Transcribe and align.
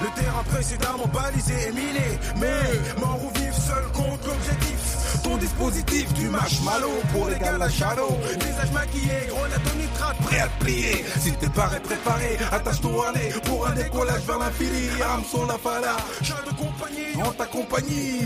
Le 0.00 0.20
terrain 0.20 0.42
précédemment 0.44 1.06
balisé 1.12 1.54
et 1.68 1.72
miné. 1.72 2.18
Mais 2.40 3.00
mort 3.00 3.20
ou 3.22 3.38
vif, 3.38 3.54
seul 3.54 3.84
contre 3.92 4.28
l'objectif. 4.28 5.22
Ton 5.22 5.36
dispositif, 5.36 6.06
tu 6.14 6.28
marches 6.28 6.60
malo 6.62 6.88
pour 7.12 7.28
les 7.28 7.38
gars 7.38 7.68
shadow. 7.68 8.16
Visage 8.40 8.72
maquillé, 8.72 9.28
grenade 9.28 9.60
au 9.72 9.78
nitrate, 9.78 10.16
prêt 10.22 10.40
à 10.40 10.48
te 10.48 10.64
plier. 10.64 11.04
Si 11.18 11.32
t'es 11.32 11.48
paré, 11.48 11.80
préparé, 11.80 12.38
attache 12.50 12.80
ton 12.80 13.02
harnais 13.02 13.32
pour 13.44 13.66
un 13.66 13.72
décollage 13.72 14.22
vers 14.22 14.38
l'infini. 14.38 14.88
Hameçon 15.02 15.46
la 15.46 15.58
fala, 15.58 15.96
chat 16.22 16.42
de 16.46 16.56
compagnie, 16.56 17.22
en 17.22 17.32
ta 17.32 17.46
compagnie. 17.46 18.20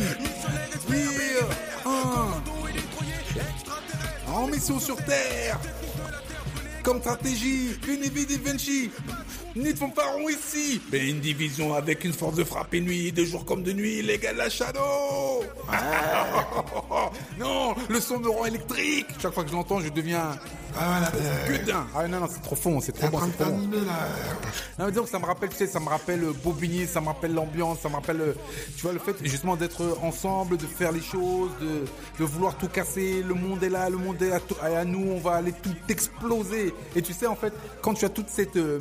Ah. 1.85 1.91
En 4.33 4.47
mission 4.47 4.79
sur 4.79 4.97
Terre. 4.97 5.59
Comme 6.83 7.01
stratégie, 7.01 7.71
une 7.89 8.05
Vidi 9.55 9.69
Vinci. 9.69 9.69
Need 9.69 9.77
fanfaron 9.77 10.29
ici. 10.29 10.81
Mais 10.93 11.09
une 11.09 11.21
division 11.21 11.75
avec 11.75 12.05
une 12.05 12.13
force 12.13 12.37
de 12.37 12.45
frappe 12.45 12.75
et 12.75 12.81
nuit, 12.81 13.13
de 13.13 13.25
jour 13.25 13.45
comme 13.45 13.63
de 13.63 13.73
nuit, 13.73 14.03
les 14.03 14.19
gars 14.19 14.33
de 14.33 14.39
la 14.39 14.51
Shadow. 14.51 15.45
non, 17.39 17.75
le 17.89 18.01
son 18.01 18.19
me 18.21 18.29
rend 18.29 18.47
électrique. 18.47 19.07
Chaque 19.21 19.33
fois 19.33 19.45
que 19.45 19.51
je 19.51 19.55
l'entends, 19.55 19.81
je 19.81 19.89
deviens. 19.89 20.37
Ah, 20.77 20.99
voilà, 20.99 21.11
t'es- 21.47 21.59
Putain. 21.59 21.87
Ah 21.95 22.09
non, 22.09 22.21
non, 22.21 22.27
c'est 22.29 22.43
trop 22.43 22.57
fond, 22.57 22.81
c'est 22.81 22.93
trop 22.93 23.09
bon, 23.09 23.21
c'est 23.27 23.45
trop 23.45 23.53
bon. 23.53 23.71
là. 23.71 24.09
Non, 24.79 24.87
mais 24.87 24.91
disons 24.91 25.05
que 25.05 25.11
ça 25.11 25.19
me 25.21 25.25
rappelle, 25.27 25.51
tu 25.51 25.57
sais, 25.57 25.67
ça 25.69 25.79
me 25.79 25.89
rappelle 25.89 26.25
euh, 26.25 26.33
Bobigny, 26.43 26.87
ça 26.87 27.01
me 27.01 27.07
rappelle 27.07 27.33
l'ambiance, 27.33 27.79
ça 27.81 27.89
me 27.89 27.95
rappelle, 27.95 28.21
euh, 28.21 28.33
tu 28.77 28.83
vois, 28.83 28.93
le 28.93 28.99
fait 28.99 29.15
justement 29.23 29.55
d'être 29.57 29.99
ensemble, 30.03 30.57
de 30.57 30.67
faire 30.67 30.91
les 30.91 31.01
choses, 31.03 31.51
de, 31.61 31.85
de 32.19 32.25
vouloir 32.29 32.57
tout 32.57 32.69
casser. 32.69 33.23
Le 33.23 33.35
monde 33.35 33.63
est 33.63 33.69
là, 33.69 33.89
le 33.89 33.99
monde 33.99 34.21
est 34.21 34.33
à, 34.33 34.41
à 34.81 34.85
nous, 34.85 35.13
on 35.13 35.21
va 35.21 35.35
aller 35.37 35.53
tout 35.53 35.75
exploser. 35.89 36.75
Et 36.97 37.03
tu 37.03 37.13
sais, 37.13 37.27
en 37.27 37.37
fait, 37.37 37.53
quand 37.81 37.95
tu 37.95 38.05
as 38.05 38.09
toute 38.09 38.29
cette, 38.29 38.57
euh, 38.57 38.81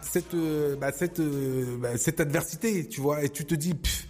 cette, 0.00 0.32
euh, 0.34 0.74
bah, 0.76 0.90
cette, 0.96 1.20
euh, 1.20 1.76
bah, 1.78 1.98
cette 1.98 2.20
adversité, 2.20 2.88
tu 2.88 3.00
vois, 3.02 3.22
et 3.22 3.28
tu 3.28 3.44
te 3.44 3.54
dis, 3.54 3.74
pff, 3.74 4.06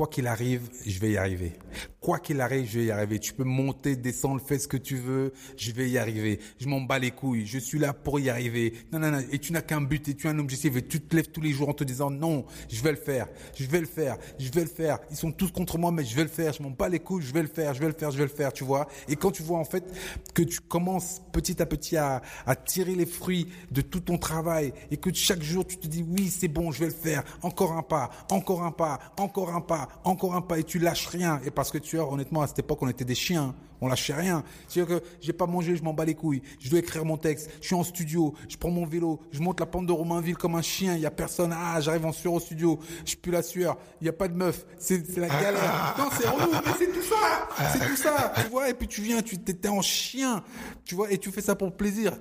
Quoi 0.00 0.08
qu'il 0.08 0.28
arrive, 0.28 0.62
je 0.86 0.98
vais 0.98 1.10
y 1.10 1.16
arriver. 1.18 1.52
Quoi 2.00 2.18
qu'il 2.20 2.40
arrive, 2.40 2.66
je 2.66 2.78
vais 2.78 2.86
y 2.86 2.90
arriver. 2.90 3.18
Tu 3.18 3.34
peux 3.34 3.44
monter, 3.44 3.96
descendre, 3.96 4.40
fais 4.40 4.58
ce 4.58 4.66
que 4.66 4.78
tu 4.78 4.96
veux, 4.96 5.34
je 5.58 5.72
vais 5.72 5.90
y 5.90 5.98
arriver. 5.98 6.40
Je 6.58 6.68
m'en 6.68 6.80
bats 6.80 6.98
les 6.98 7.10
couilles. 7.10 7.44
Je 7.44 7.58
suis 7.58 7.78
là 7.78 7.92
pour 7.92 8.18
y 8.18 8.30
arriver. 8.30 8.72
Non, 8.90 8.98
non, 8.98 9.10
non. 9.10 9.22
Et 9.30 9.38
tu 9.38 9.52
n'as 9.52 9.60
qu'un 9.60 9.82
but 9.82 10.08
et 10.08 10.14
tu 10.14 10.26
as 10.26 10.30
un 10.30 10.38
objectif 10.38 10.74
et 10.74 10.80
tu 10.80 11.02
te 11.02 11.14
lèves 11.14 11.28
tous 11.28 11.42
les 11.42 11.52
jours 11.52 11.68
en 11.68 11.74
te 11.74 11.84
disant 11.84 12.08
non, 12.08 12.46
je 12.70 12.82
vais 12.82 12.92
le 12.92 12.96
faire, 12.96 13.28
je 13.54 13.66
vais 13.66 13.80
le 13.80 13.86
faire, 13.86 14.16
je 14.38 14.50
vais 14.50 14.62
le 14.62 14.70
faire. 14.70 15.00
Ils 15.10 15.18
sont 15.18 15.32
tous 15.32 15.52
contre 15.52 15.76
moi, 15.76 15.92
mais 15.92 16.02
je 16.02 16.16
vais 16.16 16.22
le 16.22 16.30
faire. 16.30 16.54
Je 16.54 16.62
m'en 16.62 16.70
bats 16.70 16.88
les 16.88 17.00
couilles, 17.00 17.22
je 17.22 17.34
vais 17.34 17.42
le 17.42 17.48
faire, 17.48 17.74
je 17.74 17.80
vais 17.80 17.88
le 17.88 17.92
faire, 17.92 18.10
je 18.10 18.16
vais 18.16 18.24
le 18.24 18.30
faire, 18.30 18.54
tu 18.54 18.64
vois? 18.64 18.88
Et 19.06 19.16
quand 19.16 19.32
tu 19.32 19.42
vois 19.42 19.58
en 19.58 19.66
fait 19.66 19.84
que 20.32 20.40
tu 20.40 20.60
commences 20.60 21.20
petit 21.30 21.60
à 21.60 21.66
petit 21.66 21.98
à, 21.98 22.22
à 22.46 22.56
tirer 22.56 22.94
les 22.94 23.04
fruits 23.04 23.48
de 23.70 23.82
tout 23.82 24.00
ton 24.00 24.16
travail 24.16 24.72
et 24.90 24.96
que 24.96 25.12
chaque 25.12 25.42
jour 25.42 25.66
tu 25.66 25.76
te 25.76 25.86
dis 25.86 26.06
oui, 26.08 26.30
c'est 26.30 26.48
bon, 26.48 26.72
je 26.72 26.80
vais 26.80 26.86
le 26.86 26.90
faire. 26.92 27.22
Encore 27.42 27.72
un 27.72 27.82
pas, 27.82 28.08
encore 28.30 28.62
un 28.62 28.72
pas, 28.72 28.98
encore 29.18 29.54
un 29.54 29.60
pas, 29.60 29.89
encore 30.04 30.34
un 30.34 30.40
pas 30.40 30.58
et 30.58 30.64
tu 30.64 30.78
lâches 30.78 31.06
rien. 31.06 31.40
Et 31.44 31.50
parce 31.50 31.70
que 31.70 31.78
tu 31.78 31.96
vois, 31.96 32.12
honnêtement, 32.12 32.42
à 32.42 32.46
cette 32.46 32.60
époque, 32.60 32.78
on 32.82 32.88
était 32.88 33.04
des 33.04 33.14
chiens. 33.14 33.54
On 33.82 33.88
lâchait 33.88 34.12
rien. 34.12 34.44
C'est-à-dire 34.68 34.98
que 34.98 35.04
j'ai 35.22 35.32
pas 35.32 35.46
mangé, 35.46 35.74
je 35.74 35.82
m'en 35.82 35.94
bats 35.94 36.04
les 36.04 36.14
couilles. 36.14 36.42
Je 36.58 36.68
dois 36.68 36.80
écrire 36.80 37.02
mon 37.06 37.16
texte. 37.16 37.50
Je 37.62 37.68
suis 37.68 37.74
en 37.74 37.82
studio. 37.82 38.34
Je 38.46 38.58
prends 38.58 38.70
mon 38.70 38.84
vélo. 38.84 39.20
Je 39.32 39.40
monte 39.40 39.58
la 39.58 39.64
pente 39.64 39.86
de 39.86 39.92
Romainville 39.92 40.36
comme 40.36 40.54
un 40.54 40.62
chien. 40.62 40.96
Il 40.96 41.00
y 41.00 41.06
a 41.06 41.10
personne. 41.10 41.54
Ah, 41.56 41.80
j'arrive 41.80 42.04
en 42.04 42.12
sueur 42.12 42.34
au 42.34 42.40
studio. 42.40 42.78
Je 43.06 43.16
pue 43.16 43.30
la 43.30 43.42
sueur. 43.42 43.78
Il 44.02 44.06
y 44.06 44.10
a 44.10 44.12
pas 44.12 44.28
de 44.28 44.34
meuf. 44.34 44.66
C'est 44.78 45.16
la 45.16 45.28
galère. 45.28 45.94
Non, 45.96 46.10
c'est 46.18 46.28
relou, 46.28 46.50
mais 46.52 46.72
c'est 46.78 46.92
tout 46.92 47.02
ça. 47.02 47.48
C'est 47.72 47.86
tout 47.86 47.96
ça. 47.96 48.32
Tu 48.42 48.50
vois, 48.50 48.68
et 48.68 48.74
puis 48.74 48.86
tu 48.86 49.00
viens, 49.00 49.22
tu 49.22 49.38
t'étais 49.38 49.68
en 49.68 49.80
chien. 49.80 50.44
Tu 50.84 50.94
vois, 50.94 51.10
et 51.10 51.16
tu 51.16 51.30
fais 51.30 51.40
ça 51.40 51.54
pour 51.54 51.74
plaisir. 51.74 52.18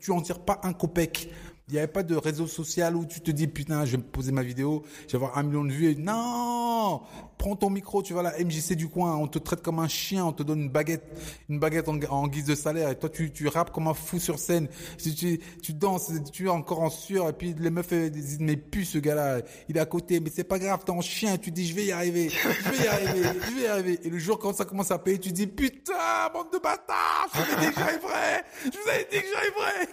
Tu 0.00 0.10
en 0.10 0.22
tires 0.22 0.40
pas 0.40 0.58
un 0.62 0.72
copec. 0.72 1.28
Il 1.68 1.72
n'y 1.72 1.78
avait 1.78 1.88
pas 1.88 2.02
de 2.02 2.14
réseau 2.14 2.46
social 2.46 2.94
où 2.94 3.06
tu 3.06 3.22
te 3.22 3.30
dis 3.30 3.46
putain, 3.46 3.86
je 3.86 3.96
vais 3.96 4.02
poser 4.02 4.32
ma 4.32 4.42
vidéo, 4.42 4.82
je 5.06 5.12
vais 5.12 5.24
avoir 5.24 5.38
un 5.38 5.42
million 5.42 5.64
de 5.64 5.72
vues. 5.72 5.92
Et 5.92 5.94
non, 5.94 7.00
prends 7.38 7.56
ton 7.56 7.70
micro, 7.70 8.02
tu 8.02 8.12
vas 8.12 8.20
à 8.20 8.24
la 8.24 8.38
MJC 8.38 8.74
du 8.74 8.86
coin, 8.86 9.16
on 9.16 9.28
te 9.28 9.38
traite 9.38 9.62
comme 9.62 9.78
un 9.78 9.88
chien, 9.88 10.26
on 10.26 10.34
te 10.34 10.42
donne 10.42 10.60
une 10.60 10.68
baguette, 10.68 11.04
une 11.48 11.58
baguette 11.58 11.88
en, 11.88 12.28
guise 12.28 12.44
de 12.44 12.54
salaire, 12.54 12.90
et 12.90 12.98
toi 12.98 13.08
tu 13.08 13.32
tu 13.32 13.48
rappes 13.48 13.72
comme 13.72 13.88
un 13.88 13.94
fou 13.94 14.18
sur 14.18 14.38
scène. 14.38 14.68
Tu, 15.02 15.14
tu, 15.14 15.40
tu 15.62 15.72
danses, 15.72 16.12
tu 16.34 16.44
es 16.46 16.50
encore 16.50 16.82
en 16.82 16.90
sueur, 16.90 17.30
et 17.30 17.32
puis 17.32 17.54
les 17.58 17.70
meufs 17.70 17.94
disent 18.10 18.40
mais 18.40 18.58
plus 18.58 18.84
ce 18.84 18.98
gars-là, 18.98 19.40
il 19.70 19.78
est 19.78 19.80
à 19.80 19.86
côté, 19.86 20.20
mais 20.20 20.30
c'est 20.34 20.44
pas 20.44 20.58
grave, 20.58 20.80
t'es 20.84 20.92
en 20.92 21.00
chien, 21.00 21.38
tu 21.38 21.50
dis 21.50 21.66
je 21.66 21.74
vais 21.74 21.86
y 21.86 21.92
arriver, 21.92 22.28
je 22.28 22.72
vais 22.72 22.84
y 22.84 22.88
arriver, 22.88 23.22
je 23.48 23.54
vais 23.54 23.62
y 23.62 23.66
arriver. 23.66 24.00
Et 24.04 24.10
le 24.10 24.18
jour 24.18 24.38
quand 24.38 24.54
ça 24.54 24.66
commence 24.66 24.90
à 24.90 24.98
payer, 24.98 25.18
tu 25.18 25.32
dis 25.32 25.46
putain, 25.46 26.28
bande 26.30 26.52
de 26.52 26.58
bâtards, 26.58 27.30
je 27.34 27.40
vous 27.40 27.52
ai 27.52 27.56
dit 27.66 27.72
que 27.72 27.80
j'arriverais, 27.80 28.44
je 28.64 28.70
vous 28.70 28.88
avais 28.90 29.08
dit 29.10 29.18
que 29.18 29.28
j'arriverais. 29.32 29.88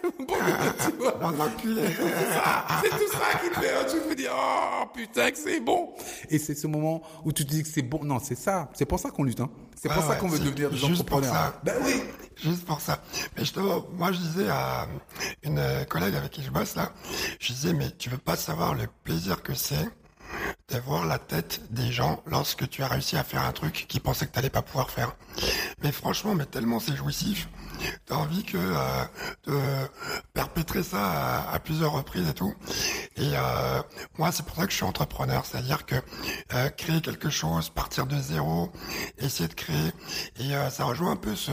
C'est 2.83 2.89
tout 2.89 3.11
ça 3.11 3.39
qui 3.41 3.49
te 3.49 3.59
fait, 3.59 3.85
tu 3.91 3.97
te 4.09 4.13
dis, 4.15 4.25
oh 4.31 4.85
putain 4.93 5.31
que 5.31 5.37
c'est 5.37 5.59
bon. 5.59 5.93
Et 6.29 6.37
c'est 6.39 6.55
ce 6.55 6.67
moment 6.67 7.01
où 7.23 7.31
tu 7.31 7.45
te 7.45 7.49
dis 7.51 7.63
que 7.63 7.69
c'est 7.69 7.81
bon. 7.81 8.03
Non, 8.03 8.19
c'est 8.19 8.35
ça. 8.35 8.69
C'est 8.73 8.85
pour 8.85 8.99
ça 8.99 9.11
qu'on 9.11 9.23
lutte, 9.23 9.39
hein. 9.39 9.49
C'est 9.75 9.89
pour 9.89 10.01
Ouais, 10.01 10.07
ça 10.09 10.15
qu'on 10.15 10.27
veut 10.27 10.39
devenir 10.39 10.69
des 10.69 10.77
juste 10.77 11.05
pour 11.07 11.23
ça. 11.23 11.59
Ben 11.63 11.75
oui. 11.83 12.01
Juste 12.35 12.65
pour 12.65 12.79
ça. 12.81 12.99
Mais 13.35 13.41
justement, 13.43 13.85
moi 13.93 14.11
je 14.11 14.19
disais 14.19 14.47
à 14.49 14.87
une 15.43 15.61
collègue 15.89 16.15
avec 16.15 16.31
qui 16.31 16.43
je 16.43 16.49
bosse 16.51 16.75
là, 16.75 16.91
je 17.39 17.53
disais 17.53 17.73
mais 17.73 17.89
tu 17.97 18.09
veux 18.09 18.17
pas 18.17 18.35
savoir 18.35 18.73
le 18.75 18.85
plaisir 19.03 19.41
que 19.43 19.53
c'est 19.53 19.87
de 20.69 20.79
voir 20.79 21.05
la 21.05 21.19
tête 21.19 21.61
des 21.71 21.91
gens 21.91 22.21
lorsque 22.25 22.69
tu 22.69 22.83
as 22.83 22.87
réussi 22.87 23.17
à 23.17 23.23
faire 23.23 23.43
un 23.43 23.51
truc 23.51 23.85
qu'ils 23.87 24.01
pensaient 24.01 24.25
que 24.27 24.31
t'allais 24.31 24.49
pas 24.49 24.61
pouvoir 24.61 24.89
faire. 24.89 25.15
Mais 25.83 25.91
franchement, 25.91 26.35
mais 26.35 26.45
tellement 26.45 26.79
c'est 26.79 26.95
jouissif, 26.95 27.49
t'as 28.05 28.15
envie 28.15 28.43
que 28.43 28.57
euh, 28.57 29.03
de 29.47 29.59
perpétrer 30.33 30.83
ça 30.83 31.49
à 31.49 31.59
plusieurs 31.59 31.91
reprises 31.91 32.27
et 32.29 32.33
tout. 32.33 32.53
Et 33.17 33.35
euh, 33.35 33.81
moi, 34.17 34.31
c'est 34.31 34.45
pour 34.45 34.55
ça 34.55 34.65
que 34.65 34.71
je 34.71 34.77
suis 34.77 34.85
entrepreneur, 34.85 35.45
c'est-à-dire 35.45 35.85
que 35.85 35.95
euh, 36.53 36.69
créer 36.69 37.01
quelque 37.01 37.29
chose, 37.29 37.69
partir 37.69 38.05
de 38.07 38.17
zéro, 38.17 38.71
essayer 39.19 39.49
de 39.49 39.53
créer, 39.53 39.91
et 40.39 40.55
euh, 40.55 40.69
ça 40.69 40.85
rejoint 40.85 41.11
un 41.11 41.15
peu 41.17 41.35
ce, 41.35 41.51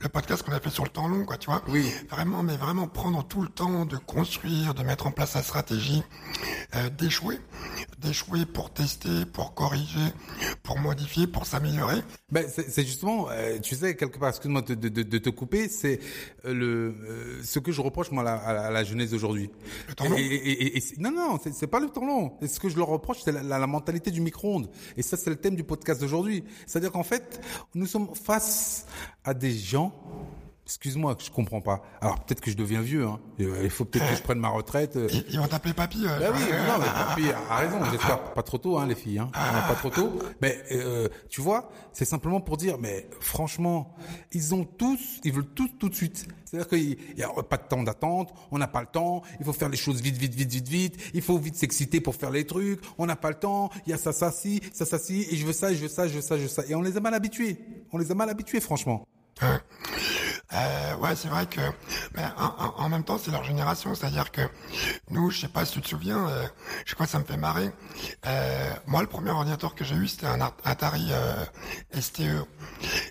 le 0.00 0.08
podcast 0.08 0.42
qu'on 0.42 0.52
a 0.52 0.58
fait 0.60 0.70
sur 0.70 0.82
le 0.82 0.90
temps 0.90 1.06
long, 1.06 1.24
quoi, 1.24 1.36
tu 1.36 1.46
vois. 1.48 1.62
Oui. 1.68 1.90
Vraiment, 2.10 2.42
mais 2.42 2.56
vraiment 2.56 2.88
prendre 2.88 3.22
tout 3.26 3.40
le 3.40 3.48
temps 3.48 3.84
de 3.86 3.96
construire, 3.98 4.74
de 4.74 4.82
mettre 4.82 5.06
en 5.06 5.12
place 5.12 5.30
sa 5.30 5.42
stratégie, 5.44 6.02
euh, 6.74 6.90
d'échouer, 6.90 7.38
d'échouer 7.98 8.44
pour 8.44 8.72
tester, 8.72 9.24
pour 9.32 9.54
corriger, 9.54 10.00
pour 10.64 10.78
modifier, 10.80 11.26
pour 11.28 11.46
s'améliorer. 11.46 12.02
Ben, 12.32 12.46
c'est 12.48 12.84
justement, 12.84 13.28
euh, 13.30 13.58
tu 13.60 13.76
sais, 13.76 13.94
quelque 13.96 14.18
part, 14.18 14.30
excuse-moi 14.30 14.62
de, 14.62 14.74
de, 14.74 14.88
de, 14.88 15.02
de 15.02 15.18
te 15.18 15.30
couper, 15.30 15.68
c'est 15.68 16.00
euh, 16.44 16.52
le 16.52 16.94
euh, 17.08 17.40
ce 17.44 17.58
que 17.60 17.70
je 17.72 17.80
reproche 17.80 18.10
moi 18.10 18.28
à 18.28 18.52
la, 18.52 18.66
à 18.78 18.84
jeunesse 18.84 19.10
d'aujourd'hui. 19.10 19.50
Le 19.88 19.94
temps 19.94 20.08
long 20.08 20.16
Et, 20.16 20.22
et, 20.22 20.76
et- 20.76 20.79
et 20.80 21.00
non, 21.00 21.10
non, 21.10 21.38
c'est 21.52 21.66
pas 21.66 21.80
le 21.80 21.88
temps 21.88 22.04
long. 22.04 22.36
Ce 22.46 22.58
que 22.58 22.68
je 22.68 22.76
leur 22.76 22.88
reproche, 22.88 23.18
c'est 23.24 23.32
la 23.32 23.66
mentalité 23.66 24.10
du 24.10 24.20
micro-ondes. 24.20 24.70
Et 24.96 25.02
ça, 25.02 25.16
c'est 25.16 25.30
le 25.30 25.36
thème 25.36 25.54
du 25.54 25.64
podcast 25.64 26.00
d'aujourd'hui. 26.00 26.44
C'est-à-dire 26.66 26.92
qu'en 26.92 27.02
fait, 27.02 27.40
nous 27.74 27.86
sommes 27.86 28.14
face 28.14 28.86
à 29.24 29.34
des 29.34 29.52
gens. 29.52 29.92
Excuse-moi, 30.70 31.16
je 31.18 31.30
comprends 31.30 31.60
pas. 31.60 31.82
Alors 32.00 32.20
peut-être 32.24 32.40
que 32.40 32.48
je 32.48 32.56
deviens 32.56 32.80
vieux. 32.80 33.04
Hein. 33.04 33.18
Euh, 33.40 33.62
Il 33.64 33.70
faut 33.70 33.84
peut-être 33.84 34.08
que 34.08 34.14
je 34.16 34.22
prenne 34.22 34.38
ma 34.38 34.50
retraite. 34.50 34.94
euh, 34.94 35.08
Ils, 35.10 35.24
ils 35.30 35.38
vont 35.40 35.48
t'appeler 35.48 35.74
papy. 35.74 36.06
euh, 36.06 36.16
ben 36.20 36.32
oui, 36.32 36.42
non, 36.68 36.78
mais 36.78 36.86
papy 36.86 37.22
a 37.50 37.56
raison, 37.56 37.78
j'espère 37.90 38.22
pas 38.34 38.42
trop 38.44 38.56
tôt, 38.58 38.78
hein, 38.78 38.86
les 38.86 38.94
filles, 38.94 39.18
hein. 39.18 39.30
Non, 39.34 39.68
pas 39.68 39.74
trop 39.74 39.90
tôt. 39.90 40.16
Mais 40.40 40.62
euh, 40.70 41.08
tu 41.28 41.40
vois, 41.40 41.70
c'est 41.92 42.04
simplement 42.04 42.40
pour 42.40 42.56
dire, 42.56 42.78
mais 42.78 43.08
franchement, 43.20 43.96
ils 44.30 44.54
ont 44.54 44.64
tous, 44.64 45.18
ils 45.24 45.32
veulent 45.32 45.52
tous 45.54 45.68
tout 45.78 45.88
de 45.88 45.94
suite. 45.96 46.28
C'est-à-dire 46.44 46.68
qu'il 46.68 46.98
y 47.18 47.22
a 47.24 47.28
pas 47.42 47.56
de 47.56 47.66
temps 47.68 47.82
d'attente, 47.82 48.32
on 48.52 48.58
n'a 48.58 48.68
pas 48.68 48.80
le 48.80 48.86
temps, 48.86 49.22
il 49.40 49.44
faut 49.44 49.52
faire 49.52 49.68
les 49.68 49.76
choses 49.76 50.00
vite, 50.00 50.16
vite, 50.16 50.34
vite, 50.34 50.50
vite, 50.52 50.68
vite. 50.68 50.96
Il 51.14 51.22
faut 51.22 51.38
vite 51.38 51.56
s'exciter 51.56 52.00
pour 52.00 52.14
faire 52.14 52.30
les 52.30 52.44
trucs. 52.46 52.80
On 52.96 53.06
n'a 53.06 53.16
pas 53.16 53.30
le 53.30 53.36
temps. 53.36 53.70
Il 53.86 53.90
y 53.90 53.92
a 53.92 53.98
ça, 53.98 54.12
ça, 54.12 54.30
ci, 54.30 54.60
ça, 54.72 54.84
ça, 54.86 54.98
ci, 55.00 55.26
et 55.30 55.36
je 55.36 55.44
veux 55.46 55.52
ça, 55.52 55.72
je 55.74 55.78
veux 55.82 55.88
ça, 55.88 56.06
je 56.06 56.14
veux 56.14 56.20
ça, 56.20 56.36
je 56.36 56.42
veux 56.42 56.48
ça. 56.48 56.62
Et 56.68 56.74
on 56.76 56.80
les 56.82 56.96
a 56.96 57.00
mal 57.00 57.14
habitués. 57.14 57.56
On 57.92 57.98
les 57.98 58.10
a 58.10 58.14
mal 58.14 58.30
habitués, 58.30 58.60
franchement. 58.60 59.04
Euh, 60.52 60.96
ouais, 60.96 61.14
c'est 61.14 61.28
vrai 61.28 61.46
que, 61.46 61.60
ben, 62.14 62.32
en, 62.36 62.82
en- 62.84 62.88
même 62.88 63.04
temps, 63.04 63.18
c'est 63.18 63.30
leur 63.30 63.44
génération, 63.44 63.94
c'est-à-dire 63.94 64.32
que 64.32 64.42
nous, 65.10 65.30
je 65.30 65.40
sais 65.42 65.48
pas 65.48 65.64
si 65.64 65.74
tu 65.74 65.80
te 65.80 65.88
souviens, 65.88 66.28
euh, 66.28 66.44
je 66.84 66.94
crois 66.94 67.06
que 67.06 67.12
ça 67.12 67.20
me 67.20 67.24
fait 67.24 67.36
marrer. 67.36 67.70
Euh, 68.26 68.70
moi, 68.86 69.00
le 69.00 69.06
premier 69.06 69.30
ordinateur 69.30 69.76
que 69.76 69.84
j'ai 69.84 69.94
eu, 69.94 70.08
c'était 70.08 70.26
un 70.26 70.40
Ar- 70.40 70.56
Atari 70.64 71.06
euh, 71.12 71.44
STE, 72.00 72.22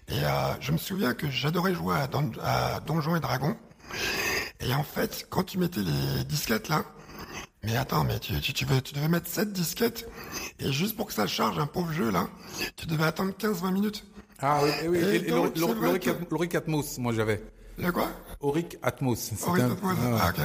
et 0.09 0.25
euh, 0.25 0.53
je 0.59 0.73
me 0.73 0.77
souviens 0.77 1.13
que 1.13 1.29
j'adorais 1.29 1.73
jouer 1.73 1.95
à 1.95 2.79
Donjons 2.81 3.15
et 3.15 3.21
Dragons. 3.21 3.55
Et 4.59 4.73
en 4.73 4.83
fait, 4.83 5.25
quand 5.29 5.43
tu 5.43 5.57
mettais 5.59 5.79
les 5.81 6.25
disquettes 6.25 6.67
là, 6.67 6.83
mais 7.63 7.77
attends, 7.77 8.03
mais 8.03 8.19
tu, 8.19 8.37
tu, 8.41 8.51
tu, 8.53 8.65
veux, 8.65 8.81
tu 8.81 8.93
devais 8.93 9.07
mettre 9.07 9.29
7 9.29 9.53
disquettes, 9.53 10.09
et 10.59 10.73
juste 10.73 10.97
pour 10.97 11.07
que 11.07 11.13
ça 11.13 11.25
charge 11.25 11.57
un 11.57 11.67
pauvre 11.67 11.93
jeu 11.93 12.11
là, 12.11 12.27
tu 12.75 12.85
devais 12.85 13.05
attendre 13.05 13.31
15-20 13.31 13.71
minutes. 13.71 14.05
Ah 14.41 14.61
oui, 14.63 14.69
oui. 14.89 14.97
Et 14.99 15.19
donc, 15.29 15.53
que- 15.53 16.57
Atmos, 16.57 16.97
moi 16.97 17.13
j'avais. 17.13 17.41
Le 17.77 17.91
quoi 17.91 18.09
Auric 18.41 18.77
Atmos. 18.81 19.31
Oh, 19.45 19.51
oui, 19.53 19.61
un- 19.61 19.67
moi, 19.81 19.93
ah, 19.97 20.19
ah, 20.21 20.29
ok. 20.29 20.41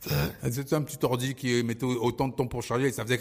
C'est- 0.00 0.52
C'était 0.52 0.74
un 0.76 0.82
petit 0.82 0.98
ordi 1.04 1.34
qui 1.34 1.62
mettait 1.64 1.84
au- 1.84 2.02
autant 2.02 2.28
de 2.28 2.34
temps 2.34 2.46
pour 2.46 2.62
charger 2.62 2.86
et 2.88 2.92
ça 2.92 3.04
faisait. 3.04 3.18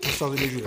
télécharger 0.00 0.36
les 0.46 0.50
jeux. 0.50 0.64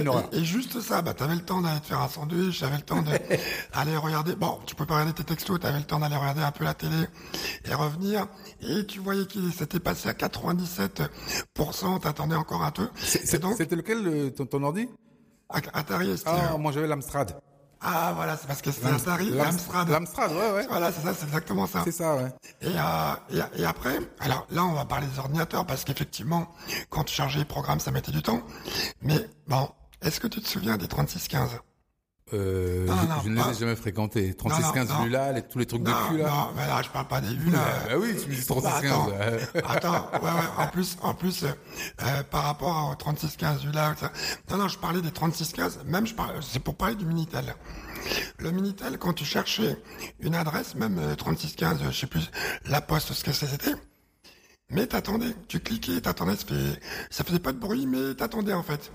Une. 0.00 0.08
Et, 0.32 0.38
et 0.38 0.44
juste 0.44 0.80
ça, 0.80 1.02
bah, 1.02 1.14
t'avais 1.14 1.34
le 1.34 1.40
temps 1.42 1.60
d'aller 1.60 1.80
te 1.80 1.86
faire 1.86 2.00
un 2.00 2.08
sandwich, 2.08 2.60
t'avais 2.60 2.76
le 2.76 2.82
temps 2.82 3.02
d'aller 3.02 3.96
regarder, 3.96 4.34
bon, 4.36 4.58
tu 4.66 4.74
peux 4.74 4.84
pas 4.86 4.94
regarder 4.94 5.12
tes 5.14 5.24
textos, 5.24 5.58
t'avais 5.60 5.78
le 5.78 5.84
temps 5.84 5.98
d'aller 6.00 6.16
regarder 6.16 6.42
un 6.42 6.50
peu 6.52 6.64
la 6.64 6.74
télé 6.74 7.04
et 7.64 7.74
revenir, 7.74 8.26
et 8.60 8.84
tu 8.86 9.00
voyais 9.00 9.26
qu'il 9.26 9.52
s'était 9.52 9.80
passé 9.80 10.08
à 10.08 10.12
97%, 10.14 11.98
t'attendais 12.00 12.36
encore 12.36 12.62
un 12.62 12.70
peu. 12.70 12.88
C'est- 12.96 13.38
donc, 13.38 13.56
C'était 13.56 13.76
lequel 13.76 14.02
le- 14.02 14.30
ton, 14.32 14.46
ton 14.46 14.62
ordi 14.62 14.88
Atari. 15.48 16.22
Ah, 16.26 16.56
moi 16.58 16.72
j'avais 16.72 16.86
l'Amstrad. 16.86 17.36
Ah, 17.86 18.12
voilà, 18.16 18.36
c'est 18.38 18.46
parce 18.46 18.62
que 18.62 18.70
c'est 18.72 18.86
Atari, 18.86 19.28
l'Amstrad. 19.30 19.88
L'Amstrad, 19.90 20.32
ouais, 20.32 20.50
ouais. 20.52 20.66
Voilà, 20.68 20.90
c'est 20.90 21.02
ça, 21.02 21.12
c'est 21.12 21.26
exactement 21.26 21.66
ça. 21.66 21.82
C'est 21.84 21.92
ça, 21.92 22.16
ouais. 22.16 22.32
Et, 22.62 22.68
euh, 22.68 23.42
et, 23.56 23.60
et 23.60 23.64
après, 23.66 23.98
alors 24.20 24.46
là, 24.50 24.64
on 24.64 24.72
va 24.72 24.86
parler 24.86 25.06
des 25.06 25.18
ordinateurs 25.18 25.66
parce 25.66 25.84
qu'effectivement, 25.84 26.48
quand 26.88 27.04
tu 27.04 27.14
chargeais 27.14 27.40
les 27.40 27.44
programmes, 27.44 27.80
ça 27.80 27.90
mettait 27.90 28.12
du 28.12 28.22
temps. 28.22 28.40
Mais 29.02 29.28
bon, 29.48 29.68
est-ce 30.00 30.18
que 30.18 30.26
tu 30.28 30.40
te 30.40 30.48
souviens 30.48 30.78
des 30.78 30.88
3615 30.88 31.60
Euh, 32.32 32.86
Non, 32.86 32.94
je, 33.02 33.06
non, 33.06 33.14
je 33.22 33.28
ne 33.28 33.34
les 33.44 33.50
ai 33.50 33.54
jamais 33.60 33.76
fréquentés. 33.76 34.34
3615 34.34 34.88
non, 34.88 34.94
non. 34.98 35.04
Lula, 35.04 35.32
les, 35.32 35.42
tous 35.42 35.58
les 35.58 35.66
trucs 35.66 35.82
de 35.82 35.90
cul 36.08 36.16
là. 36.18 36.28
non, 36.30 36.52
mais 36.56 36.66
là, 36.66 36.80
je 36.82 36.88
parle 36.88 37.06
pas 37.06 37.20
des 37.20 37.28
là. 37.28 37.58
Bah 37.86 37.94
oui, 38.00 38.14
tu 38.18 38.28
me 38.30 38.34
dis 38.34 38.40
Bah, 38.40 38.46
3615. 38.46 38.90
attends, 38.92 39.08
ouais. 39.10 39.62
attends, 39.68 40.10
ouais, 40.22 40.30
ouais, 40.30 40.46
en 40.56 40.66
plus, 40.68 40.96
en 41.02 41.12
plus, 41.14 41.44
euh, 41.44 41.48
euh, 42.02 42.22
par 42.24 42.44
rapport 42.44 42.90
au 42.90 42.94
3615 42.94 43.66
là, 43.74 43.94
ça- 44.00 44.10
non, 44.50 44.56
non, 44.56 44.68
je 44.68 44.78
parlais 44.78 45.02
des 45.02 45.10
3615, 45.10 45.80
même 45.84 46.06
je 46.06 46.14
parle, 46.14 46.42
c'est 46.42 46.60
pour 46.60 46.76
parler 46.76 46.94
du 46.94 47.04
Minitel. 47.04 47.54
Le 48.38 48.50
Minitel, 48.50 48.96
quand 48.98 49.12
tu 49.12 49.26
cherchais 49.26 49.76
une 50.20 50.34
adresse, 50.34 50.74
même 50.76 50.98
euh, 50.98 51.14
3615, 51.16 51.82
euh, 51.82 51.90
je 51.90 51.98
sais 52.00 52.06
plus, 52.06 52.30
la 52.64 52.80
poste, 52.80 53.12
ce 53.12 53.22
que 53.22 53.32
c'était, 53.32 53.74
mais 54.70 54.86
t'attendais, 54.86 55.34
tu 55.48 55.60
cliquais, 55.60 56.00
t'attendais, 56.00 56.36
ça, 56.36 56.46
fait- 56.46 56.80
ça 57.10 57.22
faisait 57.22 57.38
pas 57.38 57.52
de 57.52 57.58
bruit, 57.58 57.86
mais 57.86 58.14
t'attendais 58.14 58.54
en 58.54 58.62
fait. 58.62 58.90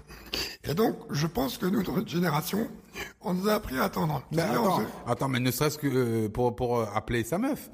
Et 0.63 0.73
donc, 0.73 0.95
je 1.11 1.27
pense 1.27 1.57
que 1.59 1.67
nous, 1.67 1.83
dans 1.83 1.93
notre 1.93 2.09
génération, 2.09 2.67
on 3.21 3.33
nous 3.33 3.49
a 3.49 3.53
appris 3.53 3.77
à 3.77 3.83
attendre. 3.85 4.21
Mais 4.31 4.41
attends, 4.41 4.79
se- 4.79 5.11
attends, 5.11 5.27
mais 5.27 5.39
ne 5.39 5.51
serait-ce 5.51 5.77
que 5.77 5.87
euh, 5.87 6.29
pour 6.29 6.55
pour 6.55 6.79
euh, 6.79 6.85
appeler 6.95 7.23
sa 7.23 7.37
meuf, 7.37 7.69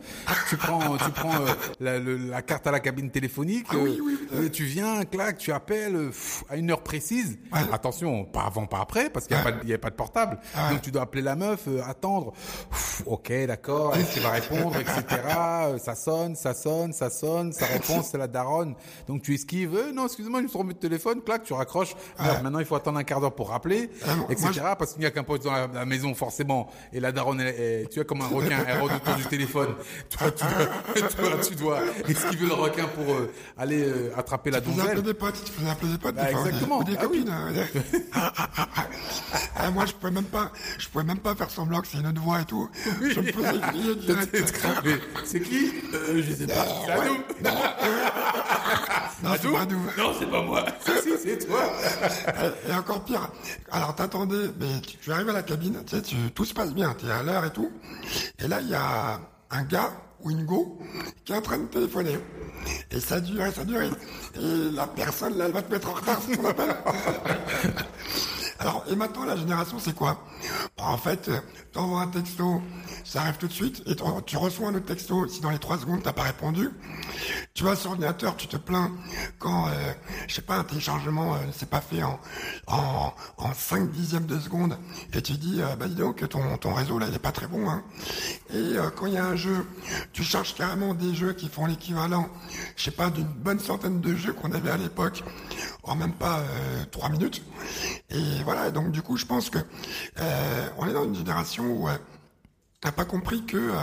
tu 0.50 0.58
prends 0.58 0.98
tu 0.98 1.12
prends 1.12 1.34
euh, 1.36 1.48
la, 1.80 2.00
le- 2.00 2.18
la 2.18 2.42
carte 2.42 2.66
à 2.68 2.72
la 2.72 2.80
cabine 2.80 3.10
téléphonique, 3.12 3.68
Ah 3.72 3.76
oui, 3.80 3.98
euh, 4.00 4.04
oui, 4.04 4.20
euh, 4.34 4.50
tu 4.50 4.64
viens, 4.66 5.04
clac, 5.06 5.38
tu 5.38 5.52
appelles 5.52 5.96
euh, 5.96 6.08
pff, 6.08 6.44
à 6.50 6.58
une 6.58 6.72
heure 6.72 6.82
précise. 6.82 7.38
Ouais. 7.54 7.60
Attention, 7.72 8.26
pas 8.26 8.44
avant, 8.44 8.66
pas 8.66 8.80
après, 8.80 9.10
parce 9.10 9.28
qu'il 9.28 9.36
n'y 9.36 9.42
a, 9.42 9.44
pas 9.44 9.52
de- 9.52 9.60
il 9.64 9.70
y 9.70 9.74
a 9.74 9.78
pas 9.78 9.90
de 9.90 9.96
portable. 9.96 10.40
Ah. 10.56 10.72
Donc 10.72 10.82
tu 10.82 10.92
dois 10.92 11.04
appeler 11.04 11.22
la 11.22 11.36
meuf, 11.36 11.68
euh, 11.68 11.82
attendre. 11.86 12.34
Pff, 12.72 13.04
ok, 13.06 13.32
d'accord, 13.48 13.96
est-ce 13.98 14.14
qu'il 14.14 14.24
va 14.24 14.32
répondre, 14.32 14.76
etc. 14.80 15.04
Euh, 15.38 15.78
Ça 15.78 15.96
sonne, 15.96 16.36
ça 16.36 16.54
sonne, 16.54 16.94
ça 16.94 17.10
sonne, 17.10 17.52
sa 17.54 17.66
réponse 17.66 18.10
c'est 18.12 18.18
la 18.18 18.28
daronne. 18.28 18.76
Donc 19.08 19.22
tu 19.22 19.34
esquives. 19.34 19.76
Euh, 19.76 19.92
non, 19.92 20.06
excuse-moi, 20.06 20.40
je 20.40 20.44
me 20.44 20.50
suis 20.50 20.58
remis 20.58 20.74
de 20.74 20.80
téléphone, 20.80 21.22
clac, 21.22 21.44
tu 21.44 21.54
raccroches. 21.54 21.96
Merde, 22.20 22.44
maintenant 22.44 22.60
il 22.60 22.66
faut 22.66 22.76
attendre 22.76 22.98
un 23.00 23.04
quart 23.04 23.22
d'heure 23.22 23.34
pour 23.36 23.50
rappeler, 23.50 23.90
Ah, 24.08 24.16
moi, 24.16 24.28
etc. 24.30 24.50
je- 24.54 24.60
Parce 24.76 24.94
qu'il 24.94 25.02
n'y 25.06 25.12
a 25.12 25.12
qu'un 25.12 25.24
poste 25.24 25.44
dans 25.44 25.52
la, 25.54 25.68
la 25.68 25.86
maison 25.86 26.14
forcément. 26.16 26.70
Et 26.94 27.00
la 27.00 27.12
daronne, 27.12 27.42
elle, 27.42 27.56
elle- 27.60 27.90
tu 27.90 28.00
es 28.00 28.06
comme 28.06 28.22
un 28.22 28.28
requin, 28.28 28.58
elle 28.68 28.80
rôde 28.80 28.92
autour 28.94 29.16
du 29.16 29.26
téléphone. 29.26 29.76
Toi, 30.10 30.32
tu 30.32 30.44
dois, 30.44 31.06
toi, 31.30 31.38
tu 31.48 31.56
dois 31.56 31.80
esquiver 32.08 32.48
le 32.48 32.54
requin 32.54 32.86
pour 32.88 33.14
euh, 33.14 33.32
aller 33.58 33.84
euh, 33.88 34.12
attraper 34.18 34.52
la 34.52 34.62
Tu 34.62 34.70
donzelle. 34.70 35.02
des 35.02 35.14
potes, 35.14 35.42
tu 35.44 35.68
appeler 35.70 35.92
des 35.94 35.98
potes, 35.98 36.16
Bah, 36.16 36.26
des 36.26 36.34
ou 36.36 36.44
des- 36.44 36.50
exactement. 36.50 36.80
ou 36.80 36.84
des, 36.84 36.96
Ah 36.98 37.06
oui. 37.10 37.26
copines. 37.26 37.30
euh, 37.30 37.82
ah, 38.14 38.34
ah, 38.38 38.50
ah, 38.58 38.68
ah. 38.76 38.86
Ah, 39.58 39.72
moi, 39.72 39.86
je 39.86 39.94
pouvais 39.94 40.12
même 40.12 40.24
pas, 40.26 40.52
je 40.78 40.88
pouvais 40.90 41.04
même 41.04 41.20
pas 41.20 41.34
faire 41.36 41.50
semblant 41.50 41.82
que 41.82 41.88
c'est 41.88 41.98
une 41.98 42.08
autre 42.08 42.22
voix 42.22 42.42
et 42.42 42.46
tout. 42.46 42.70
Je 43.02 43.20
me 43.20 43.32
faisais 43.32 43.96
direct. 43.96 44.54
C'est 45.26 45.40
qui? 45.42 45.72
Euh, 45.94 46.22
Je 46.24 46.34
sais 46.34 46.48
pas. 46.48 46.66
C'est 46.86 46.92
à 46.92 47.06
nous. 47.06 47.18
Non, 49.24 49.32
c'est 49.42 49.52
pas 49.52 49.66
nous. 49.66 49.80
Non, 49.98 50.14
c'est 50.20 50.30
pas 50.30 50.42
moi. 50.42 50.66
Si, 51.06 51.12
c'est 51.24 51.46
toi. 51.48 51.62
Et 52.68 52.74
encore 52.74 53.04
pire. 53.04 53.30
Alors, 53.72 53.96
t'attendais, 53.96 54.50
mais 54.60 54.82
tu, 54.82 54.95
tu 55.02 55.12
arrives 55.12 55.30
à 55.30 55.34
la 55.34 55.44
cabine, 55.44 55.82
tu 55.86 55.96
sais, 55.96 56.02
tu, 56.02 56.16
tout 56.34 56.46
se 56.46 56.54
passe 56.54 56.74
bien, 56.74 56.94
t'es 56.94 57.10
à 57.10 57.24
l'heure 57.24 57.46
et 57.46 57.52
tout. 57.52 57.72
Et 58.40 58.48
là, 58.48 58.62
il 58.62 58.70
y 58.70 58.76
a 58.76 59.20
un 59.52 59.64
gars 59.64 59.92
ou 60.22 60.32
une 60.32 60.46
go 60.46 60.80
qui 61.24 61.34
est 61.34 61.36
en 61.36 61.42
train 61.42 61.58
de 61.58 61.66
téléphoner. 61.66 62.18
Et 62.92 63.00
ça 63.00 63.20
dure 63.20 63.46
et 63.46 63.52
ça 63.52 63.64
dure. 63.64 63.82
Et 63.82 63.90
et 64.38 64.72
la 64.72 64.88
personne, 64.88 65.38
là, 65.38 65.46
elle 65.46 65.54
va 65.54 65.62
te 65.62 65.72
mettre 65.72 65.90
en 65.90 65.94
retard. 65.94 66.20
Alors, 68.60 68.86
et 68.90 68.96
maintenant, 68.96 69.26
la 69.26 69.36
génération, 69.36 69.80
c'est 69.80 69.94
quoi? 69.94 70.24
Bah, 70.78 70.86
En 70.88 70.98
fait, 70.98 71.28
euh, 71.28 71.40
t'envoies 71.74 72.02
un 72.02 72.08
texto, 72.08 72.62
ça 73.04 73.22
arrive 73.22 73.36
tout 73.38 73.48
de 73.48 73.54
suite, 73.54 73.84
et 73.86 73.96
tu 74.26 74.38
reçois 74.38 74.70
un 74.70 74.76
autre 74.76 74.86
texto, 74.86 75.28
si 75.28 75.42
dans 75.42 75.50
les 75.50 75.60
trois 75.60 75.78
secondes, 75.78 76.02
t'as 76.04 76.14
pas 76.14 76.24
répondu, 76.24 76.70
tu 77.54 77.66
vas 77.66 77.76
sur 77.76 77.90
l'ordinateur, 77.90 78.38
tu 78.38 78.48
te 78.48 78.56
plains 78.56 78.92
quand, 79.40 79.68
euh, 79.68 79.72
je 80.28 80.36
sais 80.36 80.42
pas, 80.42 80.56
un 80.56 80.64
téléchargement 80.64 81.34
euh, 81.36 81.38
s'est 81.52 81.66
pas 81.66 81.82
fait 81.82 82.02
en, 82.04 82.18
en, 82.68 83.14
en 83.38 83.54
5 83.54 83.92
dixièmes 83.92 84.26
de 84.26 84.40
seconde, 84.40 84.78
et 85.14 85.22
tu 85.22 85.34
dis, 85.34 85.62
euh, 85.62 85.76
bah 85.76 85.88
dis 85.88 85.96
donc, 85.96 86.28
ton, 86.30 86.58
ton 86.58 86.74
réseau, 86.74 86.98
là, 86.98 87.08
il 87.10 87.16
est 87.16 87.20
pas 87.20 87.34
très 87.34 87.48
bon, 87.48 87.70
hein. 87.70 87.84
Et 88.54 88.76
quand 88.96 89.08
il 89.08 89.14
y 89.14 89.18
a 89.18 89.26
un 89.26 89.36
jeu, 89.36 89.66
tu 90.14 90.24
charges 90.24 90.56
carrément 90.56 90.94
des 90.94 91.14
jeux 91.14 91.34
qui 91.34 91.50
font 91.50 91.66
l'équivalent, 91.66 92.30
je 92.78 92.84
sais 92.86 92.92
pas, 92.92 93.10
d'une 93.10 93.26
bonne 93.26 93.60
centaine 93.60 94.00
de 94.00 94.16
jeux 94.16 94.32
qu'on 94.34 94.52
avait 94.54 94.70
à 94.70 94.78
l'époque, 94.78 95.24
en 95.84 95.96
même 95.96 96.14
pas 96.14 96.40
euh, 96.40 96.86
trois 96.92 97.10
minutes. 97.10 97.44
Et 98.10 98.44
voilà, 98.46 98.72
donc 98.72 98.92
du 98.92 99.02
coup, 99.02 99.18
je 99.18 99.26
pense 99.26 99.50
que 99.50 99.58
euh, 99.58 100.68
on 100.78 100.88
est 100.88 100.94
dans 100.94 101.04
une 101.04 101.16
génération 101.16 101.66
où 101.66 101.90
euh, 101.90 101.98
t'as 102.80 102.92
pas 102.92 103.04
compris 103.06 103.44
que 103.46 103.58
euh, 103.58 103.74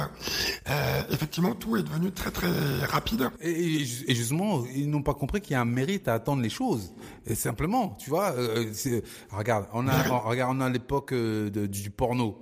euh, 0.71 1.03
effectivement 1.11 1.55
tout 1.55 1.77
est 1.77 1.83
devenu 1.83 2.13
très 2.13 2.31
très 2.31 2.49
rapide. 2.89 3.29
Et, 3.41 3.85
justement, 3.85 4.65
ils 4.75 4.89
n'ont 4.89 5.03
pas 5.03 5.15
compris 5.15 5.41
qu'il 5.41 5.53
y 5.53 5.57
a 5.57 5.61
un 5.61 5.65
mérite 5.67 6.07
à 6.09 6.15
attendre 6.15 6.41
les 6.43 6.51
choses. 6.51 6.93
Et 7.27 7.35
simplement, 7.35 7.97
tu 7.99 8.09
vois, 8.11 8.33
euh, 8.33 8.73
regarde, 9.31 9.67
on 9.73 9.89
a, 9.89 10.09
on- 10.11 10.21
regarde, 10.21 10.57
on 10.57 10.61
a 10.61 10.71
l'époque 10.71 11.13
du 11.13 11.91
porno, 11.91 12.41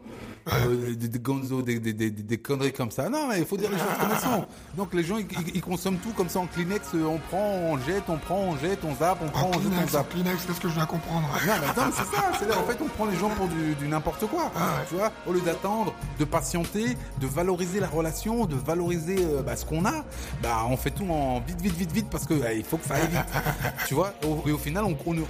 euh, 0.52 0.94
des, 0.94 1.08
des 1.08 1.18
gonzo, 1.18 1.62
des, 1.62 1.78
des, 1.78 1.92
des, 1.92 2.10
des 2.10 2.38
conneries 2.38 2.72
comme 2.72 2.90
ça. 2.90 3.08
Non, 3.08 3.28
mais 3.28 3.38
il 3.40 3.46
faut 3.46 3.56
dire 3.56 3.70
les 3.70 3.78
choses 3.78 3.86
comme 4.00 4.10
elles 4.12 4.20
sont. 4.20 4.46
Donc 4.76 4.94
les 4.94 5.04
gens, 5.04 5.16
ils, 5.54 5.60
consomment 5.60 5.98
tout 5.98 6.12
comme 6.16 6.28
ça 6.28 6.40
en 6.40 6.46
Kleenex. 6.46 6.88
euh, 6.94 7.04
On 7.04 7.18
prend, 7.18 7.38
on 7.38 7.78
jette, 7.78 8.04
on 8.08 8.16
prend, 8.16 8.38
on 8.38 8.56
jette, 8.58 8.80
on 8.84 8.94
zappe, 8.96 9.18
on 9.22 9.28
prend, 9.28 9.46
En 9.46 9.48
on 9.48 9.52
jette, 9.54 9.62
on 9.66 9.70
Kleenex, 9.70 9.92
zappe. 9.92 10.08
Kleenex, 10.10 10.44
qu'est-ce 10.46 10.60
que 10.60 10.68
je 10.68 10.74
dois 10.74 10.86
comprendre 10.86 11.28
Non, 11.46 11.52
mais 11.60 11.66
attends, 11.68 11.90
c'est 11.92 12.16
ça. 12.16 12.24
C'est 12.38 12.56
en 12.56 12.64
fait, 12.64 12.78
on 12.82 12.88
prend 12.88 13.06
les 13.06 13.16
gens 13.16 13.30
pour 13.30 13.48
du, 13.48 13.74
du 13.74 13.88
n'importe 13.88 14.26
quoi. 14.26 14.50
Ah 14.56 14.58
ouais. 14.60 14.86
Tu 14.88 14.94
vois, 14.96 15.12
au 15.26 15.32
lieu 15.32 15.40
d'attendre, 15.40 15.92
de 16.18 16.24
patienter, 16.24 16.96
de 17.20 17.26
valoriser 17.26 17.80
la 17.80 17.88
relation, 17.88 18.46
de 18.46 18.56
valoriser 18.56 19.16
euh, 19.20 19.42
bah, 19.42 19.56
ce 19.56 19.64
qu'on 19.64 19.84
a, 19.84 20.04
bah, 20.42 20.64
on 20.68 20.76
fait 20.76 20.90
tout 20.90 21.04
en 21.10 21.40
vite, 21.40 21.60
vite, 21.60 21.76
vite, 21.76 21.92
vite 21.92 22.06
parce 22.10 22.26
que 22.26 22.34
euh, 22.34 22.52
il 22.54 22.64
faut 22.64 22.76
que 22.78 22.86
ça 22.86 22.94
aille 22.94 23.08
vite. 23.08 23.20
tu 23.86 23.94
vois, 23.94 24.14
au- 24.26 24.48
et 24.48 24.52
au 24.52 24.58
final, 24.58 24.84
on, 24.84 24.96
on 25.06 25.20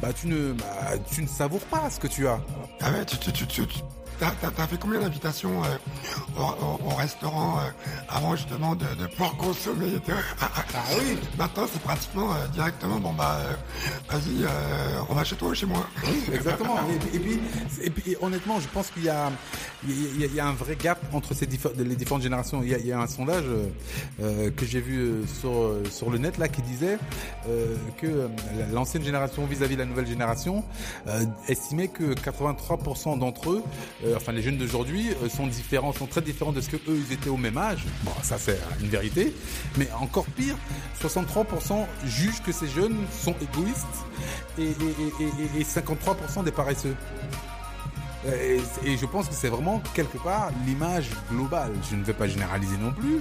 bah, 0.00 0.08
tu 0.14 0.26
ne, 0.28 0.52
bah, 0.52 0.64
tu 1.10 1.22
ne 1.22 1.26
savoures 1.26 1.60
pas 1.66 1.90
ce 1.90 1.98
que 2.00 2.06
tu 2.06 2.26
as. 2.26 2.40
Ah 2.80 2.90
ouais, 2.90 3.04
tu, 3.04 3.18
tu, 3.18 3.32
tu, 3.32 3.46
tu, 3.46 3.66
tu- 3.66 3.80
t'as, 4.18 4.66
fait 4.66 4.78
combien 4.80 5.00
d'invitations 5.00 5.62
euh, 5.64 5.76
au, 6.38 6.42
au- 6.42 6.90
au 6.92 6.94
restaurant 6.94 7.58
euh, 7.58 7.70
avant 8.08 8.36
justement 8.36 8.74
de, 8.74 8.84
de 9.00 9.06
pouvoir 9.08 9.36
consommer 9.36 9.92
tu 10.04 10.10
vois? 10.12 10.20
Ah 10.40 10.78
oui. 10.98 11.18
Maintenant, 11.38 11.64
c'est 11.72 11.82
pratiquement 11.82 12.32
euh, 12.32 12.46
directement, 12.52 12.98
bon 13.00 13.12
bah, 13.12 13.38
euh, 13.40 13.52
vas-y, 14.10 14.44
euh, 14.44 14.48
on 15.08 15.14
va 15.14 15.24
chez 15.24 15.36
toi 15.36 15.48
ou 15.48 15.54
chez 15.54 15.66
moi. 15.66 15.86
Exactement. 16.32 16.76
Et, 16.90 16.98
puis- 16.98 17.16
et 17.16 17.18
puis, 17.20 17.40
et 17.82 17.90
puis, 17.90 18.16
honnêtement, 18.20 18.60
je 18.60 18.68
pense 18.68 18.90
qu'il 18.90 19.04
y 19.04 19.08
a, 19.08 19.30
il 19.86 20.20
y 20.20 20.34
y 20.34 20.40
a 20.40 20.46
un 20.46 20.52
vrai 20.52 20.76
gap 20.76 20.98
entre 21.12 21.34
ces 21.34 21.46
diffé- 21.46 21.74
les 21.76 21.96
différentes 21.96 22.22
générations. 22.22 22.62
Il 22.62 22.68
y 22.70 22.74
a, 22.74 22.78
il 22.78 22.86
y 22.86 22.92
a 22.92 23.00
un 23.00 23.06
sondage 23.06 23.44
euh, 24.20 24.50
que 24.50 24.64
j'ai 24.66 24.80
vu 24.80 25.22
sur 25.40 25.74
sur 25.90 26.10
le 26.10 26.18
net 26.18 26.38
là 26.38 26.48
qui 26.48 26.62
disait 26.62 26.98
euh, 27.48 27.76
que 28.00 28.28
l'ancienne 28.72 29.04
génération 29.04 29.44
vis-à-vis 29.46 29.74
de 29.74 29.80
la 29.80 29.86
nouvelle 29.86 30.06
génération 30.06 30.64
euh, 31.08 31.24
estimait 31.48 31.88
que 31.88 32.14
83% 32.14 33.18
d'entre 33.18 33.50
eux, 33.50 33.62
euh, 34.06 34.16
enfin 34.16 34.32
les 34.32 34.42
jeunes 34.42 34.58
d'aujourd'hui, 34.58 35.10
euh, 35.22 35.28
sont 35.28 35.46
différents, 35.46 35.92
sont 35.92 36.06
très 36.06 36.20
différents 36.20 36.52
de 36.52 36.60
ce 36.60 36.68
que 36.68 36.76
eux 36.76 36.98
ils 37.08 37.12
étaient 37.12 37.30
au 37.30 37.36
même 37.36 37.56
âge. 37.58 37.84
Bon, 38.02 38.12
ça 38.22 38.36
c'est 38.38 38.58
une 38.80 38.88
vérité. 38.88 39.34
Mais 39.76 39.88
encore 40.00 40.26
pire, 40.26 40.56
63% 41.02 41.86
jugent 42.06 42.42
que 42.42 42.52
ces 42.52 42.68
jeunes 42.68 42.96
sont 43.12 43.34
égoïstes 43.40 43.86
et, 44.58 44.62
et, 44.62 44.66
et, 44.68 45.58
et- 45.58 45.60
et 45.60 45.64
53% 45.64 46.44
des 46.44 46.52
paresseux. 46.52 46.96
Et, 48.26 48.58
et 48.86 48.96
je 48.96 49.04
pense 49.04 49.28
que 49.28 49.34
c'est 49.34 49.50
vraiment 49.50 49.82
quelque 49.92 50.16
part 50.16 50.48
l'image 50.66 51.10
globale. 51.30 51.72
Je 51.90 51.94
ne 51.94 52.02
vais 52.04 52.14
pas 52.14 52.26
généraliser 52.26 52.78
non 52.78 52.90
plus. 52.90 53.18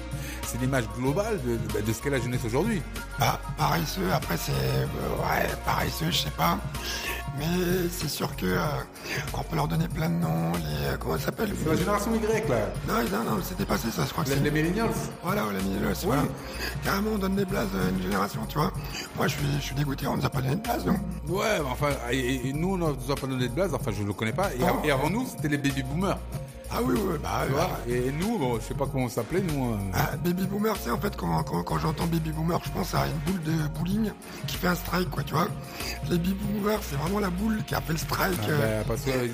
C'est 0.47 0.61
l'image 0.61 0.85
globale 0.97 1.41
de, 1.43 1.81
de, 1.81 1.91
ce 1.93 2.01
qu'est 2.01 2.09
la 2.09 2.21
jeunesse 2.21 2.39
aujourd'hui. 2.45 2.81
Bah, 3.19 3.41
paresseux, 3.57 4.09
après 4.13 4.37
c'est... 4.37 4.53
euh, 4.53 4.85
ouais, 5.19 5.49
paresseux, 5.65 6.09
je 6.09 6.19
sais 6.19 6.31
pas. 6.37 6.57
Mais 7.39 7.45
c'est 7.91 8.09
sûr 8.09 8.35
que 8.35 8.45
euh, 8.45 8.59
on 9.33 9.41
peut 9.41 9.55
leur 9.55 9.67
donner 9.67 9.87
plein 9.87 10.07
de 10.09 10.15
noms, 10.15 10.51
les... 10.53 10.85
euh, 10.87 10.97
comment 10.99 11.17
ça 11.17 11.25
s'appelle? 11.25 11.51
C'est 11.61 11.67
la 11.69 11.75
génération 11.75 12.11
Y 12.13 12.47
là. 12.49 12.57
Non, 12.87 12.93
non, 13.11 13.23
non, 13.37 13.41
c'était 13.41 13.65
passé 13.65 13.89
ça, 13.89 14.03
je 14.05 14.11
crois 14.11 14.23
que 14.23 14.29
Les, 14.29 14.35
c'est... 14.35 14.43
les 14.43 14.51
millennials. 14.51 14.91
Voilà, 15.23 15.43
les 15.57 15.63
millennials, 15.63 15.95
voilà. 16.03 16.23
Carrément, 16.83 17.09
on 17.15 17.17
donne 17.17 17.35
des 17.35 17.45
places 17.45 17.69
à 17.73 17.89
une 17.89 18.03
génération, 18.03 18.41
tu 18.47 18.59
vois. 18.59 18.71
Moi, 19.17 19.27
je 19.27 19.33
suis, 19.33 19.47
je 19.57 19.61
suis 19.63 19.75
dégoûté, 19.75 20.05
on 20.05 20.15
nous 20.17 20.25
a 20.25 20.29
pas 20.29 20.41
donné 20.41 20.55
de 20.57 20.61
place, 20.61 20.85
non 20.85 20.93
Ouais, 21.27 21.59
mais 21.59 21.69
enfin, 21.71 21.87
et, 22.11 22.49
et 22.49 22.53
nous, 22.53 22.73
on 22.73 22.77
ne 22.77 22.85
nous 22.93 23.11
a 23.11 23.15
pas 23.15 23.25
donné 23.27 23.47
de 23.47 23.53
blase. 23.53 23.73
Enfin, 23.73 23.91
je 23.91 24.03
ne 24.03 24.07
le 24.07 24.13
connais 24.13 24.33
pas. 24.33 24.49
Et, 24.83 24.91
avant 24.91 25.09
nous, 25.09 25.25
c'était 25.25 25.47
les 25.49 25.57
baby 25.57 25.81
boomers. 25.81 26.19
Ah 26.75 26.79
oui, 26.83 26.95
oui, 26.97 27.17
bah, 27.21 27.41
Tu 27.45 27.51
vois 27.53 27.69
Et 27.87 28.11
nous, 28.11 28.39
bon, 28.39 28.55
je 28.59 28.61
sais 28.61 28.73
pas 28.73 28.87
comment 28.91 29.05
on 29.05 29.09
s'appelait, 29.09 29.41
nous. 29.41 29.73
euh, 29.73 29.77
Ah, 29.93 30.11
baby 30.23 30.47
boomer, 30.47 30.75
sais, 30.75 30.89
en 30.89 30.97
fait, 30.99 31.15
quand, 31.15 31.43
quand, 31.43 31.61
quand 31.61 31.77
j'entends 31.77 32.07
baby 32.07 32.31
boomer, 32.31 32.59
je 32.65 32.71
pense 32.71 32.95
à 32.95 33.05
une 33.05 33.31
boule 33.31 33.43
de 33.43 33.51
bowling 33.77 34.11
fait 34.63 34.70
un 34.70 34.75
strike, 34.75 35.10
quoi, 35.10 35.24
tu 35.24 35.34
vois. 35.34 35.48
Les 36.10 36.17
baby 36.17 36.34
boomers, 36.34 36.79
c'est 36.82 36.96
vraiment 36.96 37.20
la 37.20 37.29
boule 37.29 37.62
qui 37.65 37.75
a 37.75 37.82
fait 37.82 37.91
le 37.93 38.00
strike. 38.00 38.39
ah, 38.43 38.48
euh, 38.50 38.82
bah, 38.84 38.86
parce 38.88 39.05
ouais. 39.05 39.29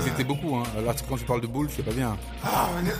qu'ils 0.00 0.08
étaient 0.08 0.24
beaucoup. 0.24 0.56
Hein. 0.56 0.64
Là, 0.84 0.92
quand 1.08 1.16
tu 1.16 1.24
parles 1.24 1.40
de 1.40 1.46
boule, 1.46 1.68
c'est 1.74 1.84
pas 1.84 1.92
bien. 1.92 2.16
Ah, 2.44 2.68
ouais. 2.74 2.92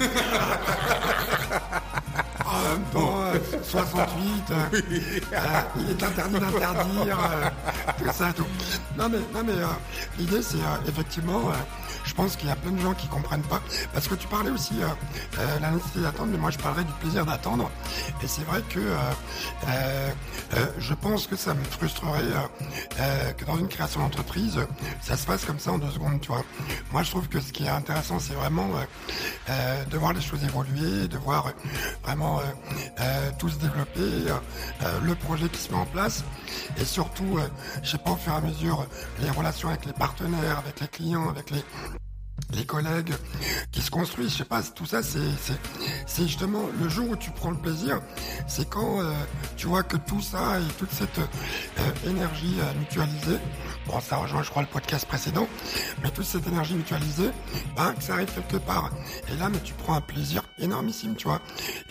En 2.52 2.60
même 2.68 2.84
temps, 2.92 3.14
euh, 3.22 3.38
68, 3.62 4.50
euh, 4.50 4.52
euh, 4.52 5.60
il 5.78 5.90
est 5.90 6.02
interdit 6.02 6.38
d'interdire, 6.38 7.18
tout 7.98 8.04
ça, 8.12 8.30
tout. 8.36 8.44
Non 8.98 9.08
mais, 9.08 9.20
non 9.32 9.42
mais 9.42 9.54
l'idée 10.18 10.42
c'est 10.42 10.58
effectivement, 10.86 11.44
je 12.12 12.16
pense 12.16 12.36
qu'il 12.36 12.46
y 12.46 12.52
a 12.52 12.56
plein 12.56 12.72
de 12.72 12.78
gens 12.78 12.92
qui 12.92 13.08
comprennent 13.08 13.42
pas, 13.42 13.62
parce 13.94 14.06
que 14.06 14.14
tu 14.14 14.28
parlais 14.28 14.50
aussi 14.50 14.74
euh, 14.82 14.86
euh, 15.38 15.58
la 15.60 15.70
nécessité 15.70 16.00
d'attendre, 16.00 16.28
mais 16.30 16.36
moi 16.36 16.50
je 16.50 16.58
parlerais 16.58 16.84
du 16.84 16.92
plaisir 17.00 17.24
d'attendre, 17.24 17.70
et 18.22 18.26
c'est 18.26 18.42
vrai 18.42 18.60
que 18.68 18.80
euh, 18.80 18.98
euh, 19.68 20.66
je 20.76 20.92
pense 20.92 21.26
que 21.26 21.36
ça 21.36 21.54
me 21.54 21.64
frustrerait 21.64 22.22
que 23.38 23.44
dans 23.46 23.56
une 23.56 23.68
création 23.68 24.00
d'entreprise, 24.00 24.60
ça 25.00 25.16
se 25.16 25.26
passe 25.26 25.46
comme 25.46 25.58
ça 25.58 25.72
en 25.72 25.78
deux 25.78 25.90
secondes, 25.90 26.20
tu 26.20 26.28
vois. 26.28 26.44
Moi 26.92 27.02
je 27.02 27.10
trouve 27.10 27.28
que 27.28 27.40
ce 27.40 27.50
qui 27.50 27.64
est 27.64 27.70
intéressant, 27.70 28.18
c'est 28.18 28.34
vraiment 28.34 28.68
de 29.48 29.96
voir 29.96 30.12
les 30.12 30.20
choses 30.20 30.44
évoluer, 30.44 31.08
de 31.08 31.16
voir 31.16 31.50
vraiment 32.04 32.42
tout 33.38 33.48
se 33.48 33.56
développer, 33.56 34.32
le 35.02 35.14
projet 35.14 35.48
qui 35.48 35.60
se 35.60 35.70
met 35.72 35.78
en 35.78 35.86
place, 35.86 36.24
et 36.76 36.84
surtout, 36.84 37.38
je 37.82 37.90
sais 37.90 37.98
pas, 37.98 38.10
au 38.10 38.16
fur 38.16 38.34
et 38.34 38.36
à 38.36 38.40
mesure, 38.40 38.86
les 39.20 39.30
relations 39.30 39.70
avec 39.70 39.86
les 39.86 39.94
partenaires, 39.94 40.58
avec 40.58 40.80
les 40.80 40.88
clients, 40.88 41.30
avec 41.30 41.50
les 41.50 41.64
les 42.54 42.64
collègues 42.64 43.12
qui 43.70 43.80
se 43.80 43.90
construisent, 43.90 44.32
je 44.32 44.38
sais 44.38 44.44
pas, 44.44 44.62
tout 44.62 44.86
ça, 44.86 45.00
c'est 45.02 46.22
justement 46.26 46.64
le 46.80 46.88
jour 46.88 47.10
où 47.10 47.16
tu 47.16 47.30
prends 47.30 47.50
le 47.50 47.56
plaisir, 47.56 48.00
c'est 48.46 48.68
quand 48.68 49.00
euh, 49.00 49.12
tu 49.56 49.66
vois 49.66 49.82
que 49.82 49.96
tout 49.96 50.20
ça 50.20 50.58
et 50.60 50.72
toute 50.78 50.92
cette 50.92 51.18
euh, 51.18 52.10
énergie 52.10 52.56
euh, 52.60 52.78
mutualisée, 52.78 53.38
bon 53.86 54.00
ça 54.00 54.16
rejoint 54.16 54.42
je 54.42 54.50
crois 54.50 54.62
le 54.62 54.68
podcast 54.68 55.06
précédent, 55.06 55.46
mais 56.02 56.10
toute 56.10 56.24
cette 56.24 56.46
énergie 56.46 56.74
mutualisée, 56.74 57.30
ben 57.76 57.92
que 57.94 58.02
ça 58.02 58.14
arrive 58.14 58.30
quelque 58.34 58.56
part. 58.64 58.90
Et 59.32 59.36
là, 59.38 59.48
mais 59.48 59.58
tu 59.60 59.74
prends 59.74 59.94
un 59.94 60.00
plaisir 60.00 60.42
énormissime, 60.58 61.14
tu 61.16 61.26
vois. 61.28 61.40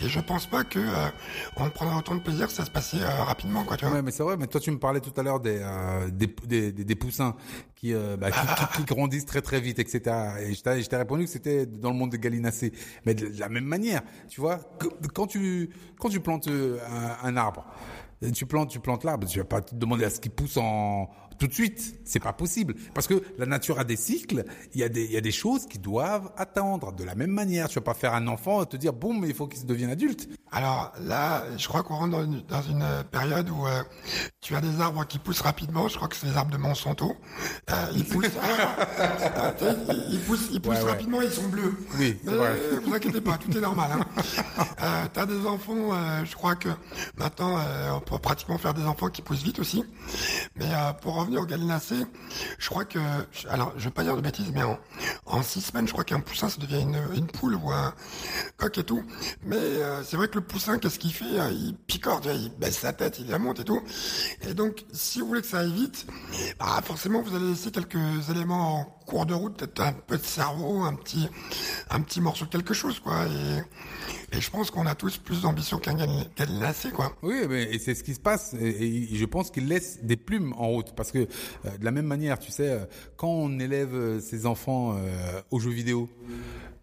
Et 0.00 0.08
je 0.08 0.20
pense 0.20 0.46
pas 0.46 0.64
que 0.64 0.78
euh, 0.78 1.08
on 1.56 1.68
prendra 1.70 1.98
autant 1.98 2.14
de 2.14 2.20
plaisir 2.20 2.46
que 2.46 2.52
ça 2.52 2.64
se 2.64 2.70
passait 2.70 3.00
euh, 3.02 3.22
rapidement, 3.24 3.64
quoi, 3.64 3.76
tu 3.76 3.84
vois. 3.84 3.94
Ouais, 3.94 4.02
mais 4.02 4.10
c'est 4.10 4.22
vrai. 4.22 4.36
Mais 4.36 4.46
toi, 4.46 4.60
tu 4.60 4.70
me 4.70 4.78
parlais 4.78 5.00
tout 5.00 5.12
à 5.18 5.22
l'heure 5.22 5.40
des, 5.40 5.60
euh, 5.62 6.08
des, 6.10 6.94
poussins 6.94 7.34
qui, 7.74 7.94
euh, 7.94 8.16
bah, 8.16 8.30
qui, 8.30 8.76
qui- 8.76 8.84
grandissent 8.84 9.26
très 9.26 9.42
très 9.42 9.60
vite, 9.60 9.78
etc. 9.78 10.00
Et 10.40 10.54
je 10.54 10.88
t'ai 10.88 10.96
répondu 10.96 11.24
que 11.24 11.30
c'était 11.30 11.66
dans 11.66 11.90
le 11.90 11.96
monde 11.96 12.12
de 12.12 12.16
Gallinacé. 12.16 12.72
Mais 13.06 13.14
de 13.14 13.28
la 13.38 13.48
même 13.48 13.64
manière, 13.64 14.02
tu 14.28 14.40
vois, 14.40 14.58
quand 15.14 15.26
tu 15.26 15.70
quand 15.98 16.08
tu 16.08 16.20
plantes 16.20 16.48
un, 16.48 17.16
un 17.28 17.36
arbre, 17.36 17.64
tu 18.34 18.46
plantes 18.46 18.70
tu 18.70 18.80
plantes 18.80 19.04
l'arbre, 19.04 19.26
tu 19.26 19.38
vas 19.38 19.44
pas 19.44 19.60
te 19.60 19.74
demander 19.74 20.04
à 20.04 20.10
ce 20.10 20.20
qu'il 20.20 20.30
pousse 20.32 20.56
en 20.56 21.10
tout 21.42 21.48
de 21.48 21.54
suite, 21.54 21.96
c'est 22.04 22.20
pas 22.20 22.32
possible 22.32 22.76
parce 22.94 23.08
que 23.08 23.20
la 23.36 23.46
nature 23.46 23.80
a 23.80 23.84
des 23.84 23.96
cycles. 23.96 24.44
Il 24.74 24.80
y 24.80 24.84
a 24.84 24.88
des 24.88 25.02
il 25.06 25.10
y 25.10 25.16
a 25.16 25.20
des 25.20 25.32
choses 25.32 25.66
qui 25.66 25.80
doivent 25.80 26.30
attendre. 26.36 26.92
De 26.92 27.02
la 27.02 27.16
même 27.16 27.32
manière, 27.32 27.68
tu 27.68 27.74
vas 27.74 27.80
pas 27.84 27.94
faire 27.94 28.14
un 28.14 28.28
enfant 28.28 28.62
et 28.62 28.66
te 28.66 28.76
dire 28.76 28.92
bon, 28.92 29.12
mais 29.12 29.26
il 29.28 29.34
faut 29.34 29.48
qu'il 29.48 29.58
se 29.58 29.66
devienne 29.66 29.90
adulte. 29.90 30.28
Alors 30.52 30.92
là, 31.00 31.42
je 31.56 31.66
crois 31.66 31.82
qu'on 31.82 31.96
rentre 31.96 32.12
dans 32.12 32.22
une, 32.24 32.42
dans 32.42 32.62
une 32.62 32.82
euh, 32.82 33.02
période 33.02 33.48
où 33.50 33.66
euh, 33.66 33.82
tu 34.40 34.54
as 34.54 34.60
des 34.60 34.80
arbres 34.80 35.04
qui 35.06 35.18
poussent 35.18 35.40
rapidement. 35.40 35.88
Je 35.88 35.96
crois 35.96 36.06
que 36.08 36.14
c'est 36.14 36.26
les 36.26 36.36
arbres 36.36 36.52
de 36.52 36.58
Monsanto. 36.58 37.16
Euh, 37.70 37.74
ils 37.96 38.04
poussent, 38.04 38.26
euh, 38.26 39.50
tu 39.58 39.64
ils, 40.12 40.20
poussent, 40.20 40.48
ils 40.52 40.60
poussent 40.60 40.76
Ouais, 40.76 40.82
ouais. 40.84 40.90
rapidement. 40.90 41.22
Ils 41.22 41.30
sont 41.32 41.48
bleus. 41.48 41.74
Oui, 41.98 42.18
Mais 42.24 42.32
vous 42.84 42.94
inquiétez 42.94 43.20
pas, 43.20 43.36
tout 43.38 43.50
est 43.56 43.60
normal. 43.60 43.90
Hein. 43.94 44.06
Euh, 44.82 45.04
T'as 45.12 45.26
des 45.26 45.46
enfants. 45.46 45.92
je 46.24 46.34
crois 46.34 46.56
que 46.56 46.68
maintenant, 47.16 47.56
on 47.94 48.00
peut 48.00 48.18
pratiquement 48.18 48.58
faire 48.58 48.74
des 48.74 48.82
enfants 48.82 49.08
qui 49.10 49.22
poussent 49.22 49.42
vite 49.44 49.60
aussi. 49.60 49.84
Mais 50.56 50.66
pour 51.00 51.14
revenir 51.14 51.31
au 51.38 51.46
gallinacé, 51.46 51.96
je 52.58 52.68
crois 52.68 52.84
que, 52.84 52.98
alors, 53.48 53.72
je 53.76 53.84
vais 53.84 53.90
pas 53.90 54.02
dire 54.02 54.16
de 54.16 54.20
bêtises, 54.20 54.52
mais 54.54 54.62
en, 55.26 55.42
six 55.42 55.60
semaines, 55.60 55.86
je 55.86 55.92
crois 55.92 56.04
qu'un 56.04 56.20
poussin, 56.20 56.48
ça 56.48 56.60
devient 56.60 56.82
une, 57.14 57.26
poule 57.26 57.54
ou 57.54 57.70
un 57.70 57.94
coq 58.56 58.78
et 58.78 58.84
tout. 58.84 59.02
Mais 59.44 59.56
euh, 59.56 60.02
c'est 60.04 60.16
vrai 60.16 60.28
que 60.28 60.36
le 60.36 60.44
poussin, 60.44 60.78
qu'est-ce 60.78 60.98
qu'il 60.98 61.12
fait 61.12 61.24
Euh, 61.24 61.50
Il 61.50 61.74
picore, 61.74 62.20
il 62.26 62.50
baisse 62.58 62.78
sa 62.78 62.92
tête, 62.92 63.18
il 63.18 63.28
la 63.28 63.38
monte 63.38 63.60
et 63.60 63.64
tout. 63.64 63.82
Et 64.42 64.54
donc, 64.54 64.84
si 64.92 65.20
vous 65.20 65.28
voulez 65.28 65.40
que 65.40 65.46
ça 65.46 65.60
aille 65.60 65.72
vite, 65.72 66.06
bah, 66.58 66.80
forcément, 66.84 67.22
vous 67.22 67.34
allez 67.34 67.50
laisser 67.50 67.70
quelques 67.70 68.28
éléments 68.30 68.80
en 68.80 68.84
cours 69.06 69.26
de 69.26 69.34
route, 69.34 69.56
peut-être 69.56 69.80
un 69.80 69.92
peu 69.92 70.16
de 70.16 70.24
cerveau, 70.24 70.82
un 70.82 70.94
petit, 70.94 71.28
un 71.90 72.00
petit 72.00 72.20
morceau 72.20 72.44
de 72.44 72.50
quelque 72.50 72.74
chose, 72.74 73.00
quoi. 73.00 73.26
Et, 73.26 73.62
et 74.32 74.40
je 74.40 74.50
pense 74.50 74.70
qu'on 74.70 74.86
a 74.86 74.94
tous 74.94 75.18
plus 75.18 75.42
d'ambition 75.42 75.78
qu'un 75.78 75.94
gallinacé, 76.36 76.90
quoi. 76.90 77.14
Oui, 77.22 77.36
mais 77.48 77.64
et 77.64 77.78
c'est 77.78 77.94
ce 77.94 78.02
qui 78.02 78.14
se 78.14 78.20
passe. 78.20 78.54
Et, 78.60 79.12
et 79.12 79.16
je 79.16 79.24
pense 79.24 79.50
qu'il 79.50 79.68
laisse 79.68 80.02
des 80.02 80.16
plumes 80.16 80.52
en 80.56 80.68
route. 80.68 80.92
Parce 80.94 81.12
que 81.12 81.18
euh, 81.18 81.76
de 81.78 81.84
la 81.84 81.90
même 81.90 82.06
manière, 82.06 82.38
tu 82.38 82.50
sais, 82.50 82.68
euh, 82.70 82.84
quand 83.16 83.28
on 83.28 83.58
élève 83.58 83.94
euh, 83.94 84.20
ses 84.20 84.46
enfants 84.46 84.94
euh, 84.96 85.40
aux 85.50 85.58
jeux 85.60 85.70
vidéo, 85.70 86.08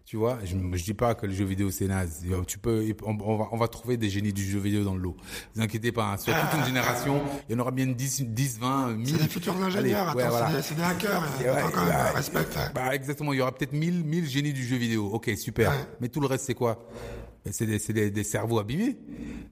tu 0.04 0.16
vois, 0.16 0.38
je, 0.44 0.56
je 0.76 0.84
dis 0.84 0.94
pas 0.94 1.14
que 1.14 1.24
le 1.26 1.32
jeu 1.32 1.44
vidéo 1.44 1.70
c'est 1.70 1.86
naze. 1.86 2.24
Tu 2.48 2.58
peux, 2.58 2.84
on, 3.04 3.16
on 3.20 3.36
va, 3.36 3.46
on 3.52 3.56
va 3.56 3.68
trouver 3.68 3.96
des 3.96 4.10
génies 4.10 4.32
du 4.32 4.44
jeu 4.44 4.58
vidéo 4.58 4.82
dans 4.82 4.94
le 4.94 5.00
lot. 5.00 5.14
Ne 5.20 5.60
vous 5.60 5.62
inquiétez 5.62 5.92
pas. 5.92 6.04
hein. 6.12 6.16
Sur 6.16 6.34
toute 6.34 6.58
une 6.58 6.64
génération, 6.66 7.20
il 7.48 7.52
y 7.52 7.56
en 7.56 7.60
aura 7.60 7.70
bien 7.70 7.86
10, 7.86 8.22
10 8.26 8.58
20, 8.58 8.88
1000. 8.94 9.06
C'est 9.08 9.22
des 9.22 9.28
futurs 9.28 9.56
ingénieurs, 9.62 10.08
Allez, 10.08 10.16
ouais, 10.18 10.22
attends, 10.24 10.36
voilà. 10.36 10.62
c'est 10.62 10.74
des- 10.74 10.82
hackers, 10.82 11.22
ouais, 11.22 11.62
quand 11.72 11.84
même, 11.84 11.92
bah, 11.92 12.10
respecte. 12.12 12.58
Bah 12.74 12.92
exactement, 12.94 13.32
il 13.32 13.38
y 13.38 13.40
aura 13.40 13.52
peut-être 13.52 13.72
1000 13.72 14.04
1000 14.04 14.26
génies 14.28 14.52
du 14.52 14.66
jeu 14.66 14.76
vidéo. 14.76 15.10
OK, 15.12 15.30
super. 15.36 15.70
Ouais. 15.70 15.76
Mais 16.00 16.08
tout 16.08 16.20
le 16.20 16.26
reste 16.26 16.44
c'est 16.46 16.54
quoi? 16.54 16.84
C'est 17.50 17.66
des, 17.66 17.78
c'est 17.78 17.92
des, 17.92 18.10
des 18.10 18.24
cerveaux 18.24 18.58
abîmés, 18.58 18.96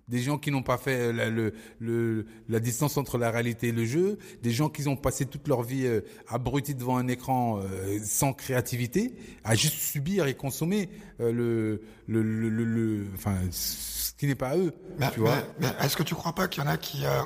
des 0.08 0.18
gens 0.20 0.38
qui 0.38 0.50
n'ont 0.50 0.62
pas 0.62 0.78
fait 0.78 1.12
la, 1.12 1.30
le, 1.30 1.54
le, 1.78 2.26
la 2.48 2.60
distance 2.60 2.96
entre 2.96 3.18
la 3.18 3.30
réalité 3.30 3.68
et 3.68 3.72
le 3.72 3.84
jeu, 3.84 4.18
des 4.42 4.50
gens 4.50 4.68
qui 4.68 4.86
ont 4.88 4.96
passé 4.96 5.26
toute 5.26 5.48
leur 5.48 5.62
vie 5.62 5.86
euh, 5.86 6.00
abrutis 6.28 6.74
devant 6.74 6.96
un 6.98 7.08
écran 7.08 7.58
euh, 7.60 7.98
sans 8.04 8.32
créativité, 8.32 9.14
à 9.44 9.54
juste 9.54 9.74
subir 9.74 10.26
et 10.26 10.34
consommer 10.34 10.90
euh, 11.20 11.32
le, 11.32 11.82
le, 12.06 12.22
le, 12.22 12.64
le, 12.64 13.06
enfin, 13.14 13.36
ce 13.50 14.12
qui 14.14 14.26
n'est 14.26 14.34
pas 14.34 14.48
à 14.50 14.56
eux, 14.56 14.72
Mais, 14.98 15.10
tu 15.12 15.20
vois. 15.20 15.36
mais- 15.60 15.68
est-ce 15.80 15.96
que 15.96 16.02
tu 16.02 16.14
crois 16.14 16.34
pas 16.34 16.48
qu'il 16.48 16.62
y 16.62 16.66
en 16.66 16.70
a 16.70 16.76
qui, 16.76 17.04
euh, 17.06 17.22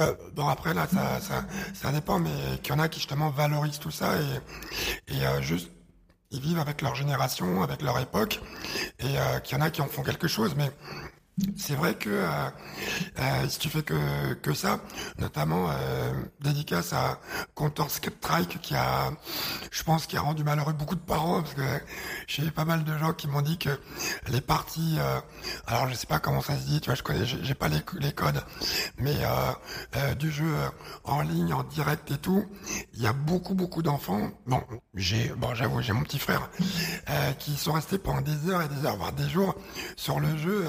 euh, 0.00 0.14
bon 0.34 0.48
après 0.48 0.72
là 0.74 0.86
ça, 0.92 1.20
ça, 1.20 1.46
ça 1.74 1.92
dépend, 1.92 2.18
mais 2.18 2.30
qu'il 2.62 2.72
y 2.74 2.76
en 2.76 2.80
a 2.80 2.88
qui 2.88 3.00
justement 3.00 3.30
valorisent 3.30 3.78
tout 3.78 3.90
ça 3.90 4.14
et, 4.20 5.14
et 5.14 5.26
euh, 5.26 5.42
juste 5.42 5.70
ils 6.32 6.40
vivent 6.40 6.58
avec 6.58 6.82
leur 6.82 6.94
génération, 6.94 7.62
avec 7.62 7.82
leur 7.82 7.98
époque, 8.00 8.40
et 8.98 9.18
euh, 9.18 9.38
qu'il 9.40 9.56
y 9.56 9.60
en 9.60 9.64
a 9.64 9.70
qui 9.70 9.82
en 9.82 9.86
font 9.86 10.02
quelque 10.02 10.28
chose, 10.28 10.54
mais 10.56 10.70
c'est 11.56 11.74
vrai 11.74 11.94
que 11.94 12.10
euh, 12.10 12.50
euh, 13.18 13.48
si 13.48 13.58
tu 13.58 13.68
fais 13.70 13.82
que, 13.82 14.34
que 14.34 14.52
ça, 14.52 14.80
notamment 15.18 15.66
euh, 15.70 16.12
dédicace 16.40 16.92
à 16.92 17.20
Contor 17.54 17.90
Strike 17.90 18.60
qui 18.60 18.74
a, 18.74 19.10
je 19.70 19.82
pense, 19.82 20.06
qui 20.06 20.16
a 20.18 20.20
rendu 20.20 20.44
malheureux 20.44 20.74
beaucoup 20.74 20.94
de 20.94 21.00
parents 21.00 21.42
parce 21.42 21.54
que 21.54 21.62
j'ai 22.26 22.44
eu 22.44 22.50
pas 22.50 22.66
mal 22.66 22.84
de 22.84 22.98
gens 22.98 23.14
qui 23.14 23.28
m'ont 23.28 23.40
dit 23.40 23.56
que 23.56 23.70
les 24.28 24.42
parties, 24.42 24.96
euh, 24.98 25.20
alors 25.66 25.88
je 25.88 25.94
sais 25.94 26.06
pas 26.06 26.18
comment 26.18 26.42
ça 26.42 26.56
se 26.56 26.66
dit, 26.66 26.80
tu 26.80 26.90
vois, 26.90 26.96
je 26.96 27.02
connais, 27.02 27.24
j'ai 27.24 27.54
pas 27.54 27.68
les, 27.68 27.80
les 27.98 28.12
codes, 28.12 28.42
mais 28.98 29.16
euh, 29.22 29.52
euh, 29.96 30.14
du 30.14 30.30
jeu 30.30 30.52
en 31.04 31.22
ligne, 31.22 31.54
en 31.54 31.62
direct 31.62 32.10
et 32.10 32.18
tout, 32.18 32.44
il 32.92 33.00
y 33.00 33.06
a 33.06 33.14
beaucoup 33.14 33.54
beaucoup 33.54 33.82
d'enfants. 33.82 34.30
Bon, 34.46 34.62
j'ai, 34.94 35.28
bon, 35.38 35.54
j'avoue, 35.54 35.80
j'ai 35.80 35.94
mon 35.94 36.02
petit 36.02 36.18
frère 36.18 36.50
qui 37.38 37.56
sont 37.56 37.72
restés 37.72 37.98
pendant 37.98 38.20
des 38.20 38.50
heures 38.50 38.62
et 38.62 38.68
des 38.68 38.86
heures, 38.86 38.96
voire 38.96 39.12
des 39.12 39.28
jours 39.28 39.54
sur 39.96 40.20
le 40.20 40.36
jeu 40.36 40.66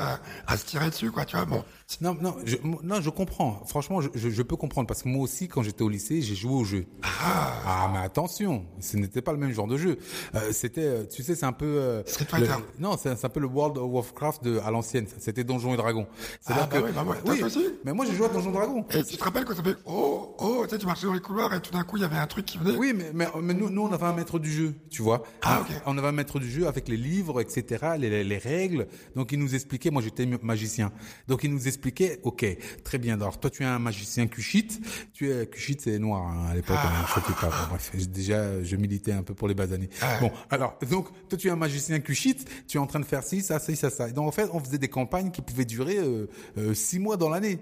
à 0.54 0.58
se 0.58 0.66
tirer 0.66 0.90
dessus, 0.90 1.12
quoi, 1.12 1.26
tu 1.26 1.36
vois. 1.36 1.46
Bon, 1.46 1.64
Non, 2.02 2.18
non, 2.22 2.36
je, 2.46 2.56
non, 2.84 3.02
je 3.02 3.10
comprends. 3.10 3.62
Franchement, 3.68 4.02
je, 4.02 4.10
je, 4.16 4.30
je 4.30 4.42
peux 4.42 4.56
comprendre 4.56 4.88
parce 4.88 5.04
que 5.04 5.10
moi 5.10 5.24
aussi, 5.24 5.48
quand 5.48 5.62
j'étais 5.64 5.84
au 5.84 5.90
lycée, 5.90 6.22
j'ai 6.22 6.36
joué 6.36 6.54
au 6.54 6.64
jeu. 6.64 6.86
Ah, 7.04 7.90
mais 7.94 8.00
attention, 8.00 8.66
ce 8.80 8.98
n'était 8.98 9.22
pas 9.22 9.32
le 9.32 9.38
même 9.38 9.52
genre 9.52 9.68
de 9.68 9.78
jeu. 9.78 9.98
Euh, 10.36 10.52
c'était, 10.52 10.82
euh, 10.84 11.04
tu 11.06 11.24
sais, 11.24 11.36
c'est 11.36 11.46
un 11.46 11.52
peu. 11.54 11.66
euh, 11.66 12.04
Street 12.06 12.26
le- 12.40 12.46
Fighter. 12.46 12.64
non, 12.80 12.98
c'est 12.98 13.16
c'est 13.16 13.26
un 13.26 13.30
peu 13.30 13.40
le 13.40 13.48
World 13.48 13.78
of 13.78 13.92
Warcraft 13.92 14.44
de, 14.44 14.60
à 14.60 14.72
l'ancienne. 14.72 15.06
C'était 15.20 15.44
Donjons 15.44 15.74
et 15.74 15.78
Dragons. 15.78 16.08
C'est-à-dire 16.42 16.68
Ah, 16.72 16.76
bah 16.80 16.82
oui, 16.86 16.92
bah 16.94 17.32
ouais, 17.32 17.44
aussi 17.44 17.66
Mais 17.86 17.94
moi, 17.94 18.06
j'ai 18.06 18.16
joué 18.16 18.26
à 18.26 18.30
Donjons 18.30 18.50
et 18.50 18.54
Dragons. 18.54 18.86
et 18.92 19.04
tu 19.04 19.18
te 19.18 19.24
rappelles 19.24 19.46
quand 19.46 19.56
ça 19.56 19.64
fait 19.64 19.76
oh 19.86 20.36
oh, 20.40 20.62
tu 20.66 20.70
sais, 20.72 20.78
tu 20.80 20.86
marchais 20.86 21.06
dans 21.08 21.14
les 21.14 21.20
couloirs 21.22 21.54
et 21.54 21.62
tout 21.62 21.72
d'un 21.72 21.84
coup 21.84 21.98
il 21.98 22.02
y 22.02 22.06
avait 22.06 22.18
un 22.18 22.28
truc 22.28 22.46
qui 22.46 22.58
venait. 22.58 22.76
Oui, 22.78 22.94
mais, 22.96 23.12
mais, 23.14 23.28
mais 23.42 23.54
nous, 23.54 23.70
nous, 23.70 23.84
on 23.84 23.92
avait 23.94 24.06
un 24.06 24.14
maître 24.14 24.40
du 24.40 24.52
jeu, 24.52 24.74
tu 24.90 25.02
vois. 25.02 25.24
Ah, 25.42 25.62
ok. 25.62 25.82
On 25.86 25.98
avait 25.98 26.08
un 26.08 26.12
maître 26.14 26.40
du 26.40 26.50
jeu 26.50 26.68
avec 26.68 26.88
les 26.88 26.98
livres, 26.98 27.40
etc., 27.42 27.86
les, 28.00 28.24
les 28.24 28.38
règles. 28.38 28.88
Donc, 29.16 29.32
il 29.32 29.40
nous 29.40 29.54
expliquait. 29.56 29.92
Moi, 29.92 30.02
j'étais 30.02 30.26
magicien. 30.44 30.92
Donc 31.28 31.44
il 31.44 31.52
nous 31.52 31.68
expliquait, 31.68 32.20
ok, 32.24 32.46
très 32.84 32.98
bien. 32.98 33.16
Alors 33.16 33.40
toi 33.40 33.50
tu 33.50 33.64
es 33.64 33.66
un 33.66 33.80
magicien 33.80 34.28
Kushite, 34.28 34.80
tu 35.14 35.32
es 35.32 35.48
Kushite 35.48 35.82
c'est 35.82 36.00
noir 36.00 36.28
hein, 36.28 36.48
à 36.52 36.56
l'époque, 36.56 36.78
hein, 36.80 37.06
je 37.08 37.34
pas. 37.34 37.48
Bon, 37.48 37.70
bref, 37.70 37.92
déjà 38.08 38.64
je 38.64 38.76
militais 38.76 39.12
un 39.12 39.24
peu 39.24 39.34
pour 39.34 39.48
les 39.48 39.54
bas 39.54 39.72
années. 39.72 39.90
Bon, 40.20 40.32
alors 40.50 40.78
donc 40.90 41.08
toi 41.30 41.38
tu 41.38 41.48
es 41.48 41.52
un 41.52 41.56
magicien 41.56 42.00
Kushite, 42.00 42.68
tu 42.68 42.78
es 42.78 42.80
en 42.80 42.88
train 42.88 43.00
de 43.00 43.06
faire 43.06 43.24
ci, 43.24 43.42
ça, 43.42 43.60
ça, 43.60 43.76
ça, 43.76 43.90
ça. 43.90 44.10
Et 44.10 44.14
donc 44.14 44.28
en 44.28 44.32
fait 44.32 44.50
on 44.54 44.60
faisait 44.60 44.78
des 44.78 44.90
campagnes 44.90 45.32
qui 45.32 45.42
pouvaient 45.42 45.66
durer 45.66 45.98
euh, 45.98 46.28
euh, 46.58 46.74
six 46.74 47.00
mois 47.00 47.18
dans 47.18 47.30
l'année, 47.30 47.60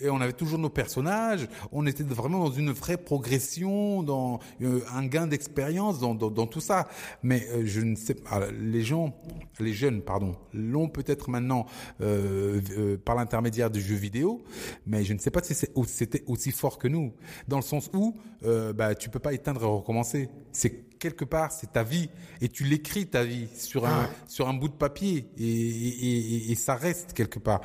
et 0.00 0.10
on 0.10 0.20
avait 0.20 0.32
toujours 0.32 0.58
nos 0.58 0.70
personnages. 0.70 1.48
On 1.72 1.86
était 1.86 2.04
vraiment 2.04 2.38
dans 2.38 2.52
une 2.52 2.70
vraie 2.70 2.96
progression, 2.96 4.02
dans 4.02 4.40
euh, 4.62 4.80
un 4.94 5.06
gain 5.06 5.26
d'expérience, 5.26 5.98
dans, 6.00 6.14
dans, 6.14 6.30
dans, 6.30 6.46
tout 6.46 6.60
ça. 6.60 6.88
Mais 7.22 7.46
euh, 7.50 7.62
je 7.64 7.80
ne 7.80 7.96
sais 7.96 8.14
pas, 8.14 8.50
les 8.50 8.82
gens, 8.82 9.14
les 9.60 9.72
jeunes, 9.72 10.02
pardon, 10.02 10.36
l'ont 10.52 10.88
peut-être 10.88 11.30
maintenant 11.30 11.66
euh, 12.00 12.17
euh, 12.18 12.96
par 12.96 13.16
l'intermédiaire 13.16 13.70
du 13.70 13.80
jeu 13.80 13.94
vidéo, 13.94 14.42
mais 14.86 15.04
je 15.04 15.12
ne 15.12 15.18
sais 15.18 15.30
pas 15.30 15.42
si 15.42 15.54
c'était 15.86 16.24
aussi 16.26 16.50
fort 16.50 16.78
que 16.78 16.88
nous, 16.88 17.12
dans 17.46 17.56
le 17.56 17.62
sens 17.62 17.90
où 17.94 18.14
euh, 18.44 18.72
bah, 18.72 18.94
tu 18.94 19.08
peux 19.08 19.18
pas 19.18 19.32
éteindre 19.32 19.62
et 19.62 19.66
recommencer. 19.66 20.28
C'est 20.52 20.87
quelque 20.98 21.24
part, 21.24 21.52
c'est 21.52 21.72
ta 21.72 21.82
vie 21.82 22.10
et 22.40 22.48
tu 22.48 22.64
l'écris 22.64 23.06
ta 23.06 23.24
vie 23.24 23.48
sur 23.56 23.86
un 23.86 24.02
Ouais. 24.02 24.08
sur 24.26 24.48
un 24.48 24.54
bout 24.54 24.68
de 24.68 24.74
papier 24.74 25.28
et, 25.36 25.44
et, 25.44 26.18
et- 26.48 26.52
et 26.52 26.54
ça 26.54 26.74
reste 26.74 27.12
quelque 27.12 27.38
part. 27.38 27.60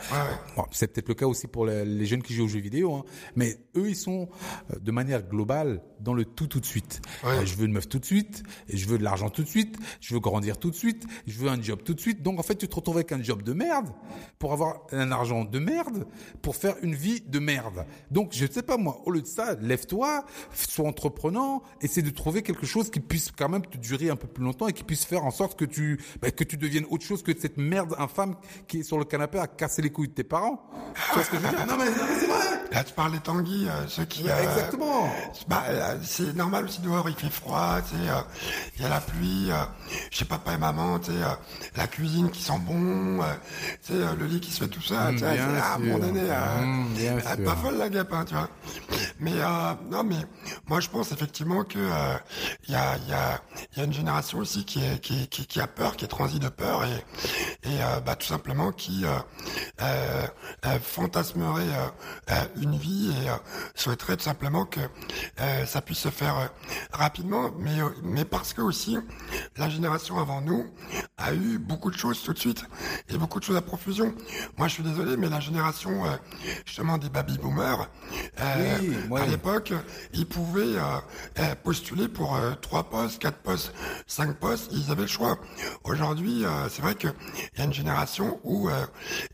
Bon, 0.56 0.64
c'est 0.72 0.88
peut-être 0.94 1.08
le 1.10 1.14
cas 1.16 1.26
aussi 1.28 1.48
pour 1.48 1.66
les, 1.66 1.86
les 1.86 2.06
jeunes 2.06 2.24
qui 2.24 2.34
jouent 2.34 2.46
aux 2.46 2.48
jeux 2.48 2.60
vidéo, 2.60 2.94
hein, 2.96 3.04
mais 3.36 3.58
eux 3.76 3.90
ils 3.90 3.96
sont 3.96 4.30
euh, 4.72 4.80
de 4.80 4.92
manière 4.92 5.22
globale 5.28 5.82
dans 6.00 6.14
le 6.14 6.26
tout 6.26 6.48
tout 6.48 6.60
de 6.60 6.66
suite. 6.66 7.02
Ouais. 7.24 7.30
Euh, 7.32 7.46
je 7.46 7.56
veux 7.56 7.66
une 7.66 7.74
meuf 7.74 7.88
tout 7.88 8.00
de 8.00 8.06
suite, 8.06 8.44
et 8.70 8.78
je 8.78 8.88
veux 8.88 8.98
de 8.98 9.04
l'argent 9.04 9.30
tout 9.30 9.44
de 9.44 9.48
suite, 9.50 9.76
je 10.02 10.14
veux 10.14 10.20
grandir 10.20 10.58
tout 10.58 10.70
de 10.70 10.76
suite, 10.76 11.04
je 11.28 11.38
veux 11.40 11.50
un 11.50 11.62
job 11.62 11.82
tout 11.84 11.94
de 11.94 12.00
suite. 12.00 12.22
Donc 12.22 12.40
en 12.40 12.44
fait 12.44 12.56
tu 12.56 12.68
te 12.68 12.76
retrouves 12.76 12.98
avec 12.98 13.12
un 13.12 13.22
job 13.22 13.42
de 13.44 13.54
merde 13.54 13.90
pour 14.40 14.54
avoir 14.54 14.82
un 14.92 15.12
argent 15.12 15.46
de 15.46 15.60
merde 15.60 16.06
pour 16.42 16.56
faire 16.56 16.76
une 16.82 16.96
vie 16.96 17.22
de 17.22 17.40
merde. 17.40 17.86
Donc 18.12 18.32
je 18.34 18.46
sais 18.52 18.64
pas 18.64 18.78
moi, 18.78 19.02
au 19.06 19.12
lieu 19.12 19.22
de 19.22 19.28
ça, 19.28 19.56
lève-toi, 19.62 20.26
sois 20.54 20.88
entreprenant, 20.88 21.64
essaie 21.82 22.02
de 22.02 22.10
trouver 22.10 22.42
quelque 22.42 22.66
chose 22.66 22.90
qui 22.92 23.00
puisse 23.00 23.23
quand 23.32 23.50
même 23.50 23.66
te 23.66 23.78
durer 23.78 24.10
un 24.10 24.16
peu 24.16 24.28
plus 24.28 24.44
longtemps 24.44 24.68
et 24.68 24.74
qui 24.74 24.84
puisse 24.84 25.06
faire 25.06 25.24
en 25.26 25.32
sorte 25.32 25.58
que 25.58 25.66
tu 25.66 26.00
bah, 26.22 26.32
que 26.32 26.44
tu 26.44 26.58
deviennes 26.58 26.86
autre 26.90 27.06
chose 27.06 27.24
que 27.24 27.32
cette 27.40 27.58
merde 27.58 27.96
infâme 27.98 28.36
qui 28.68 28.80
est 28.80 28.84
sur 28.84 28.98
le 29.00 29.06
canapé 29.06 29.40
à 29.40 29.48
casser 29.48 29.82
les 29.82 29.90
couilles 29.92 30.10
de 30.10 30.14
tes 30.14 30.24
parents. 30.24 30.70
Tu 30.96 31.14
vois 31.16 31.24
ce 31.24 31.30
que 31.30 31.38
je 31.38 31.42
veux 31.42 31.50
dire? 31.50 31.66
Non 31.68 31.78
mais, 31.78 31.86
c'est 31.86 32.28
vrai. 32.28 32.40
Là, 32.72 32.84
tu 32.84 32.94
parles 32.94 33.12
des 33.12 33.20
tanguis, 33.20 33.68
euh, 33.68 33.88
ceux 33.88 34.06
qui... 34.06 34.28
euh, 34.28 34.44
Exactement. 34.44 35.08
Bah, 35.48 35.64
euh, 35.70 35.98
c'est 36.02 36.36
normal 36.36 36.66
aussi 36.66 36.82
dehors, 36.82 37.08
il 37.08 37.16
fait 37.16 37.30
froid, 37.30 37.78
tu 37.88 37.96
sais, 37.96 38.10
euh, 38.10 38.22
il 38.76 38.82
y 38.82 38.86
a 38.86 38.90
la 38.90 39.00
pluie, 39.00 39.52
euh, 39.52 39.56
chez 40.10 40.26
papa 40.26 40.54
et 40.54 40.58
maman, 40.58 40.98
tu 40.98 41.12
sais, 41.12 41.18
euh, 41.18 41.28
la 41.76 41.86
cuisine 41.86 42.32
qui 42.32 42.42
sent 42.42 42.58
bon, 42.66 43.22
euh, 43.22 43.26
tu 43.86 43.94
sais, 43.94 44.00
euh, 44.00 44.16
le 44.20 44.26
lit 44.26 44.40
qui 44.40 44.50
se 44.52 44.64
fait 44.64 44.70
tout 44.70 44.82
ça, 44.82 45.12
Mm, 45.12 45.16
tu 45.16 45.20
sais, 45.20 45.34
bien 45.34 45.48
c'est- 45.54 45.62
ah, 45.64 45.78
mon 45.78 46.02
euh, 46.02 46.66
Mm, 46.66 46.98
est 46.98 47.36
sûr. 47.36 47.44
pas 47.46 47.56
folle 47.58 47.78
la 47.78 47.90
guêpe, 47.90 48.12
hein, 48.12 48.26
tu 48.28 48.34
vois. 48.34 48.50
Mais 49.24 49.32
euh, 49.38 49.74
non, 49.90 50.04
mais 50.04 50.18
moi 50.68 50.82
je 50.82 50.90
pense 50.90 51.14
effectivement 51.14 51.64
que 51.64 51.80
euh, 51.80 52.16
il 52.68 52.74
y 52.74 52.76
a 52.76 52.98
y 53.08 53.14
a 53.14 53.42
y 53.78 53.80
a 53.80 53.84
une 53.86 53.94
génération 53.94 54.40
aussi 54.40 54.66
qui 54.66 54.84
est 54.84 55.00
qui 55.00 55.28
qui, 55.30 55.46
qui 55.48 55.62
a 55.62 55.68
peur, 55.68 55.96
qui 55.96 56.04
est 56.04 56.10
transie 56.10 56.40
de 56.40 56.50
peur 56.50 56.84
et 56.84 57.70
et 57.70 57.82
euh, 57.82 58.02
bah 58.02 58.18
tout 58.18 58.28
simplement 58.28 58.74
qui 58.74 59.06
euh, 59.06 60.28
fantasmerait 60.82 61.64
une 62.62 62.76
vie 62.76 63.12
et 63.12 63.30
souhaiterait 63.76 64.18
tout 64.18 64.24
simplement 64.24 64.66
que 64.66 64.82
ça 65.66 65.82
puisse 65.82 66.00
se 66.00 66.10
faire 66.10 66.50
rapidement, 66.92 67.52
mais 67.58 67.78
mais 68.04 68.26
parce 68.26 68.54
que 68.54 68.62
aussi 68.62 68.98
la 69.58 69.70
génération 69.70 70.20
avant 70.20 70.42
nous 70.42 70.66
a 71.18 71.34
eu 71.34 71.60
beaucoup 71.60 71.92
de 71.92 71.98
choses 71.98 72.22
tout 72.24 72.34
de 72.34 72.40
suite 72.40 72.66
et 73.10 73.18
beaucoup 73.18 73.40
de 73.40 73.46
choses 73.46 73.56
à 73.56 73.62
profusion. 73.62 74.14
Moi 74.58 74.68
je 74.68 74.74
suis 74.74 74.84
désolé, 74.84 75.16
mais 75.16 75.30
la 75.30 75.40
génération 75.40 76.04
justement 76.66 76.98
des 76.98 77.10
baby 77.10 77.38
boomers 77.38 77.90
à 79.22 79.26
l'époque, 79.26 79.74
ils 80.14 80.26
pouvaient 80.26 80.78
euh, 80.78 81.00
euh, 81.40 81.56
postuler 81.64 82.08
pour 82.08 82.36
euh, 82.36 82.54
trois 82.62 82.84
postes, 82.84 83.22
quatre 83.22 83.38
postes, 83.38 83.74
cinq 84.08 84.38
postes, 84.38 84.70
ils 84.72 84.92
avaient 84.92 85.04
le 85.04 85.08
choix. 85.08 85.38
Aujourd'hui, 85.84 86.46
euh, 86.46 86.70
c'est 86.70 86.82
vrai 86.82 86.96
que 86.96 87.08
il 87.54 87.60
y 87.60 87.62
a 87.62 87.66
une 87.66 87.74
génération 87.74 88.40
où 88.44 88.70
euh, 88.70 88.86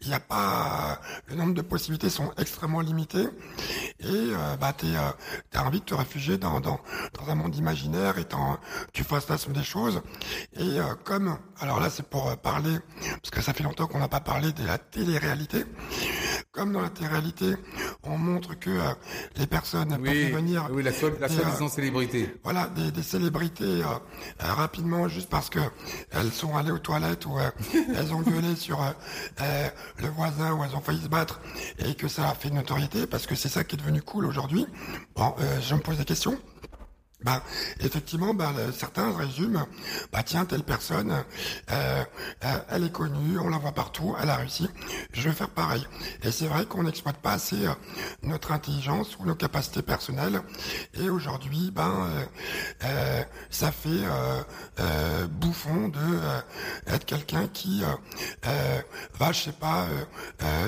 il 0.02 0.08
n'y 0.08 0.14
a 0.14 0.20
pas 0.20 1.00
le 1.28 1.36
nombre 1.36 1.54
de 1.54 1.62
possibilités 1.62 2.10
sont 2.10 2.32
extrêmement 2.38 2.82
limitées 2.82 3.28
et 4.00 4.06
euh, 4.08 4.56
bah 4.60 4.74
euh, 4.84 5.12
t'as 5.52 5.64
envie 5.64 5.80
de 5.80 5.86
te 5.86 5.94
réfugier 5.94 6.38
dans 6.38 6.60
dans 6.60 6.80
dans 7.14 7.30
un 7.30 7.36
monde 7.36 7.56
imaginaire 7.56 8.18
et 8.18 8.26
tu 8.94 9.04
fantasmes 9.04 9.54
des 9.54 9.64
choses 9.64 10.02
et 10.54 10.80
euh, 10.80 10.96
comme 11.04 11.38
alors 11.60 11.80
là 11.80 11.90
c'est 11.90 12.08
pour 12.08 12.30
euh, 12.30 12.36
parler 12.36 12.78
parce 13.02 13.30
que 13.32 13.42
ça 13.42 13.54
fait 13.54 13.64
longtemps 13.64 13.88
qu'on 13.88 14.00
n'a 14.00 14.08
pas 14.08 14.20
parlé 14.20 14.52
de 14.52 14.66
la 14.66 14.78
télé-réalité 14.78 15.66
comme 16.52 16.74
dans 16.74 16.82
la 16.82 16.90
télé-réalité, 16.90 17.56
on 18.04 18.18
montre 18.18 18.58
que 18.58 18.70
euh, 18.70 18.94
les 19.36 19.46
personnes 19.48 19.90
peuvent 19.90 20.02
devenir 20.02 20.68
oui, 20.72 20.84
la, 20.84 20.92
euh, 20.92 21.28
soi-disant 21.28 21.68
célébrité. 21.68 22.34
voilà, 22.44 22.68
des, 22.68 22.92
des 22.92 23.04
célébrités 23.04 23.64
euh, 23.64 23.84
euh, 24.44 24.54
rapidement 24.54 25.08
juste 25.08 25.30
parce 25.30 25.50
que 25.50 25.60
elles 26.12 26.32
sont 26.32 26.56
allées 26.56 26.72
aux 26.72 26.80
toilettes 26.80 27.26
ou 27.26 27.38
euh, 27.38 27.50
elles 27.96 28.14
ont 28.14 28.22
gueulé 28.22 28.56
sur 28.58 28.82
euh, 28.82 28.92
euh, 29.42 29.68
le 29.98 30.08
voisin 30.10 30.54
ou 30.54 30.64
elles 30.64 30.76
ont 30.76 30.82
failli 30.82 31.02
se 31.02 31.10
battre 31.10 31.42
et 31.80 31.94
que 31.96 32.08
ça 32.08 32.30
a 32.30 32.36
fait 32.36 32.48
une 32.50 32.56
notoriété 32.56 33.06
parce 33.06 33.28
que 33.28 33.36
c'est 33.36 33.50
ça 33.50 33.64
qui 33.64 33.76
est 33.76 33.80
devenu 33.80 34.02
cool 34.02 34.26
aujourd'hui. 34.26 34.66
Bon, 35.16 35.36
euh, 35.40 35.60
je 35.62 35.76
me 35.76 35.80
pose 35.82 35.98
des 35.98 36.06
questions. 36.06 36.38
Bah, 37.22 37.44
effectivement, 37.82 38.34
bah, 38.34 38.54
le- 38.56 38.72
certains 38.72 39.12
résument, 39.16 39.68
bah 40.14 40.24
tiens, 40.24 40.46
telle 40.46 40.64
personne, 40.64 41.12
euh, 41.70 42.04
euh, 42.46 42.58
elle 42.70 42.86
est 42.86 42.92
connue, 42.94 43.38
on 43.40 43.50
la 43.50 43.58
voit 43.58 43.74
partout, 43.74 44.16
elle 44.22 44.30
a 44.30 44.38
réussi, 44.38 44.70
je 45.12 45.28
vais 45.28 45.36
faire 45.36 45.50
pareil. 45.50 45.86
Et 46.24 46.32
c'est 46.32 46.48
vrai 46.48 46.66
qu'on 46.66 46.84
n'exploite 46.84 47.18
pas 47.18 47.34
assez 47.34 47.66
euh, 47.68 47.72
notre 48.24 48.54
intelligence 48.54 49.18
ou 49.20 49.26
nos 49.26 49.36
capacités 49.36 49.82
personnelles. 49.82 50.42
Et 50.94 51.10
aujourd'hui, 51.10 51.72
ben, 51.76 51.92
euh, 52.10 52.26
euh, 52.86 53.24
ça 53.50 53.74
fait 53.74 53.90
euh, 53.90 54.42
euh, 54.80 55.28
bouffon 55.28 55.90
de 55.90 56.00
euh, 56.00 56.40
être 56.88 57.06
quelqu'un 57.06 57.48
qui 57.50 57.84
va, 59.20 59.32
je 59.34 59.40
sais 59.40 59.52
pas, 59.52 59.88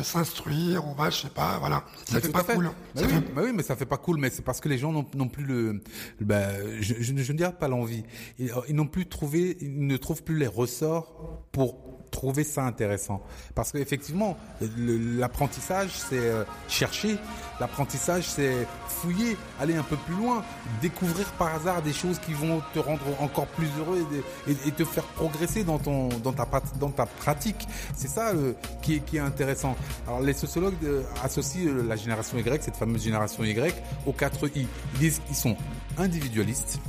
s'instruire 0.04 0.86
ou 0.88 0.94
va, 0.96 1.10
je 1.10 1.22
sais 1.22 1.30
pas, 1.30 1.58
voilà. 1.60 1.84
Ça 2.06 2.16
Mais 2.16 2.20
fait 2.22 2.30
pas 2.30 2.44
fait. 2.44 2.56
cool. 2.56 2.66
Bah 2.66 3.02
oui, 3.04 3.08
fait- 3.08 3.34
bah 3.34 3.42
oui, 3.46 3.52
mais 3.54 3.64
ça 3.64 3.76
fait 3.78 3.86
pas 3.86 3.98
cool, 3.98 4.18
mais 4.18 4.30
c'est 4.30 4.42
parce 4.42 4.60
que 4.60 4.68
les 4.70 4.78
gens 4.78 4.92
n'ont 4.92 5.28
plus 5.30 5.46
le, 5.46 5.82
bah, 6.20 6.41
je, 6.80 6.96
je, 7.00 7.14
ne- 7.14 7.22
je 7.22 7.32
ne 7.32 7.38
dirais 7.38 7.54
pas 7.54 7.68
l'envie. 7.68 8.04
Ils, 8.40 8.52
ils 8.70 8.76
n'ont 8.76 8.88
plus 8.88 9.08
trouvé, 9.08 9.58
ils 9.62 9.86
ne 9.86 9.98
trouvent 9.98 10.24
plus 10.24 10.38
les 10.38 10.48
ressorts 10.48 11.14
pour 11.52 11.92
trouver 12.12 12.44
ça 12.44 12.64
intéressant. 12.64 13.24
Parce 13.56 13.72
qu'effectivement, 13.72 14.38
l'apprentissage, 14.78 15.92
c'est 15.92 16.20
euh, 16.20 16.44
chercher. 16.68 17.18
L'apprentissage, 17.60 18.26
c'est 18.26 18.68
fouiller, 18.88 19.38
aller 19.60 19.76
un 19.76 19.84
peu 19.84 19.96
plus 19.96 20.16
loin, 20.16 20.44
découvrir 20.82 21.32
par 21.34 21.56
hasard 21.56 21.82
des 21.82 21.94
choses 21.94 22.20
qui 22.20 22.34
vont 22.34 22.62
te 22.74 22.80
rendre 22.80 23.02
encore 23.20 23.48
plus 23.48 23.70
heureux 23.80 24.06
et, 24.48 24.72
te 24.72 24.84
faire 24.86 25.04
progresser 25.04 25.64
dans 25.64 25.80
ton, 25.80 26.10
dans 26.10 26.34
ta, 26.34 27.06
pratique. 27.06 27.68
C'est 27.96 28.08
ça 28.08 28.30
euh, 28.30 28.54
qui, 28.82 29.02
est, 29.14 29.20
intéressant. 29.20 29.76
Alors 30.08 30.22
les 30.22 30.34
sociologues 30.34 30.74
euh, 30.84 31.04
associent 31.24 31.68
euh, 31.68 31.84
la 31.88 31.96
génération 31.96 32.38
Y, 32.38 32.64
cette 32.64 32.76
fameuse 32.76 33.04
génération 33.04 33.44
Y, 33.44 33.74
aux 34.06 34.14
4 34.14 34.48
I. 34.56 34.68
Ils 34.94 35.00
disent 35.00 35.22
qu'ils 35.26 35.36
sont 35.36 35.56
individualistes, 35.98 36.80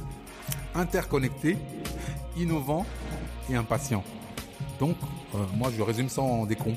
interconnectés, 0.74 1.58
innovants 2.36 2.86
et 3.50 3.56
impatients. 3.56 4.04
Donc, 4.78 4.96
euh, 5.34 5.38
moi, 5.54 5.70
je 5.76 5.82
résume 5.82 6.08
ça 6.08 6.22
en 6.22 6.46
des 6.46 6.56
cons. 6.56 6.76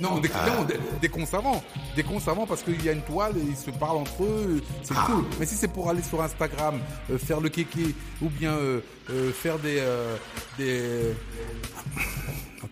Non, 0.00 0.18
des, 0.18 0.28
non, 0.28 0.64
des, 0.64 0.78
des 1.00 1.08
cons 1.08 1.26
savants. 1.26 1.62
Des 1.94 2.02
cons 2.02 2.18
savants 2.18 2.46
parce 2.46 2.62
qu'il 2.62 2.82
y 2.84 2.88
a 2.88 2.92
une 2.92 3.02
toile 3.02 3.36
et 3.36 3.42
ils 3.50 3.56
se 3.56 3.70
parlent 3.70 3.98
entre 3.98 4.24
eux, 4.24 4.60
c'est 4.82 4.94
cool. 4.94 5.24
Mais 5.38 5.46
si 5.46 5.54
c'est 5.54 5.68
pour 5.68 5.88
aller 5.88 6.02
sur 6.02 6.20
Instagram, 6.20 6.80
euh, 7.10 7.18
faire 7.18 7.40
le 7.40 7.48
kéké 7.48 7.94
ou 8.20 8.28
bien 8.28 8.52
euh, 8.52 8.80
euh, 9.10 9.30
faire 9.32 9.58
des... 9.60 9.78
euh, 9.78 10.16
des 10.58 11.12
ah, 11.76 11.80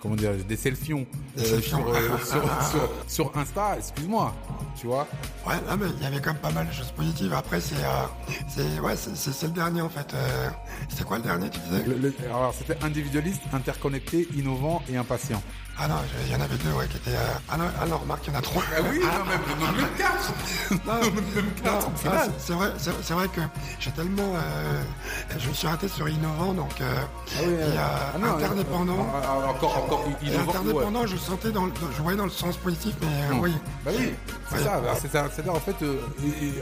comment 0.01 0.15
dire, 0.17 0.33
des 0.49 0.57
selfions 0.57 1.07
Des 1.37 1.53
euh, 1.53 1.61
sur, 1.61 1.79
euh, 1.79 2.19
sur, 2.19 2.43
sur, 2.71 2.91
sur 3.07 3.37
Insta, 3.37 3.77
excuse-moi, 3.79 4.35
tu 4.79 4.87
vois. 4.87 5.07
Ouais, 5.47 5.55
non, 5.69 5.77
mais 5.79 5.87
il 5.99 6.03
y 6.03 6.07
avait 6.07 6.21
quand 6.21 6.33
même 6.33 6.41
pas 6.43 6.51
mal 6.51 6.67
de 6.69 6.73
choses 6.73 6.91
positives. 6.93 7.33
Après, 7.35 7.61
c'est, 7.61 7.75
euh, 7.77 8.81
ouais, 8.81 8.95
c'est, 8.97 9.43
le 9.47 9.53
dernier 9.53 9.81
en 9.83 9.89
fait. 9.89 10.13
Euh, 10.15 10.49
c'était 10.89 11.05
quoi 11.05 11.19
le 11.19 11.23
dernier, 11.25 11.51
tu 11.51 11.59
disais? 11.61 11.85
Le- 11.87 11.97
le- 11.99 12.15
alors 12.27 12.55
c'était 12.57 12.83
individualiste, 12.85 13.43
interconnecté, 13.53 14.27
innovant 14.37 14.83
et 14.89 14.97
impatient. 14.97 15.43
Ah 15.83 15.89
non, 15.89 15.95
il 16.27 16.33
y 16.33 16.37
en 16.37 16.41
avait 16.43 16.57
deux, 16.59 16.73
ouais, 16.73 16.87
qui 16.89 16.99
étaient. 16.99 17.17
Ah 17.49 17.57
non, 17.57 17.65
ah 17.81 17.87
non, 17.87 17.97
remarque, 17.99 18.27
il 18.27 18.33
y 18.35 18.37
en 18.37 18.39
a 18.39 18.43
trois. 18.43 18.63
Ah 18.77 18.81
oui, 18.91 19.01
non, 19.01 19.25
même, 19.25 19.77
même 19.77 19.87
quatre. 19.97 20.33
Non, 20.87 21.11
même 21.35 21.51
quatre, 21.63 21.91
c'est- 21.97 22.53
vrai, 22.53 22.73
c'est, 22.77 23.13
vrai 23.15 23.29
que 23.29 23.41
j'ai 23.79 23.91
tellement, 23.93 24.35
je 25.39 25.49
me 25.49 25.55
suis 25.55 25.67
arrêté 25.67 25.89
sur 25.89 26.07
innovant, 26.07 26.53
donc 26.53 26.73
Ah 26.83 26.85
oui, 27.47 27.53
et, 27.55 27.79
ah 27.79 28.19
non, 28.19 28.35
interdépendant. 28.37 29.07
encore, 29.49 29.85
encore 29.93 30.07
ouais. 30.07 30.37
interdépendant, 30.37 31.07
je 31.07 31.17
sentais 31.17 31.51
dans, 31.53 31.67
le- 31.67 31.73
je 31.97 32.03
voyais 32.03 32.17
dans 32.19 32.25
le 32.25 32.31
sens 32.31 32.57
positif, 32.57 32.95
mais 33.01 33.07
euh, 33.07 33.41
oui. 33.41 33.53
Bah 33.85 33.91
oui, 33.97 34.11
c'est 34.51 34.57
Ouais. 34.59 34.65
ça. 34.65 34.75
Alors, 34.75 34.97
C'est 35.01 35.11
ça. 35.13 35.29
C'est-à-dire 35.33 35.55
en 35.55 35.61
fait, 35.61 35.77
euh, 35.83 35.99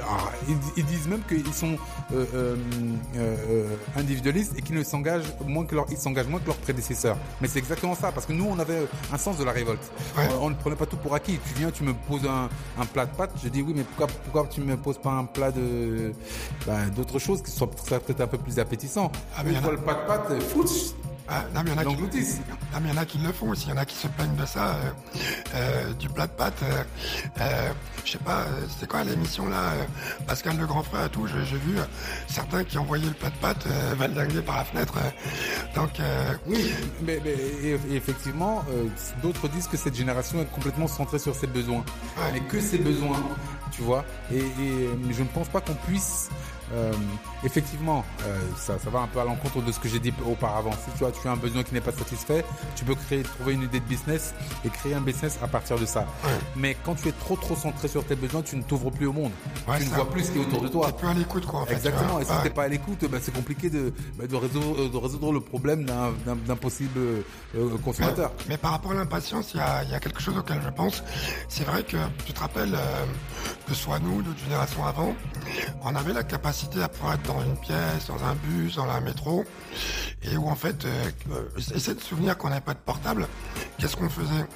ah, 0.09 0.31
ils, 0.49 0.57
ils 0.77 0.85
disent 0.85 1.09
même 1.09 1.23
qu'ils 1.29 1.53
sont 1.55 1.77
euh, 2.13 2.57
individualistes 3.97 4.53
et 4.57 4.63
qu'ils 4.63 4.77
ne 4.77 4.83
s'engagent 4.83 5.33
moins 5.47 5.65
que 5.65 5.75
leur, 5.75 5.87
ils 5.91 5.97
s'engagent 5.97 6.27
moins 6.27 6.41
que 6.41 6.47
leurs 6.47 6.57
prédécesseurs. 6.57 7.17
Mais 7.41 7.49
c'est 7.49 7.59
exactement 7.59 7.95
ça, 7.95 8.13
parce 8.13 8.27
que 8.27 8.33
nous, 8.33 8.47
on 8.49 8.59
avait 8.59 8.87
un 9.13 9.19
sens 9.19 9.39
de 9.39 9.45
la 9.45 9.53
révolte. 9.53 9.91
On, 10.41 10.51
ne 10.51 10.55
prenait 10.55 10.77
pas 10.77 10.87
tout 10.87 10.97
pour 10.97 11.15
acquis. 11.15 11.39
Tu 11.49 11.55
viens, 11.55 11.71
tu 11.71 11.83
me 11.83 11.95
poses 11.95 12.27
un, 12.27 12.49
plat 12.87 13.07
de 13.07 13.11
pâtes, 13.15 13.33
je 13.43 13.49
dis 13.49 13.63
oui, 13.63 13.73
mais 13.77 13.83
pourquoi, 13.85 14.07
pourquoi 14.25 14.47
tu 14.49 14.61
me 14.61 14.77
poses 14.77 14.99
pas 14.99 15.11
un 15.11 15.25
plat 15.25 15.51
de 15.51 16.13
ben, 16.67 16.89
d'autres 16.95 17.19
choses 17.19 17.43
qui 17.43 17.51
soient 17.51 17.71
peut-être 17.71 18.21
un 18.21 18.27
peu 18.27 18.39
plus 18.39 18.59
appétissants? 18.59 19.11
Ah, 19.37 19.43
mais 19.45 19.53
le 19.53 19.61
plat 19.79 19.95
de 19.95 20.07
pâtes, 20.07 20.43
foot, 20.43 20.69
ah, 21.31 21.45
non, 21.55 21.61
mais 21.63 21.71
il 21.71 21.75
y 21.75 21.77
en 21.77 21.79
a 21.79 21.85
qui, 21.85 21.91
il 21.93 22.89
y 22.89 22.91
en 22.91 22.97
a 22.97 23.05
qui 23.05 23.19
le 23.19 23.33
font 23.33 23.51
aussi. 23.51 23.67
Il 23.67 23.71
y 23.71 23.73
en 23.73 23.77
a 23.77 23.85
qui 23.85 23.97
se 23.97 24.09
plaignent 24.09 24.37
de 24.37 24.47
ça, 24.47 24.77
euh, 24.77 24.91
euh, 25.55 25.93
du 25.95 26.09
plat 26.09 26.27
de 26.27 26.33
pâtes. 26.33 26.63
Euh, 27.41 27.71
je 28.05 28.13
sais 28.13 28.19
pas, 28.19 28.47
c'était 28.71 28.87
quoi 28.87 29.05
l'émission 29.05 29.47
là 29.49 29.73
Pascal 30.27 30.57
le 30.57 30.67
grand 30.67 30.83
frère 30.83 31.05
et 31.05 31.09
tout. 31.11 31.27
J'ai 31.27 31.59
vu 31.59 31.77
certains 32.29 32.65
qui 32.65 32.79
envoyaient 32.79 33.09
le 33.09 33.13
plat 33.13 33.29
de 33.29 33.37
pâtes 33.37 33.67
valdinguer 33.99 34.41
par 34.41 34.57
la 34.57 34.65
fenêtre. 34.65 34.95
donc 35.75 35.91
oui, 36.47 36.73
mais, 37.03 37.21
effectivement, 37.91 38.65
d'autres 39.23 39.49
disent 39.49 39.69
que 39.69 39.77
cette 39.77 39.95
génération 39.95 40.41
est 40.41 40.51
complètement 40.51 40.89
centrée 40.89 41.19
sur 41.19 41.35
ses 41.35 41.47
besoins, 41.47 41.85
mais 42.33 42.41
que 42.41 42.61
ses 42.61 42.79
besoins, 42.79 43.23
tu 43.73 43.83
vois. 43.83 44.05
Et, 44.33 44.39
et 44.39 44.89
je 45.11 45.23
ne 45.23 45.29
pense 45.29 45.49
pas 45.49 45.61
qu'on 45.61 45.75
puisse 45.75 46.31
euh, 46.73 46.93
effectivement, 47.45 48.05
euh, 48.27 48.39
ça, 48.57 48.79
ça 48.79 48.91
va 48.91 49.01
un 49.01 49.07
peu 49.07 49.21
à 49.21 49.25
l'encontre 49.25 49.63
de 49.63 49.73
ce 49.73 49.81
que 49.81 49.89
j'ai 49.89 49.99
dit 49.99 50.13
auparavant. 50.27 50.73
Si 50.73 50.91
tu 50.99 51.05
as 51.05 51.31
un 51.31 51.37
besoin 51.37 51.63
qui 51.63 51.75
n'est 51.75 51.81
pas 51.81 51.93
satisfait, 51.93 52.45
tu 52.77 52.85
peux 52.85 52.95
créer, 52.95 53.23
trouver 53.23 53.55
une 53.55 53.63
idée 53.63 53.81
de 53.81 53.85
business 53.85 54.35
et 54.65 54.69
créer 54.69 54.95
un 54.95 55.01
business 55.01 55.39
à 55.43 55.49
partir 55.49 55.79
de 55.79 55.87
ça. 55.87 56.07
Mais 56.57 56.77
quand 56.85 56.95
tu 56.95 57.09
es 57.09 57.13
trop 57.13 57.37
trop 57.37 57.57
centré 57.57 57.89
sur 57.89 58.05
tes 58.05 58.17
besoins, 58.17 58.43
tu 58.43 58.57
ne 58.57 58.63
t'ouvres 58.63 58.91
plus 58.91 59.07
au 59.07 59.13
monde. 59.13 59.33
tu 59.79 59.85
ne 59.85 59.95
vois 59.95 60.11
plus 60.11 60.25
ce 60.25 60.33
qui 60.33 60.39
est 60.39 60.41
autour 60.43 60.63
de 60.63 60.69
toi. 60.69 60.89
Tu 60.89 60.95
plus 60.95 61.09
à 61.09 61.15
l'écoute, 61.15 61.47
quoi. 61.47 61.61
En 61.61 61.67
fait, 61.67 61.75
Exactement. 61.75 62.21
Et 62.21 62.25
si 62.25 62.33
tu 62.39 62.45
n'es 62.45 62.51
pas 62.51 62.65
à 62.65 62.69
l'écoute, 62.69 63.05
bah, 63.11 63.19
c'est 63.21 63.35
compliqué 63.35 63.71
de, 63.71 63.93
bah, 64.19 64.27
de, 64.27 64.37
résoudre, 64.37 64.91
de, 64.91 64.97
résoudre, 64.97 65.33
le 65.33 65.41
problème 65.41 65.85
d'un 65.85 66.57
possible 66.57 66.99
euh, 66.99 67.79
consommateur. 67.85 68.33
Mais, 68.49 68.57
par 68.57 68.73
rapport 68.73 68.93
à 68.93 68.95
l'impatience, 68.95 69.55
il 69.55 69.59
y 69.59 69.61
a, 69.61 69.85
y 69.85 69.95
a, 69.95 70.01
quelque 70.01 70.21
chose 70.21 70.37
auquel 70.37 70.61
je 70.63 70.71
pense. 70.71 71.03
C'est 71.49 71.65
vrai 71.65 71.83
que 71.83 71.97
tu 72.27 72.33
te 72.33 72.41
rappelles 72.41 72.77
que 73.67 73.75
soit 73.75 73.99
nous, 73.99 74.23
d'autres 74.23 74.39
générations 74.39 74.85
avant, 74.85 75.15
on 75.83 75.95
avait 75.95 76.13
la 76.13 76.25
capacité 76.25 76.58
à 76.83 76.89
pouvoir 76.89 77.15
être 77.15 77.23
dans 77.23 77.43
une 77.43 77.57
pièce, 77.57 78.07
dans 78.09 78.23
un 78.25 78.35
bus, 78.35 78.77
dans 78.77 78.87
la 78.87 79.01
métro, 79.01 79.45
et 80.23 80.37
où 80.37 80.49
en 80.49 80.55
fait, 80.55 80.85
euh, 80.85 81.11
euh 81.31 81.49
essayer 81.57 81.95
de 81.95 82.01
se 82.01 82.07
souvenir 82.07 82.37
qu'on 82.37 82.49
n'avait 82.49 82.61
pas 82.61 82.75
de 82.75 82.79
portable, 82.79 83.29
qu'est-ce 83.79 83.97
qu'on 83.97 84.09
faisait? 84.09 84.47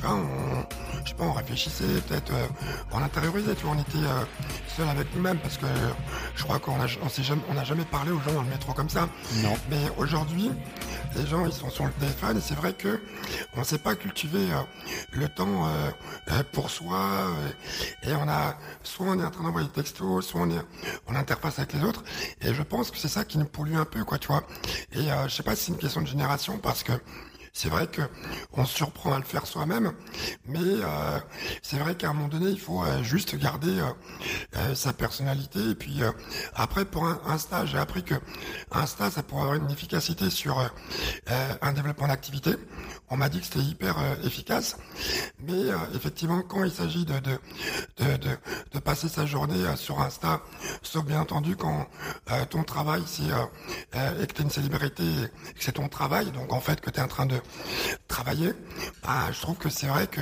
Tu 0.00 0.06
vois, 0.06 0.16
on, 0.16 1.04
je 1.04 1.10
sais 1.10 1.14
pas, 1.14 1.24
on 1.24 1.32
réfléchissait, 1.32 2.00
peut-être, 2.08 2.32
euh, 2.32 2.46
on 2.92 3.02
intériorisait, 3.02 3.54
tu 3.54 3.64
vois, 3.64 3.74
on 3.76 3.80
était 3.80 3.98
euh, 3.98 4.24
seul 4.76 4.88
avec 4.88 5.14
nous-mêmes 5.14 5.38
parce 5.38 5.58
que 5.58 5.66
je 6.34 6.42
crois 6.44 6.58
qu'on 6.58 6.80
a, 6.80 6.86
on 7.02 7.22
jamais, 7.22 7.42
on 7.50 7.54
n'a 7.54 7.64
jamais 7.64 7.84
parlé 7.84 8.10
aux 8.10 8.20
gens 8.20 8.32
dans 8.32 8.42
le 8.42 8.48
métro 8.48 8.72
comme 8.72 8.88
ça. 8.88 9.08
Non. 9.42 9.56
Mais 9.68 9.90
aujourd'hui, 9.98 10.50
les 11.16 11.26
gens, 11.26 11.44
ils 11.44 11.52
sont 11.52 11.70
sur 11.70 11.84
le 11.84 11.92
téléphone 11.92 12.38
et 12.38 12.40
c'est 12.40 12.54
vrai 12.54 12.72
que 12.72 13.00
on 13.56 13.64
sait 13.64 13.78
pas 13.78 13.94
cultiver 13.94 14.46
le 15.12 15.28
temps 15.28 15.68
pour 16.52 16.70
soi 16.70 17.00
et 18.04 18.14
on 18.14 18.28
a, 18.28 18.56
soit 18.84 19.06
on 19.06 19.18
est 19.18 19.24
en 19.24 19.30
train 19.30 19.44
d'envoyer 19.44 19.66
des 19.66 19.74
textos, 19.74 20.26
soit 20.26 20.40
on 20.40 20.50
est, 20.50 20.62
on 21.08 21.16
interface 21.16 21.58
avec 21.58 21.72
les 21.72 21.82
autres 21.82 22.04
et 22.40 22.54
je 22.54 22.62
pense 22.62 22.90
que 22.90 22.96
c'est 22.96 23.08
ça 23.08 23.24
qui 23.24 23.38
nous 23.38 23.44
pollue 23.44 23.74
un 23.74 23.84
peu, 23.84 24.04
quoi, 24.04 24.18
tu 24.18 24.28
vois. 24.28 24.44
Et 24.92 25.08
je 25.26 25.34
sais 25.34 25.42
pas 25.42 25.56
si 25.56 25.64
c'est 25.64 25.72
une 25.72 25.78
question 25.78 26.00
de 26.00 26.06
génération 26.06 26.58
parce 26.58 26.84
que 26.84 26.92
c'est 27.52 27.68
vrai 27.68 27.86
que 27.86 28.02
on 28.52 28.64
surprend 28.64 29.12
à 29.14 29.18
le 29.18 29.24
faire 29.24 29.46
soi-même, 29.46 29.92
mais 30.46 30.58
euh, 30.62 31.18
c'est 31.62 31.78
vrai 31.78 31.96
qu'à 31.96 32.10
un 32.10 32.12
moment 32.12 32.28
donné, 32.28 32.50
il 32.50 32.60
faut 32.60 32.82
euh, 32.84 33.02
juste 33.02 33.36
garder 33.36 33.80
euh, 34.56 34.74
sa 34.74 34.92
personnalité. 34.92 35.58
Et 35.70 35.74
puis 35.74 36.00
après, 36.54 36.84
pour 36.84 37.06
un, 37.06 37.38
stage, 37.38 37.70
j'ai 37.70 37.78
appris 37.78 38.02
que 38.04 38.14
un 38.70 38.86
stage, 38.86 39.12
ça 39.12 39.22
pourrait 39.22 39.42
avoir 39.42 39.56
une 39.56 39.70
efficacité 39.70 40.30
sur 40.30 40.70
un 41.62 41.72
développement 41.72 42.08
d'activité. 42.08 42.52
On 43.08 43.16
m'a 43.16 43.28
dit 43.28 43.40
que 43.40 43.46
c'était 43.46 43.60
hyper 43.60 43.96
efficace, 44.24 44.76
mais 45.40 45.60
effectivement, 45.94 46.42
quand 46.42 46.64
il 46.64 46.70
s'agit 46.70 47.04
de 47.04 47.18
de, 47.20 47.38
de, 47.98 48.16
de, 48.72 48.78
passer 48.78 49.08
sa 49.08 49.26
journée 49.26 49.64
sur 49.76 50.00
Insta, 50.00 50.42
sauf 50.82 51.04
bien 51.04 51.20
entendu 51.20 51.56
quand 51.56 51.86
ton 52.50 52.62
travail 52.62 53.02
c'est 53.06 53.22
et 53.22 54.26
que 54.26 54.32
tu 54.32 54.40
es 54.40 54.44
une 54.44 54.50
célébrité 54.50 55.04
que 55.54 55.62
c'est 55.64 55.72
ton 55.72 55.88
travail, 55.88 56.30
donc 56.32 56.52
en 56.52 56.60
fait 56.60 56.80
que 56.80 56.90
tu 56.90 57.00
es 57.00 57.02
en 57.02 57.08
train 57.08 57.26
de 57.26 57.39
travailler, 58.08 58.52
bah, 59.02 59.30
je 59.32 59.40
trouve 59.40 59.56
que 59.56 59.68
c'est 59.68 59.86
vrai 59.86 60.06
que 60.06 60.20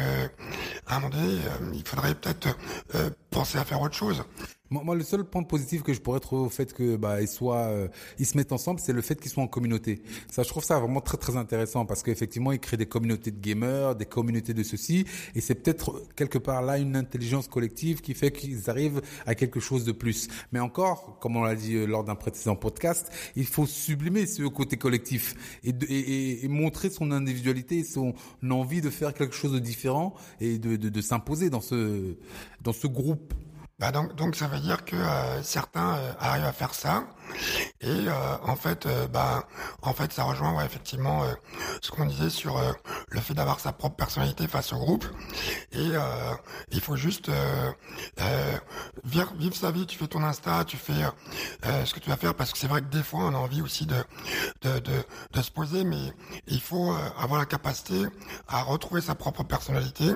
à 0.86 0.96
un 0.96 1.00
moment 1.00 1.14
donné, 1.14 1.34
euh, 1.34 1.72
il 1.74 1.86
faudrait 1.86 2.14
peut-être 2.14 2.48
euh, 2.94 3.10
penser 3.30 3.58
à 3.58 3.64
faire 3.64 3.80
autre 3.80 3.94
chose. 3.94 4.24
Moi, 4.70 4.94
le 4.94 5.02
seul 5.02 5.24
point 5.24 5.42
positif 5.44 5.82
que 5.82 5.94
je 5.94 6.00
pourrais 6.00 6.20
trouver 6.20 6.44
au 6.44 6.50
fait 6.50 6.74
que 6.74 6.96
bah 6.96 7.22
ils 7.22 7.28
soient, 7.28 7.68
euh, 7.68 7.88
ils 8.18 8.26
se 8.26 8.36
mettent 8.36 8.52
ensemble, 8.52 8.80
c'est 8.80 8.92
le 8.92 9.00
fait 9.00 9.18
qu'ils 9.18 9.30
soient 9.30 9.42
en 9.42 9.48
communauté. 9.48 10.02
Ça, 10.30 10.42
je 10.42 10.48
trouve 10.48 10.62
ça 10.62 10.78
vraiment 10.78 11.00
très 11.00 11.16
très 11.16 11.36
intéressant 11.36 11.86
parce 11.86 12.02
qu'effectivement, 12.02 12.52
ils 12.52 12.60
créent 12.60 12.76
des 12.76 12.86
communautés 12.86 13.30
de 13.30 13.40
gamers, 13.40 13.96
des 13.96 14.04
communautés 14.04 14.52
de 14.52 14.62
ceci, 14.62 15.06
et 15.34 15.40
c'est 15.40 15.54
peut-être 15.54 16.02
quelque 16.16 16.36
part 16.36 16.60
là 16.60 16.76
une 16.76 16.96
intelligence 16.96 17.48
collective 17.48 18.02
qui 18.02 18.12
fait 18.12 18.30
qu'ils 18.30 18.68
arrivent 18.68 19.00
à 19.24 19.34
quelque 19.34 19.58
chose 19.58 19.86
de 19.86 19.92
plus. 19.92 20.28
Mais 20.52 20.60
encore, 20.60 21.18
comme 21.18 21.36
on 21.36 21.44
l'a 21.44 21.54
dit 21.54 21.74
euh, 21.74 21.86
lors 21.86 22.04
d'un 22.04 22.14
précédent 22.14 22.56
podcast, 22.56 23.10
il 23.36 23.46
faut 23.46 23.66
sublimer 23.66 24.26
ce 24.26 24.42
côté 24.42 24.76
collectif 24.76 25.34
et, 25.64 26.46
montrer 26.48 26.90
son 26.90 27.10
individualité, 27.10 27.84
son 27.84 28.14
envie 28.50 28.80
de 28.82 28.90
faire 28.90 29.14
quelque 29.14 29.34
chose 29.34 29.52
de 29.52 29.58
différent 29.58 30.14
et 30.40 30.58
de, 30.58 30.76
de, 30.76 30.88
de 30.88 31.00
s'imposer 31.00 31.48
dans 31.48 31.60
ce 31.60 32.16
dans 32.62 32.72
ce 32.72 32.86
groupe 32.86 33.34
bah 33.78 33.92
donc, 33.92 34.16
donc 34.16 34.34
ça 34.34 34.48
veut 34.48 34.58
dire 34.58 34.84
que 34.84 34.96
euh, 34.96 35.42
certains 35.44 35.94
euh, 35.94 36.12
arrivent 36.18 36.46
à 36.46 36.52
faire 36.52 36.74
ça. 36.74 37.04
Et 37.80 37.86
euh, 37.86 38.36
en 38.42 38.56
fait 38.56 38.88
bah 39.12 39.46
en 39.82 39.92
fait 39.92 40.12
ça 40.12 40.24
rejoint 40.24 40.54
ouais, 40.56 40.64
effectivement 40.64 41.24
ce 41.82 41.90
qu'on 41.90 42.06
disait 42.06 42.30
sur 42.30 42.58
le 43.10 43.20
fait 43.20 43.34
d'avoir 43.34 43.60
sa 43.60 43.72
propre 43.72 43.96
personnalité 43.96 44.48
face 44.48 44.72
au 44.72 44.78
groupe. 44.78 45.04
Et 45.72 45.90
il 46.72 46.80
faut 46.80 46.96
juste 46.96 47.30
vivre, 49.04 49.32
vivre, 49.36 49.54
sa 49.54 49.70
vie. 49.70 49.86
Tu 49.86 49.98
fais 49.98 50.06
ton 50.06 50.24
insta 50.24 50.64
tu 50.64 50.78
fais 50.78 51.04
ce 51.84 51.92
que 51.92 52.00
tu 52.00 52.08
vas 52.08 52.16
faire. 52.16 52.34
Parce 52.34 52.52
que 52.52 52.58
c'est 52.58 52.66
vrai 52.66 52.80
que 52.80 52.86
des 52.86 53.02
fois 53.02 53.20
on 53.24 53.34
a 53.34 53.38
envie 53.38 53.60
aussi 53.60 53.84
de 53.84 54.02
de, 54.62 54.78
de, 54.78 55.04
de 55.32 55.42
se 55.42 55.50
poser. 55.50 55.84
Mais 55.84 56.14
il 56.46 56.62
faut 56.62 56.94
avoir 57.18 57.38
la 57.38 57.46
capacité 57.46 58.06
à 58.48 58.62
retrouver 58.62 59.02
sa 59.02 59.14
propre 59.14 59.44
personnalité 59.44 60.14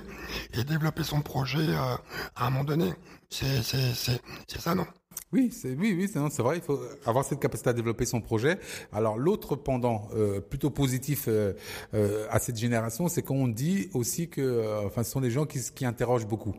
et 0.54 0.64
développer 0.64 1.04
son 1.04 1.20
projet 1.20 1.74
à 1.76 2.46
un 2.46 2.50
moment 2.50 2.64
donné 2.64 2.94
c'est, 3.32 4.60
ça, 4.60 4.74
non? 4.74 4.86
Oui, 5.32 5.48
c'est 5.50 5.74
oui, 5.74 5.96
oui, 5.96 6.10
c'est 6.12 6.42
vrai. 6.42 6.56
Il 6.56 6.62
faut 6.62 6.78
avoir 7.06 7.24
cette 7.24 7.40
capacité 7.40 7.70
à 7.70 7.72
développer 7.72 8.04
son 8.04 8.20
projet. 8.20 8.58
Alors 8.92 9.16
l'autre 9.16 9.56
pendant 9.56 10.08
euh, 10.14 10.40
plutôt 10.40 10.68
positif 10.68 11.24
euh, 11.26 11.54
euh, 11.94 12.26
à 12.30 12.38
cette 12.38 12.58
génération, 12.58 13.08
c'est 13.08 13.22
qu'on 13.22 13.48
dit 13.48 13.88
aussi 13.94 14.28
que, 14.28 14.84
enfin, 14.84 15.02
ce 15.02 15.10
sont 15.10 15.22
des 15.22 15.30
gens 15.30 15.46
qui, 15.46 15.58
qui 15.74 15.86
interrogent 15.86 16.26
beaucoup. 16.26 16.54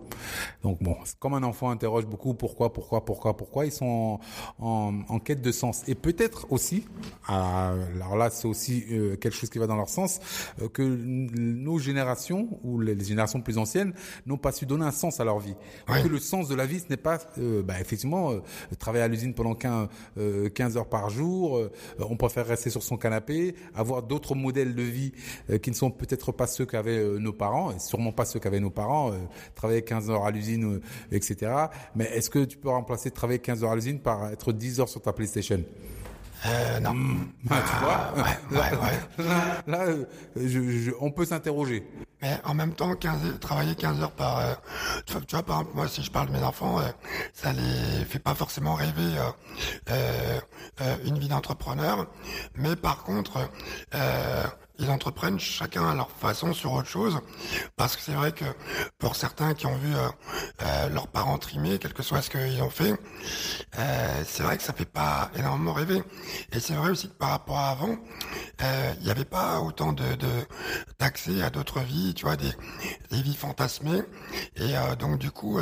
Donc 0.64 0.82
bon, 0.82 0.98
comme 1.20 1.36
un 1.36 1.44
enfant 1.44 1.70
interroge 1.70 2.08
beaucoup, 2.08 2.34
pourquoi, 2.34 2.74
pourquoi, 2.74 3.06
pourquoi, 3.06 3.38
pourquoi, 3.38 3.68
ils 3.68 3.72
sont 3.72 4.20
en, 4.58 5.02
en, 5.08 5.20
quête 5.20 5.44
de 5.44 5.52
sens. 5.52 5.84
Et 5.88 5.94
peut-être 5.94 6.52
aussi, 6.52 6.86
alors 7.28 8.16
là, 8.18 8.32
c'est 8.32 8.48
aussi 8.48 8.86
quelque 9.22 9.36
chose 9.36 9.52
qui 9.52 9.60
va 9.60 9.68
dans 9.68 9.76
leur 9.76 9.90
sens, 9.90 10.20
que 10.74 10.82
nos 10.82 11.78
générations 11.78 12.60
ou 12.64 12.80
les, 12.82 13.00
générations 13.04 13.40
plus 13.42 13.60
anciennes 13.60 13.94
n'ont 14.26 14.38
pas 14.38 14.52
su 14.52 14.66
donner 14.66 14.86
un 14.86 14.92
sens 14.92 15.20
à 15.20 15.24
leur 15.26 15.38
vie. 15.38 15.56
Que 15.86 16.08
le 16.08 16.20
sens 16.20 16.48
de 16.48 16.56
la 16.56 16.66
vie, 16.66 16.80
ce 16.80 16.86
n'est 16.90 16.98
pas, 16.98 17.20
bah, 17.38 17.80
effectivement 17.80 18.34
travailler 18.80 19.04
à 19.04 19.08
l'usine 19.08 19.34
pendant 19.34 19.56
15, 19.56 19.88
15, 20.54 20.76
euh, 20.76 20.80
heures 20.80 20.90
par 20.90 21.10
jour, 21.10 21.58
euh, 21.58 21.72
on 22.00 22.18
préfère 22.18 22.46
rester 22.46 22.70
sur 22.70 22.84
son 22.84 22.98
canapé, 22.98 23.56
avoir 23.76 24.04
d'autres 24.04 24.36
modèles 24.36 24.76
de 24.76 24.84
vie 24.84 25.12
euh, 25.50 25.58
qui 25.58 25.70
ne 25.70 25.76
sont 25.76 25.92
peut-être 25.92 26.32
pas 26.32 26.48
ceux 26.48 26.66
qu'avaient 26.66 27.04
nos 27.20 27.34
parents, 27.34 27.72
et 27.72 27.80
sûrement 27.80 28.12
pas 28.12 28.26
ceux 28.26 28.40
qu'avaient 28.40 28.60
nos 28.60 28.70
parents, 28.70 29.12
travailler 29.56 29.82
15 29.82 30.10
heures 30.10 30.26
à 30.26 30.32
l'usine, 30.32 30.80
etc. 31.12 31.52
Mais 31.96 32.06
est-ce 32.06 32.30
que 32.30 32.44
tu 32.46 32.58
peux 32.58 32.70
remplacer 32.70 33.12
travailler 33.12 33.40
15 33.40 33.64
heures 33.64 33.72
à 33.72 33.76
l'usine 33.76 34.00
par 34.00 34.32
être 34.32 34.52
10 34.52 34.80
heures 34.80 34.90
sur 34.90 35.02
ta 35.02 35.14
PlayStation? 35.14 35.64
Euh, 36.46 36.80
non. 36.80 36.94
Ah, 37.50 37.62
tu 37.66 37.84
vois 37.84 38.24
ouais, 38.24 38.40
ouais, 38.52 38.78
ouais. 38.78 39.28
Là, 39.68 39.86
je, 40.36 40.92
on 41.00 41.12
peut 41.12 41.26
s'interroger. 41.26 41.88
Mais 42.22 42.38
en 42.46 42.54
même 42.54 42.74
temps, 42.74 42.96
15, 42.96 43.40
travailler 43.40 43.76
15 43.76 44.02
heures 44.02 44.12
par... 44.12 44.40
Euh, 44.40 44.54
tu, 45.06 45.14
vois, 45.32 45.44
par 45.44 45.60
exemple, 45.60 45.76
moi, 45.76 45.88
si 45.88 46.04
je 46.04 46.12
parle 46.12 46.28
de 46.28 46.34
mes 46.34 46.44
enfants, 46.44 46.80
euh, 46.80 46.84
ça 47.34 47.52
les 47.52 48.06
fait 48.06 48.20
pas 48.20 48.34
forcément 48.36 48.76
rêver 48.76 49.18
euh, 49.90 50.40
une 51.06 51.18
vie 51.18 51.28
d'entrepreneur. 51.28 52.08
Mais 52.56 52.76
par 52.76 53.04
contre, 53.04 53.50
ils 54.80 54.90
entreprennent 54.90 55.40
chacun 55.40 55.88
à 55.90 55.94
leur 55.94 56.10
façon 56.10 56.54
sur 56.54 56.72
autre 56.74 56.88
chose. 56.88 57.20
Parce 57.76 57.96
que 57.96 58.02
c'est 58.02 58.14
vrai 58.14 58.32
que 58.32 58.46
pour 58.98 59.16
certains 59.16 59.54
qui 59.54 59.68
ont 59.68 59.76
vu 59.76 59.96
euh, 59.96 60.10
euh, 60.64 60.90
leurs 60.90 61.08
parents 61.08 61.38
trimer, 61.38 61.78
quel 61.78 61.94
que 61.94 62.02
soit 62.02 62.22
ce 62.22 62.30
qu'ils 62.30 62.62
ont 62.62 62.70
fait, 62.70 62.94
euh, 63.78 64.24
c'est 64.26 64.44
vrai 64.44 64.58
que 64.58 64.64
ça 64.64 64.74
fait 64.74 64.86
pas 64.86 65.30
énormément 65.36 65.74
rêver. 65.74 66.02
Et 66.52 66.60
c'est 66.60 66.74
vrai 66.74 66.92
aussi 66.92 67.10
que 67.10 67.14
par 67.14 67.30
rapport 67.30 67.58
à 67.58 67.70
avant, 67.70 67.98
il 69.00 69.04
n'y 69.04 69.12
avait 69.12 69.26
pas 69.26 69.60
autant 69.60 69.94
de 69.94 70.04
d'accès 71.00 71.42
à 71.42 71.50
d'autres 71.50 71.82
vies, 71.82 72.14
tu 72.14 72.24
vois, 72.26 72.36
des, 72.36 72.52
des 73.12 73.22
vies 73.22 73.36
fantasmées. 73.36 74.02
Et 74.56 74.74
donc 74.98 75.18
du 75.18 75.32
coup, 75.32 75.60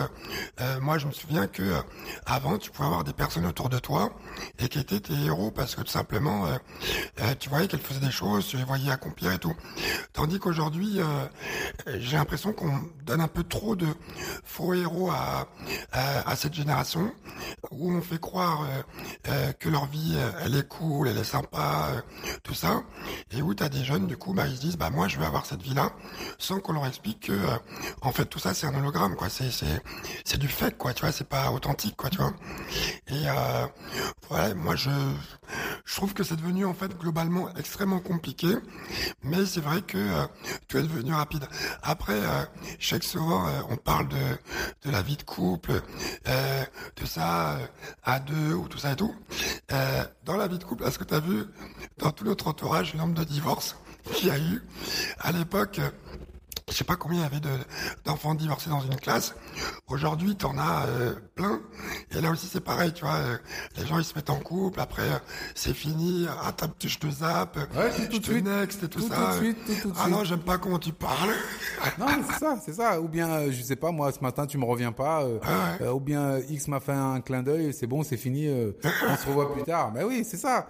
moi 0.82 0.98
je 0.98 1.08
me 1.08 1.12
souviens 1.12 1.48
que 1.48 1.64
avant 2.26 2.58
tu 2.58 2.70
pouvais 2.70 2.86
avoir 2.86 3.04
des 3.04 3.14
personnes 3.14 3.46
autour 3.46 3.70
de 3.70 3.80
toi 3.80 4.12
et 4.60 4.68
qui 4.68 4.78
étaient 4.80 5.00
tes 5.00 5.14
héros 5.14 5.50
parce 5.50 5.74
que 5.76 5.82
tout 5.82 5.92
simplement, 5.92 6.46
tu 7.40 7.50
voyais 7.50 7.68
qu'elles 7.68 7.80
faisaient 7.80 8.00
des 8.00 8.12
choses, 8.12 8.48
tu 8.48 8.58
les 8.58 8.64
voyais 8.64 8.92
s'accomplir 9.02 9.32
et 9.32 9.40
tout. 9.40 9.54
Tandis 10.14 10.40
qu'aujourd'hui, 10.40 11.00
euh, 11.00 11.06
j'ai 11.98 12.18
l'impression 12.18 12.54
qu'on 12.54 12.80
donne 13.06 13.22
un 13.22 13.28
peu 13.28 13.44
trop 13.44 13.76
de 13.76 13.88
faux 14.44 14.74
héros 14.74 15.10
à, 15.10 15.48
à, 15.92 16.36
cette 16.36 16.54
génération, 16.54 17.12
où 17.72 17.92
on 17.92 18.02
fait 18.02 18.20
croire 18.20 18.62
euh, 18.62 18.82
euh, 19.30 19.52
que 19.54 19.70
leur 19.70 19.88
vie, 19.88 20.18
elle 20.44 20.56
est 20.56 20.68
cool, 20.68 21.08
elle 21.08 21.18
est 21.18 21.24
sympa, 21.24 21.90
tout 22.44 22.54
ça, 22.54 22.84
et 23.32 23.42
où 23.42 23.54
tu 23.54 23.64
as 23.64 23.70
des 23.70 23.84
jeunes, 23.84 24.08
du 24.08 24.18
coup, 24.18 24.34
bah, 24.34 24.48
ils 24.48 24.56
se 24.56 24.62
disent, 24.62 24.78
bah 24.78 24.90
moi, 24.90 25.08
je 25.08 25.18
veux 25.18 25.26
avoir 25.26 25.46
cette 25.46 25.62
vie-là, 25.62 25.92
sans 26.38 26.60
qu'on 26.60 26.74
leur 26.74 26.86
explique 26.86 27.28
que, 27.28 27.40
en 28.02 28.12
fait, 28.12 28.26
tout 28.26 28.40
ça, 28.40 28.54
c'est 28.54 28.68
un 28.68 28.76
hologramme, 28.76 29.16
quoi. 29.16 29.30
C'est 29.30 29.52
c'est 29.52 29.82
c'est 30.26 30.38
du 30.38 30.48
fake, 30.48 30.78
quoi. 30.78 30.94
Tu 30.94 31.02
vois, 31.02 31.12
c'est 31.12 31.28
pas 31.28 31.52
authentique, 31.52 31.96
quoi. 31.96 32.10
Tu 32.10 32.18
vois. 32.18 32.34
Et 33.08 33.26
voilà, 34.30 34.54
moi, 34.56 34.76
je 34.76 34.90
je 35.92 35.98
trouve 35.98 36.14
que 36.14 36.24
c'est 36.24 36.38
devenu 36.38 36.64
en 36.64 36.74
fait 36.74 36.98
globalement 36.98 37.54
extrêmement 37.58 38.00
compliqué, 38.00 38.48
mais 39.24 39.46
c'est 39.46 39.60
vrai 39.60 39.82
que 39.82 39.98
euh, 39.98 40.26
tu 40.70 40.78
es 40.78 40.82
devenu 40.84 41.14
rapide. 41.14 41.46
Après, 41.84 42.18
euh, 42.18 42.46
je 42.80 42.96
euh, 42.96 43.62
on 43.70 43.76
parle 43.76 44.08
de, 44.08 44.16
de 44.86 44.90
la 44.90 45.02
vie 45.02 45.18
de 45.18 45.24
couple, 45.24 45.82
euh, 46.30 46.64
de 46.96 47.06
ça 47.06 47.58
à 48.06 48.20
deux 48.22 48.54
ou 48.54 48.70
tout 48.70 48.78
ça 48.78 48.94
et 48.94 48.96
tout. 48.96 49.14
dans 50.24 50.38
la 50.38 50.48
vie 50.48 50.60
de 50.60 50.64
couple, 50.64 50.86
est-ce 50.86 50.98
que 50.98 51.04
tu 51.04 51.14
as 51.14 51.20
vu 51.20 51.44
dans 51.98 52.12
tout 52.12 52.24
notre 52.24 52.48
entourage 52.48 52.94
le 52.94 53.00
nombre 53.00 53.14
de 53.16 53.26
divorces 53.26 53.76
qu'il 54.14 54.30
y 54.30 54.32
a 54.32 54.40
eu 54.40 54.64
à 55.20 55.34
l'époque 55.34 55.82
je 56.72 56.78
sais 56.78 56.84
pas 56.86 56.96
combien 56.96 57.20
il 57.20 57.24
y 57.24 57.26
avait 57.26 57.60
d'enfants 58.06 58.34
divorcés 58.34 58.70
dans 58.70 58.80
une 58.80 58.96
classe. 58.96 59.36
Aujourd'hui, 59.88 60.36
tu 60.38 60.46
en 60.46 60.58
as 60.58 60.86
euh, 60.88 61.14
plein. 61.36 61.60
Et 62.16 62.22
là 62.22 62.32
aussi, 62.32 62.48
c'est 62.48 62.64
pareil, 62.64 62.94
tu 62.94 63.04
vois. 63.04 63.16
Euh, 63.16 63.38
les 63.78 63.86
gens, 63.86 64.00
ils 64.00 64.06
se 64.06 64.16
mettent 64.16 64.30
en 64.30 64.40
couple. 64.40 64.80
Après, 64.80 65.04
euh, 65.04 65.20
c'est 65.54 65.74
fini. 65.74 66.28
Ah, 66.30 66.54
je 66.82 66.98
te 66.98 67.10
zappe. 67.10 67.58
Ouais, 67.76 67.92
je 68.10 68.18
te 68.18 68.32
next 68.32 68.84
et 68.84 68.88
tout, 68.88 69.02
ça. 69.02 69.16
Tout 69.16 69.32
de 69.32 69.44
suite, 69.44 69.82
tout, 69.82 69.90
de 69.90 69.96
ah 70.00 70.08
non, 70.08 70.24
j'aime 70.24 70.40
pas 70.40 70.58
comment 70.58 70.80
tu 70.80 70.94
parles. 70.94 71.34
non, 72.00 72.08
c'est 72.30 72.40
ça, 72.40 72.58
c'est 72.64 72.74
ça. 72.74 73.02
Ou 73.02 73.10
bien, 73.10 73.52
je 73.52 73.62
sais 73.62 73.76
pas, 73.76 73.92
moi, 73.92 74.12
ce 74.14 74.22
matin, 74.22 74.48
tu 74.48 74.58
me 74.58 74.66
reviens 74.66 74.94
pas. 74.94 75.26
ou 75.94 76.00
bien, 76.00 76.40
X 76.40 76.70
m'a 76.70 76.80
fait 76.80 76.94
un 76.94 77.20
clin 77.20 77.44
d'œil. 77.44 77.74
C'est 77.74 77.88
bon, 77.88 78.04
c'est 78.04 78.18
fini. 78.18 78.48
on 78.50 79.18
se 79.18 79.28
revoit 79.28 79.54
plus 79.54 79.64
tard. 79.64 79.92
Mais 79.94 80.04
oui, 80.04 80.26
c'est 80.28 80.38
ça. 80.38 80.68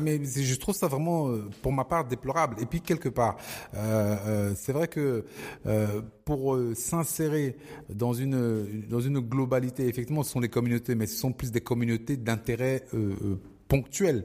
mais 0.00 0.20
je 0.24 0.54
trouve 0.54 0.76
ça 0.76 0.86
vraiment, 0.86 1.28
pour 1.60 1.72
ma 1.72 1.84
part, 1.84 2.04
déplorable. 2.04 2.56
Et 2.60 2.66
puis, 2.66 2.80
quelque 2.80 3.08
part, 3.08 3.36
c'est 3.72 4.72
vrai 4.72 4.86
que 4.86 5.23
euh, 5.66 6.02
pour 6.24 6.54
euh, 6.54 6.74
s'insérer 6.74 7.56
dans 7.88 8.12
une 8.12 9.20
globalité. 9.20 9.86
Effectivement, 9.86 10.22
ce 10.22 10.32
sont 10.32 10.40
des 10.40 10.48
communautés, 10.48 10.94
mais 10.94 11.06
ce 11.06 11.16
sont 11.16 11.32
plus 11.32 11.50
des 11.50 11.60
communautés 11.60 12.16
d'intérêt 12.16 12.84
euh, 12.94 13.38
ponctuel. 13.68 14.24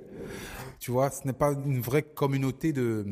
Tu 0.80 0.92
vois, 0.92 1.10
ce 1.10 1.28
n'est 1.28 1.34
pas 1.34 1.52
une 1.52 1.82
vraie 1.82 2.04
communauté 2.04 2.72
de, 2.72 3.06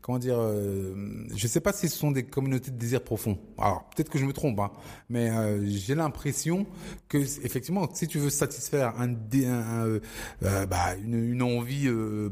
comment 0.00 0.18
dire, 0.18 0.38
euh, 0.38 1.26
je 1.36 1.46
sais 1.46 1.60
pas 1.60 1.74
si 1.74 1.90
ce 1.90 1.98
sont 1.98 2.10
des 2.10 2.22
communautés 2.22 2.70
de 2.70 2.78
désir 2.78 3.04
profond. 3.04 3.38
Alors 3.58 3.84
peut-être 3.90 4.08
que 4.08 4.18
je 4.18 4.24
me 4.24 4.32
trompe, 4.32 4.58
hein, 4.60 4.70
mais 5.10 5.28
euh, 5.28 5.62
j'ai 5.66 5.94
l'impression 5.94 6.66
que 7.08 7.18
effectivement, 7.18 7.86
si 7.92 8.06
tu 8.06 8.18
veux 8.18 8.30
satisfaire 8.30 8.94
un, 8.98 9.10
un, 9.10 9.86
euh, 9.86 10.66
bah, 10.66 10.96
une, 11.04 11.32
une, 11.32 11.42
envie 11.42 11.86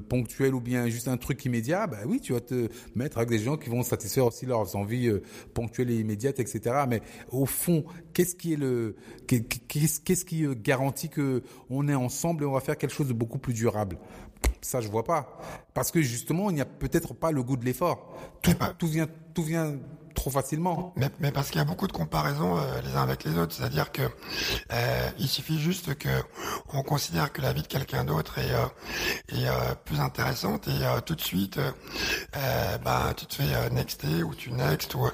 ponctuelle 0.09 0.55
ou 0.55 0.61
bien 0.61 0.89
juste 0.89 1.09
un 1.09 1.19
truc 1.19 1.45
immédiat, 1.45 1.87
bah 1.87 1.99
oui, 2.07 2.21
tu 2.21 2.33
vas 2.33 2.41
te 2.41 2.69
mettre 2.95 3.19
avec 3.19 3.29
des 3.29 3.39
gens 3.39 3.59
qui 3.59 3.69
vont 3.69 3.83
satisfaire 3.83 4.25
aussi 4.25 4.47
leurs 4.47 4.77
envies 4.77 5.11
ponctuelles 5.53 5.91
et 5.91 5.97
immédiates, 5.97 6.41
etc. 6.41 6.85
Mais 6.89 7.03
au 7.31 7.45
fond, 7.45 7.85
qu'est-ce 8.15 8.35
qui 8.35 8.55
est 8.55 8.57
le, 8.57 8.97
qu'est-ce 9.27 10.01
qu'est-ce 10.01 10.25
qui 10.25 10.47
garantit 10.57 11.11
que 11.11 11.43
on 11.69 11.87
est 11.87 11.95
ensemble 11.95 12.45
et 12.45 12.47
on 12.47 12.53
va 12.53 12.61
faire 12.61 12.79
quelque 12.79 12.95
chose 12.95 13.09
de 13.09 13.13
beaucoup 13.13 13.39
plus 13.39 13.53
durable? 13.53 13.99
Ça, 14.61 14.81
je 14.81 14.89
vois 14.89 15.05
pas. 15.05 15.39
Parce 15.75 15.91
que 15.91 16.03
justement, 16.03 16.51
il 16.51 16.55
n'y 16.55 16.61
a 16.61 16.67
peut-être 16.67 17.15
pas 17.15 17.31
le 17.31 17.43
goût 17.43 17.57
de 17.57 17.65
l'effort. 17.65 18.15
Tout, 18.43 18.53
tout 18.79 18.87
vient, 18.87 19.09
tout 19.35 19.43
vient 19.43 19.77
trop 20.15 20.31
facilement. 20.31 20.93
Mais, 20.97 21.11
mais 21.21 21.33
parce 21.33 21.51
qu'il 21.51 21.59
y 21.59 21.63
a 21.63 21.65
beaucoup 21.65 21.87
de 21.87 21.93
comparaisons 21.93 22.59
euh, 22.59 22.81
les 22.83 22.97
uns 22.97 23.03
avec 23.03 23.25
les 23.25 23.37
autres, 23.39 23.55
c'est-à-dire 23.55 23.93
que 23.93 24.03
euh, 24.73 25.11
il 25.19 25.29
suffit 25.29 25.59
juste 25.59 25.95
que 25.97 26.09
on 26.73 26.83
considère 26.83 27.33
que 27.33 27.43
la 27.43 27.53
vie 27.53 27.63
de 27.63 27.67
quelqu'un 27.67 28.05
d'autre 28.05 28.39
est, 28.39 28.53
euh, 28.53 28.67
est 29.29 29.49
euh, 29.49 29.75
plus 29.85 30.01
intéressante 30.01 30.69
et 30.69 30.85
euh, 30.85 31.01
tout 31.01 31.15
de 31.15 31.21
suite, 31.21 31.59
bah 32.85 33.13
tu 33.17 33.27
te 33.27 33.35
fais 33.35 33.71
nexter 33.71 34.23
ou 34.23 34.35
tu 34.35 34.53
next 34.53 34.95
ou 34.95 35.09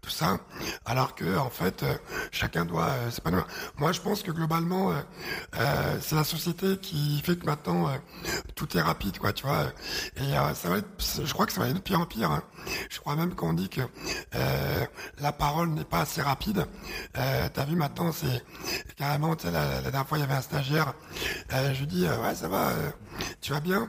tout 0.00 0.10
ça, 0.10 0.38
alors 0.84 1.14
que 1.14 1.36
en 1.38 1.50
fait 1.50 1.84
chacun 2.30 2.64
doit, 2.64 2.90
pas 3.24 3.30
Moi 3.76 3.92
je 3.92 4.00
pense 4.00 4.22
que 4.22 4.30
globalement 4.30 4.92
c'est 6.00 6.14
la 6.14 6.24
société 6.24 6.76
qui 6.78 7.20
fait 7.24 7.36
que 7.36 7.46
maintenant 7.46 7.90
tout 8.54 8.76
est 8.76 8.80
rapide 8.80 9.18
quoi, 9.18 9.32
tu 9.32 9.46
vois. 9.46 9.72
Et 10.16 10.32
ça 10.54 10.68
va 10.68 10.78
être, 10.78 10.88
je 11.24 11.32
crois 11.32 11.46
que 11.46 11.52
ça 11.52 11.60
va 11.60 11.68
être 11.68 11.74
de 11.74 11.80
pire 11.80 12.00
en 12.00 12.06
pire. 12.06 12.30
Hein. 12.30 12.42
Je 12.90 12.98
crois 13.00 13.16
même 13.16 13.34
qu'on 13.34 13.52
dit 13.52 13.68
que 13.68 13.82
euh, 14.38 14.86
la 15.20 15.32
parole 15.32 15.70
n'est 15.70 15.84
pas 15.84 16.00
assez 16.00 16.22
rapide. 16.22 16.66
Euh, 17.16 17.48
T'as 17.52 17.64
vu 17.64 17.76
maintenant, 17.76 18.12
c'est 18.12 18.42
carrément, 18.96 19.36
tu 19.36 19.46
sais, 19.46 19.52
la, 19.52 19.80
dernière 19.82 20.06
fois 20.06 20.18
il 20.18 20.22
y 20.22 20.24
avait 20.24 20.34
un 20.34 20.42
stagiaire, 20.42 20.94
euh, 21.52 21.74
je 21.74 21.80
lui 21.80 21.86
dis, 21.86 22.04
ouais 22.04 22.34
ça 22.34 22.48
va, 22.48 22.72
tu 23.40 23.52
vas 23.52 23.60
bien? 23.60 23.88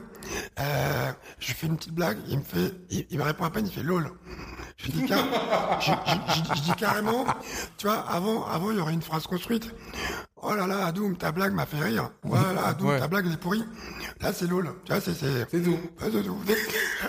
Je 0.57 1.47
lui 1.47 1.53
fais 1.53 1.67
une 1.67 1.77
petite 1.77 1.93
blague, 1.93 2.17
il 2.27 2.39
me 2.39 2.43
fait, 2.43 2.73
il, 2.89 3.17
me 3.17 3.23
répond 3.23 3.45
à 3.45 3.49
peine, 3.49 3.67
il 3.67 3.73
fait 3.73 3.83
lol. 3.83 4.11
Je 4.77 4.91
dis, 4.91 5.07
je, 5.07 6.61
dis 6.61 6.71
carrément, 6.77 7.25
tu 7.77 7.87
vois, 7.87 7.99
avant, 8.09 8.45
avant 8.45 8.71
il 8.71 8.77
y 8.77 8.79
aurait 8.79 8.93
une 8.93 9.01
phrase 9.01 9.27
construite. 9.27 9.73
Oh 10.41 10.55
là 10.55 10.67
là, 10.67 10.85
Adoum, 10.85 11.17
ta 11.17 11.33
blague 11.33 11.53
m'a 11.53 11.65
fait 11.65 11.81
rire. 11.81 12.11
Voilà, 12.23 12.67
Adoum, 12.67 12.97
ta 12.97 13.09
blague 13.09 13.25
elle 13.27 13.33
est 13.33 13.37
pourrie. 13.37 13.65
Là, 14.21 14.31
c'est 14.31 14.47
lol. 14.47 14.73
Tu 14.85 14.91
vois, 14.93 15.01
c'est, 15.01 15.13
c'est. 15.13 15.45
C'est 15.51 15.61
tout. 15.61 15.77
c'est 15.99 16.23
tout. 16.23 16.37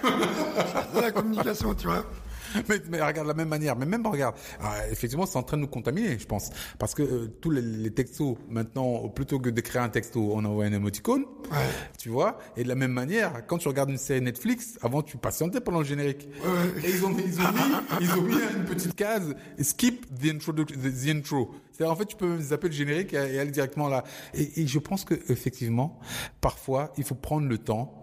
c'est 0.94 1.00
la 1.00 1.12
communication, 1.12 1.74
tu 1.74 1.86
vois. 1.86 2.04
mais, 2.68 2.80
mais, 2.88 3.00
regarde 3.00 3.26
de 3.26 3.28
la 3.28 3.34
même 3.34 3.48
manière. 3.48 3.76
Mais 3.76 3.86
même 3.86 4.06
regarde, 4.06 4.34
ah, 4.60 4.88
effectivement, 4.90 5.26
c'est 5.26 5.38
en 5.38 5.42
train 5.42 5.56
de 5.56 5.62
nous 5.62 5.68
contaminer, 5.68 6.18
je 6.18 6.26
pense, 6.26 6.50
parce 6.78 6.94
que 6.94 7.02
euh, 7.02 7.26
tous 7.40 7.50
les, 7.50 7.62
les, 7.62 7.90
textos 7.90 8.36
maintenant, 8.48 9.08
plutôt 9.08 9.38
que 9.38 9.50
d'écrire 9.50 9.82
un 9.82 9.88
texto, 9.88 10.32
on 10.34 10.44
envoie 10.44 10.64
un 10.64 10.72
emoticône, 10.72 11.24
ouais. 11.50 11.58
tu 11.98 12.08
vois. 12.08 12.38
Et 12.56 12.64
de 12.64 12.68
la 12.68 12.74
même 12.74 12.92
manière, 12.92 13.46
quand 13.46 13.58
tu 13.58 13.68
regardes 13.68 13.90
une 13.90 13.98
série 13.98 14.20
Netflix, 14.20 14.78
avant 14.82 15.02
tu 15.02 15.16
patientais 15.16 15.60
pendant 15.60 15.80
le 15.80 15.84
générique. 15.84 16.28
Ouais. 16.42 16.88
Et 16.88 16.90
ils 16.90 17.04
ont, 17.04 17.14
ils 17.18 17.40
ont 17.40 17.52
mis, 17.52 17.60
ils 18.00 18.12
ont 18.12 18.22
mis 18.22 18.34
une 18.34 18.64
petite 18.64 18.94
case 18.94 19.34
skip 19.60 20.06
the 20.20 20.26
intro, 20.26 20.52
the, 20.52 21.08
intro. 21.08 21.50
C'est 21.72 21.84
en 21.84 21.96
fait 21.96 22.06
tu 22.06 22.16
peux 22.16 22.38
zapper 22.40 22.68
le 22.68 22.74
générique 22.74 23.12
et, 23.12 23.38
aller 23.38 23.50
directement 23.50 23.88
là. 23.88 24.04
Et, 24.34 24.62
et 24.62 24.66
je 24.66 24.78
pense 24.78 25.04
que 25.04 25.14
effectivement, 25.28 25.98
parfois, 26.40 26.92
il 26.98 27.04
faut 27.04 27.14
prendre 27.14 27.48
le 27.48 27.58
temps 27.58 27.96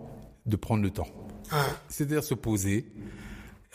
de 0.46 0.56
prendre 0.56 0.82
le 0.82 0.90
temps. 0.90 1.08
C'est-à-dire 1.88 2.24
se 2.24 2.34
poser, 2.34 2.86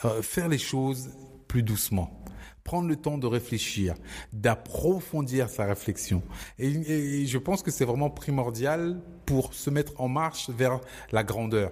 euh, 0.05 0.21
faire 0.21 0.47
les 0.47 0.57
choses 0.57 1.09
plus 1.47 1.63
doucement 1.63 2.23
prendre 2.63 2.87
le 2.87 2.95
temps 2.95 3.17
de 3.17 3.27
réfléchir, 3.27 3.95
d'approfondir 4.31 5.49
sa 5.49 5.65
réflexion. 5.65 6.23
Et, 6.59 7.25
je 7.25 7.37
pense 7.37 7.61
que 7.61 7.71
c'est 7.71 7.85
vraiment 7.85 8.09
primordial 8.09 9.01
pour 9.25 9.53
se 9.53 9.69
mettre 9.69 9.93
en 9.99 10.07
marche 10.07 10.49
vers 10.49 10.79
la 11.11 11.23
grandeur. 11.23 11.71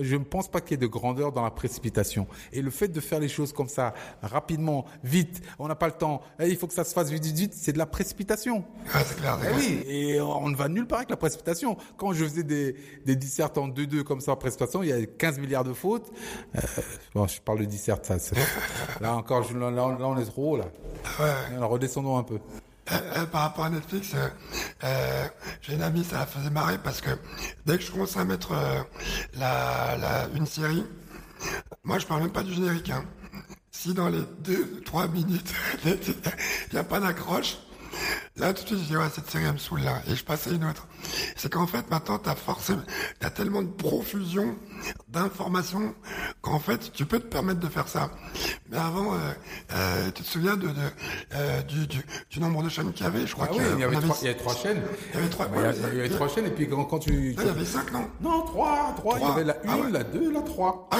Je 0.00 0.16
ne 0.16 0.24
pense 0.24 0.48
pas 0.48 0.60
qu'il 0.60 0.72
y 0.72 0.74
ait 0.74 0.76
de 0.78 0.86
grandeur 0.86 1.32
dans 1.32 1.42
la 1.42 1.50
précipitation. 1.50 2.26
Et 2.52 2.62
le 2.62 2.70
fait 2.70 2.88
de 2.88 3.00
faire 3.00 3.20
les 3.20 3.28
choses 3.28 3.52
comme 3.52 3.68
ça, 3.68 3.94
rapidement, 4.22 4.84
vite, 5.04 5.42
on 5.58 5.68
n'a 5.68 5.74
pas 5.74 5.86
le 5.86 5.92
temps, 5.92 6.22
eh, 6.38 6.48
il 6.48 6.56
faut 6.56 6.66
que 6.66 6.74
ça 6.74 6.84
se 6.84 6.92
fasse 6.92 7.10
vite, 7.10 7.24
vite, 7.24 7.36
vite, 7.36 7.54
c'est 7.54 7.72
de 7.72 7.78
la 7.78 7.86
précipitation. 7.86 8.64
Ah, 8.92 9.02
c'est 9.04 9.16
clair. 9.18 9.38
Eh 9.42 9.56
oui, 9.56 9.84
et 9.86 10.20
on 10.20 10.48
ne 10.48 10.56
va 10.56 10.68
nulle 10.68 10.86
part 10.86 10.98
avec 10.98 11.10
la 11.10 11.16
précipitation. 11.16 11.76
Quand 11.96 12.12
je 12.12 12.24
faisais 12.24 12.42
des, 12.42 12.76
des 13.04 13.16
dissertes 13.16 13.58
en 13.58 13.68
2-2 13.68 14.02
comme 14.02 14.20
ça 14.20 14.32
en 14.32 14.36
précipitation, 14.36 14.82
il 14.82 14.88
y 14.88 14.92
a 14.92 15.04
15 15.06 15.38
milliards 15.38 15.64
de 15.64 15.72
fautes. 15.72 16.10
Euh, 16.56 16.60
bon, 17.14 17.26
je 17.26 17.40
parle 17.40 17.60
de 17.60 17.64
dissert, 17.64 17.98
ça. 18.02 18.16
Là 19.00 19.14
encore, 19.14 19.46
là, 19.54 19.70
là, 19.70 19.86
on 19.86 20.18
est 20.18 20.24
trop 20.24 20.52
haut, 20.52 20.56
là. 20.56 20.66
Ouais. 21.18 21.56
Alors, 21.56 21.70
redescendons 21.70 22.18
un 22.18 22.22
peu. 22.22 22.38
Euh, 22.92 22.96
euh, 23.18 23.26
par 23.26 23.42
rapport 23.42 23.64
à 23.64 23.70
Netflix, 23.70 24.12
euh, 24.84 25.28
j'ai 25.62 25.74
une 25.74 25.82
amie, 25.82 26.04
ça 26.04 26.18
la 26.18 26.26
faisait 26.26 26.50
marrer 26.50 26.78
parce 26.78 27.00
que 27.00 27.10
dès 27.66 27.78
que 27.78 27.84
je 27.84 27.90
commence 27.90 28.16
à 28.16 28.24
mettre 28.24 28.52
la, 29.38 30.26
une 30.34 30.46
série, 30.46 30.84
moi 31.84 31.98
je 31.98 32.06
parle 32.06 32.22
même 32.22 32.32
pas 32.32 32.42
du 32.42 32.52
générique. 32.52 32.90
Hein. 32.90 33.04
Si 33.70 33.94
dans 33.94 34.08
les 34.08 34.22
deux, 34.40 34.82
trois 34.84 35.06
minutes, 35.08 35.52
il 35.84 35.96
n'y 36.72 36.78
a 36.78 36.84
pas 36.84 37.00
d'accroche, 37.00 37.58
Là, 38.40 38.54
tout 38.54 38.62
de 38.62 38.68
suite, 38.68 38.78
je 38.80 38.84
dis, 38.86 38.96
ouais, 38.96 39.04
cette 39.12 39.30
série, 39.30 39.44
elle 39.44 39.52
me 39.52 39.58
saoule, 39.58 39.82
là. 39.82 40.00
Et 40.08 40.14
je 40.16 40.24
passe 40.24 40.46
à 40.46 40.50
une 40.50 40.64
autre. 40.64 40.88
C'est 41.36 41.52
qu'en 41.52 41.66
fait, 41.66 41.90
maintenant, 41.90 42.16
t'as 42.16 42.34
forcément, 42.34 42.80
t'as 43.18 43.28
tellement 43.28 43.60
de 43.60 43.68
profusion 43.68 44.56
d'informations 45.08 45.94
qu'en 46.40 46.58
fait, 46.58 46.90
tu 46.92 47.04
peux 47.04 47.18
te 47.18 47.26
permettre 47.26 47.60
de 47.60 47.68
faire 47.68 47.86
ça. 47.86 48.10
Mais 48.70 48.78
avant, 48.78 49.12
euh, 49.12 49.18
euh, 49.74 50.10
tu 50.14 50.22
te 50.22 50.26
souviens 50.26 50.56
de, 50.56 50.68
de 50.68 50.72
euh, 51.34 51.60
du, 51.62 51.86
du, 51.86 51.98
du, 52.30 52.40
nombre 52.40 52.62
de 52.62 52.70
chaînes 52.70 52.94
qu'il 52.94 53.04
y 53.04 53.08
avait? 53.08 53.26
Je 53.26 53.34
crois 53.34 53.48
ah 53.50 53.52
qu'il 53.52 53.78
y, 53.78 53.84
avait 53.84 53.96
trois, 53.96 54.16
il 54.22 54.24
y 54.24 54.28
avait 54.30 54.38
trois 54.38 54.54
chaînes. 54.54 54.82
Il 55.12 55.16
y 55.16 55.18
avait 55.18 55.28
trois, 55.28 55.46
il 55.54 55.96
y 55.96 56.00
avait, 56.00 56.08
trois 56.08 56.28
chaînes, 56.28 56.46
et 56.46 56.50
puis 56.50 56.66
quand, 56.66 56.84
quand 56.84 56.98
tu... 56.98 57.34
il 57.38 57.46
y 57.46 57.48
avait 57.48 57.64
cinq, 57.66 57.92
non? 57.92 58.08
Non, 58.22 58.40
trois, 58.46 58.94
trois. 58.96 59.18
Il 59.18 59.22
y 59.22 59.30
avait 59.30 59.44
la 59.44 59.56
ah 59.68 59.76
une, 59.76 59.92
la 59.92 60.02
deux, 60.02 60.32
la 60.32 60.40
trois. 60.40 60.88
Ah. 60.92 60.96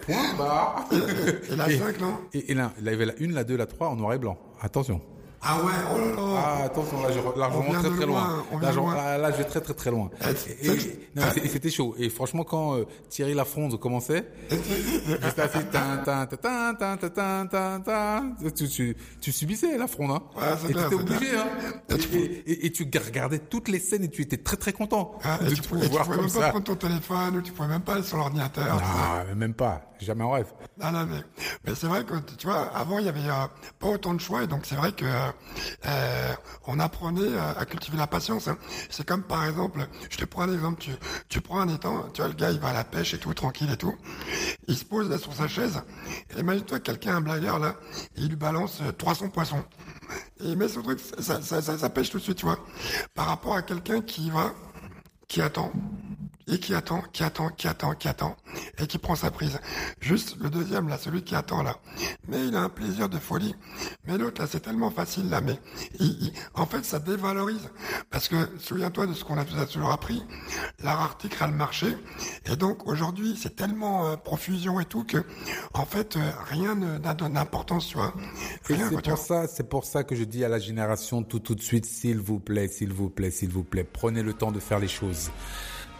Point 0.00 0.34
barre. 0.36 0.88
Et, 0.90 1.54
la 1.54 1.66
cinq, 1.66 2.00
non? 2.00 2.18
Et, 2.32 2.50
et 2.50 2.54
là, 2.54 2.72
il 2.80 2.84
y 2.84 2.88
avait 2.88 3.06
la 3.06 3.14
une, 3.18 3.32
la 3.32 3.44
deux, 3.44 3.56
la 3.56 3.66
trois 3.66 3.90
en 3.90 3.94
noir 3.94 4.14
et 4.14 4.18
blanc. 4.18 4.36
Attention. 4.60 5.00
Ah 5.46 5.58
ouais, 5.58 5.72
oh 5.94 5.98
là 5.98 6.06
là. 6.06 6.42
Ah, 6.46 6.64
attention, 6.64 7.02
là, 7.02 7.08
je, 7.12 7.38
largement 7.38 7.72
très 7.72 7.90
très 7.90 8.06
loin. 8.06 8.44
loin. 8.50 8.60
Là, 8.60 8.72
je, 8.72 8.80
là, 8.80 8.86
ah, 8.96 9.18
là, 9.18 9.30
je 9.30 9.36
vais 9.36 9.44
très 9.44 9.60
très 9.60 9.74
très 9.74 9.90
loin. 9.90 10.10
Eh, 10.22 10.68
et, 10.68 11.44
et 11.44 11.48
c'était 11.48 11.70
chaud. 11.70 11.94
Et 11.98 12.08
franchement, 12.08 12.44
quand 12.44 12.76
euh, 12.76 12.86
Thierry 13.10 13.34
Lafronde 13.34 13.78
commençait, 13.78 14.26
tu, 18.54 18.68
tu, 18.68 18.96
tu, 19.20 19.32
subissais 19.32 19.76
Lafronde, 19.76 20.12
hein. 20.12 20.22
Ouais, 20.36 20.70
et 20.70 20.72
clair, 20.72 20.88
tu 20.88 20.94
étais 20.94 21.02
obligé, 21.02 21.36
hein. 21.36 21.46
Et, 21.90 22.52
et, 22.52 22.66
et, 22.66 22.72
tu 22.72 22.88
regardais 23.04 23.38
toutes 23.38 23.68
les 23.68 23.80
scènes 23.80 24.04
et 24.04 24.08
tu 24.08 24.22
étais 24.22 24.38
très 24.38 24.56
très 24.56 24.72
content 24.72 25.18
ah, 25.22 25.38
de 25.38 25.54
tu 25.54 25.62
pouvais, 25.62 25.88
voir 25.88 26.04
tu 26.04 26.10
pouvais 26.12 26.16
comme 26.16 26.24
même 26.24 26.28
ça. 26.28 26.40
pas 26.40 26.48
prendre 26.50 26.64
ton 26.64 26.76
téléphone 26.76 27.36
ou 27.36 27.42
tu 27.42 27.52
pouvais 27.52 27.68
même 27.68 27.82
pas 27.82 27.94
aller 27.94 28.02
sur 28.02 28.16
l'ordinateur. 28.16 28.80
Ah, 28.82 29.24
même 29.34 29.54
pas. 29.54 29.82
Jamais 30.00 30.24
en 30.24 30.32
rêve. 30.32 30.52
Non, 30.82 30.90
non, 30.90 31.06
mais, 31.06 31.20
mais 31.64 31.74
c'est 31.74 31.86
vrai 31.86 32.04
que, 32.04 32.14
tu 32.36 32.46
vois, 32.46 32.68
avant, 32.74 32.98
il 32.98 33.06
y 33.06 33.08
avait 33.08 33.20
euh, 33.20 33.46
pas 33.78 33.88
autant 33.88 34.12
de 34.12 34.20
choix 34.20 34.42
et 34.42 34.46
donc 34.46 34.62
c'est 34.64 34.74
vrai 34.74 34.92
que 34.92 35.04
euh, 35.04 35.30
on 36.66 36.78
apprenait 36.80 37.20
euh, 37.22 37.54
à 37.56 37.64
cultiver 37.66 37.96
la 37.96 38.06
patience. 38.06 38.48
hein. 38.48 38.58
C'est 38.90 39.06
comme, 39.06 39.22
par 39.22 39.44
exemple, 39.44 39.86
je 40.10 40.16
te 40.16 40.24
prends 40.24 40.42
un 40.42 40.52
exemple, 40.52 40.82
tu, 41.28 41.40
prends 41.40 41.60
un 41.60 41.68
étang, 41.68 42.08
tu 42.12 42.20
vois, 42.20 42.28
le 42.28 42.34
gars, 42.34 42.50
il 42.50 42.58
va 42.58 42.68
à 42.68 42.72
la 42.72 42.84
pêche 42.84 43.14
et 43.14 43.18
tout, 43.18 43.32
tranquille 43.34 43.70
et 43.72 43.76
tout. 43.76 43.94
Il 44.68 44.76
se 44.76 44.84
pose 44.84 45.14
sur 45.20 45.32
sa 45.32 45.48
chaise, 45.48 45.82
et 46.36 46.40
imagine-toi 46.40 46.80
quelqu'un, 46.80 47.16
un 47.16 47.20
blagueur, 47.20 47.58
là, 47.58 47.74
il 48.16 48.28
lui 48.28 48.36
balance 48.36 48.80
euh, 48.82 48.92
300 48.92 49.28
poissons. 49.28 49.64
Et 50.40 50.48
il 50.50 50.56
met 50.56 50.68
son 50.68 50.82
truc, 50.82 51.00
ça, 51.18 51.40
ça, 51.42 51.62
ça, 51.62 51.78
ça 51.78 51.90
pêche 51.90 52.10
tout 52.10 52.18
de 52.18 52.22
suite, 52.22 52.38
tu 52.38 52.46
vois. 52.46 52.58
Par 53.14 53.26
rapport 53.26 53.54
à 53.54 53.62
quelqu'un 53.62 54.00
qui 54.00 54.30
va, 54.30 54.52
qui 55.28 55.40
attend, 55.40 55.72
et 56.46 56.58
qui 56.58 56.74
attend, 56.74 57.02
qui 57.12 57.22
attend, 57.22 57.48
qui 57.48 57.68
attend, 57.68 57.94
qui 57.94 58.08
attend, 58.08 58.36
et 58.78 58.86
qui 58.86 58.98
prend 58.98 59.14
sa 59.14 59.30
prise. 59.30 59.58
Juste 60.00 60.36
le 60.40 60.50
deuxième, 60.50 60.88
là, 60.88 60.98
celui 60.98 61.22
qui 61.22 61.34
attend, 61.34 61.62
là. 61.62 61.76
Mais 62.28 62.46
il 62.46 62.54
a 62.54 62.60
un 62.60 62.68
plaisir 62.68 63.08
de 63.08 63.18
folie. 63.18 63.54
Mais 64.06 64.18
l'autre, 64.18 64.42
là, 64.42 64.48
c'est 64.50 64.60
tellement 64.60 64.90
facile, 64.90 65.30
là, 65.30 65.40
mais 65.40 65.58
il- 66.00 66.06
il- 66.22 66.32
en 66.54 66.66
fait, 66.66 66.84
ça 66.84 66.98
dévalorise. 66.98 67.70
Parce 68.10 68.28
que, 68.28 68.36
souviens-toi 68.58 69.06
de 69.06 69.14
ce 69.14 69.24
qu'on 69.24 69.38
a 69.38 69.44
toujours 69.44 69.90
appris, 69.90 70.22
la 70.82 70.94
rareté 70.94 71.28
crée 71.28 71.46
le 71.46 71.52
marché. 71.54 71.96
Et 72.46 72.56
donc, 72.56 72.86
aujourd'hui, 72.86 73.38
c'est 73.40 73.56
tellement 73.56 74.06
euh, 74.10 74.16
profusion 74.16 74.80
et 74.80 74.84
tout 74.84 75.04
que, 75.04 75.24
en 75.72 75.86
fait, 75.86 76.16
euh, 76.16 76.30
rien 76.50 76.74
n'a 76.74 77.14
d'importance, 77.14 77.88
tu 77.88 77.96
vois. 77.96 78.12
Rien, 78.64 78.88
c'est 78.90 79.02
pour 79.02 79.18
ça, 79.18 79.46
c'est 79.48 79.68
pour 79.68 79.84
ça 79.84 80.04
que 80.04 80.14
je 80.14 80.24
dis 80.24 80.44
à 80.44 80.48
la 80.48 80.58
génération 80.58 81.22
tout 81.22 81.38
tout 81.38 81.54
de 81.54 81.62
suite, 81.62 81.86
s'il 81.86 82.18
vous 82.20 82.38
plaît, 82.40 82.68
s'il 82.68 82.92
vous 82.92 83.08
plaît, 83.08 83.30
s'il 83.30 83.50
vous 83.50 83.64
plaît, 83.64 83.84
prenez 83.84 84.22
le 84.22 84.34
temps 84.34 84.52
de 84.52 84.60
faire 84.60 84.78
les 84.78 84.88
choses. 84.88 85.30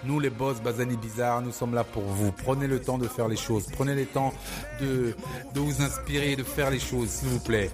Nous, 0.07 0.21
les 0.21 0.31
boss 0.31 0.61
Bazani 0.61 0.97
Bizarre, 0.97 1.41
nous 1.41 1.53
sommes 1.53 1.75
là 1.75 1.85
pour 1.85 2.03
vous. 2.03 2.33
Prenez 2.33 2.67
le 2.67 2.81
temps 2.81 2.99
de 2.99 3.09
faire 3.09 3.29
les 3.29 3.37
choses. 3.37 3.67
Prenez 3.73 3.95
le 3.95 4.07
temps 4.07 4.33
de, 4.81 5.15
de 5.55 5.61
vous 5.61 5.83
inspirer, 5.83 6.37
de 6.37 6.43
faire 6.43 6.71
les 6.71 6.79
choses, 6.79 7.09
s'il 7.09 7.29
vous 7.29 7.41
plaît. 7.41 7.71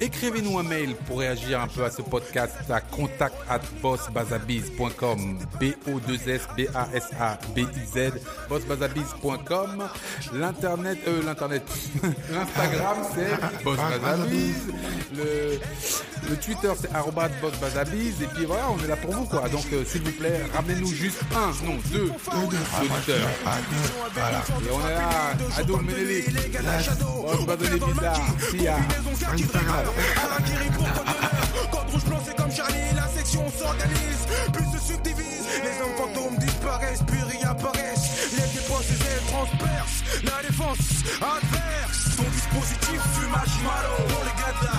Écrivez-nous 0.00 0.58
un 0.58 0.62
mail 0.62 0.94
pour 1.06 1.18
réagir 1.20 1.60
un 1.60 1.68
peu 1.68 1.84
à 1.84 1.90
ce 1.90 2.02
podcast 2.02 2.56
à 2.70 2.80
contact 2.80 3.34
at 3.48 3.60
bossbazabiz.com. 3.82 5.38
B-O-2-S-B-A-S-A-B-I-Z. 5.60 8.12
Bossbazabiz.com. 8.48 9.88
L'internet, 10.34 10.98
euh, 11.06 11.22
l'internet. 11.22 11.62
L'Instagram, 12.30 12.96
c'est 13.14 13.64
bossbazabiz. 13.64 14.66
Le, 15.14 15.58
le 16.28 16.36
Twitter, 16.36 16.72
c'est 16.80 16.92
arrobas 16.94 17.28
bossbazabiz. 17.40 18.22
Et 18.22 18.26
puis 18.26 18.44
voilà, 18.44 18.64
on 18.70 18.78
est 18.84 18.88
là 18.88 18.96
pour 18.96 19.12
vous, 19.12 19.24
quoi. 19.24 19.48
Donc, 19.48 19.64
euh, 19.72 19.84
s'il 19.84 20.02
vous 20.02 20.12
plaît, 20.12 20.40
ramenez-nous 20.54 20.92
juste 20.92 21.20
un, 21.34 21.52
non, 21.70 21.78
deux 21.90 22.12
auditeurs. 22.82 23.30
Et 24.62 24.70
on 24.72 24.88
est 24.88 24.94
là, 24.94 25.34
Ado 25.56 25.76
Menelik, 25.78 26.26
Boss 27.22 27.46
Bazani 27.46 27.80
Bizarre, 27.80 28.20
Sia. 28.50 28.76
Code 31.70 31.90
rouge 31.90 32.04
blanc, 32.04 32.18
c'est 32.24 32.36
comme 32.36 32.50
Charlie, 32.50 32.94
la 32.94 33.08
section 33.08 33.44
s'organise, 33.56 34.26
puis 34.52 34.64
se 34.72 34.92
subdivise. 34.92 35.46
Les 35.62 35.82
hommes 35.82 35.96
fantômes 35.96 36.36
disparaissent, 36.38 37.02
puis 37.06 37.20
réapparaissent. 37.22 38.32
Les 38.32 38.60
dépenses 38.60 38.90
elles 38.90 39.26
transpercent. 39.32 40.02
La 40.24 40.42
défense 40.48 40.78
adverse. 41.20 42.16
Ton 42.16 42.28
dispositif 42.30 43.00
fume 43.14 43.30
marshmallow. 43.30 43.96
Pour 44.08 44.24
les 44.24 44.36
gars 44.40 44.54
de 44.60 44.66
la. 44.66 44.70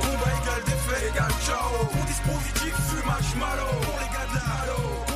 Combat 0.00 0.32
égal 0.42 0.62
défait 0.66 1.08
égal 1.10 1.32
ciao. 1.44 1.86
Ton 1.92 2.04
dispositif 2.04 2.74
fume 2.88 3.06
marshmallow. 3.06 3.72
Pour 3.82 3.98
les 4.00 4.08
gars 4.14 4.28
de 4.30 4.36
la 4.36 5.07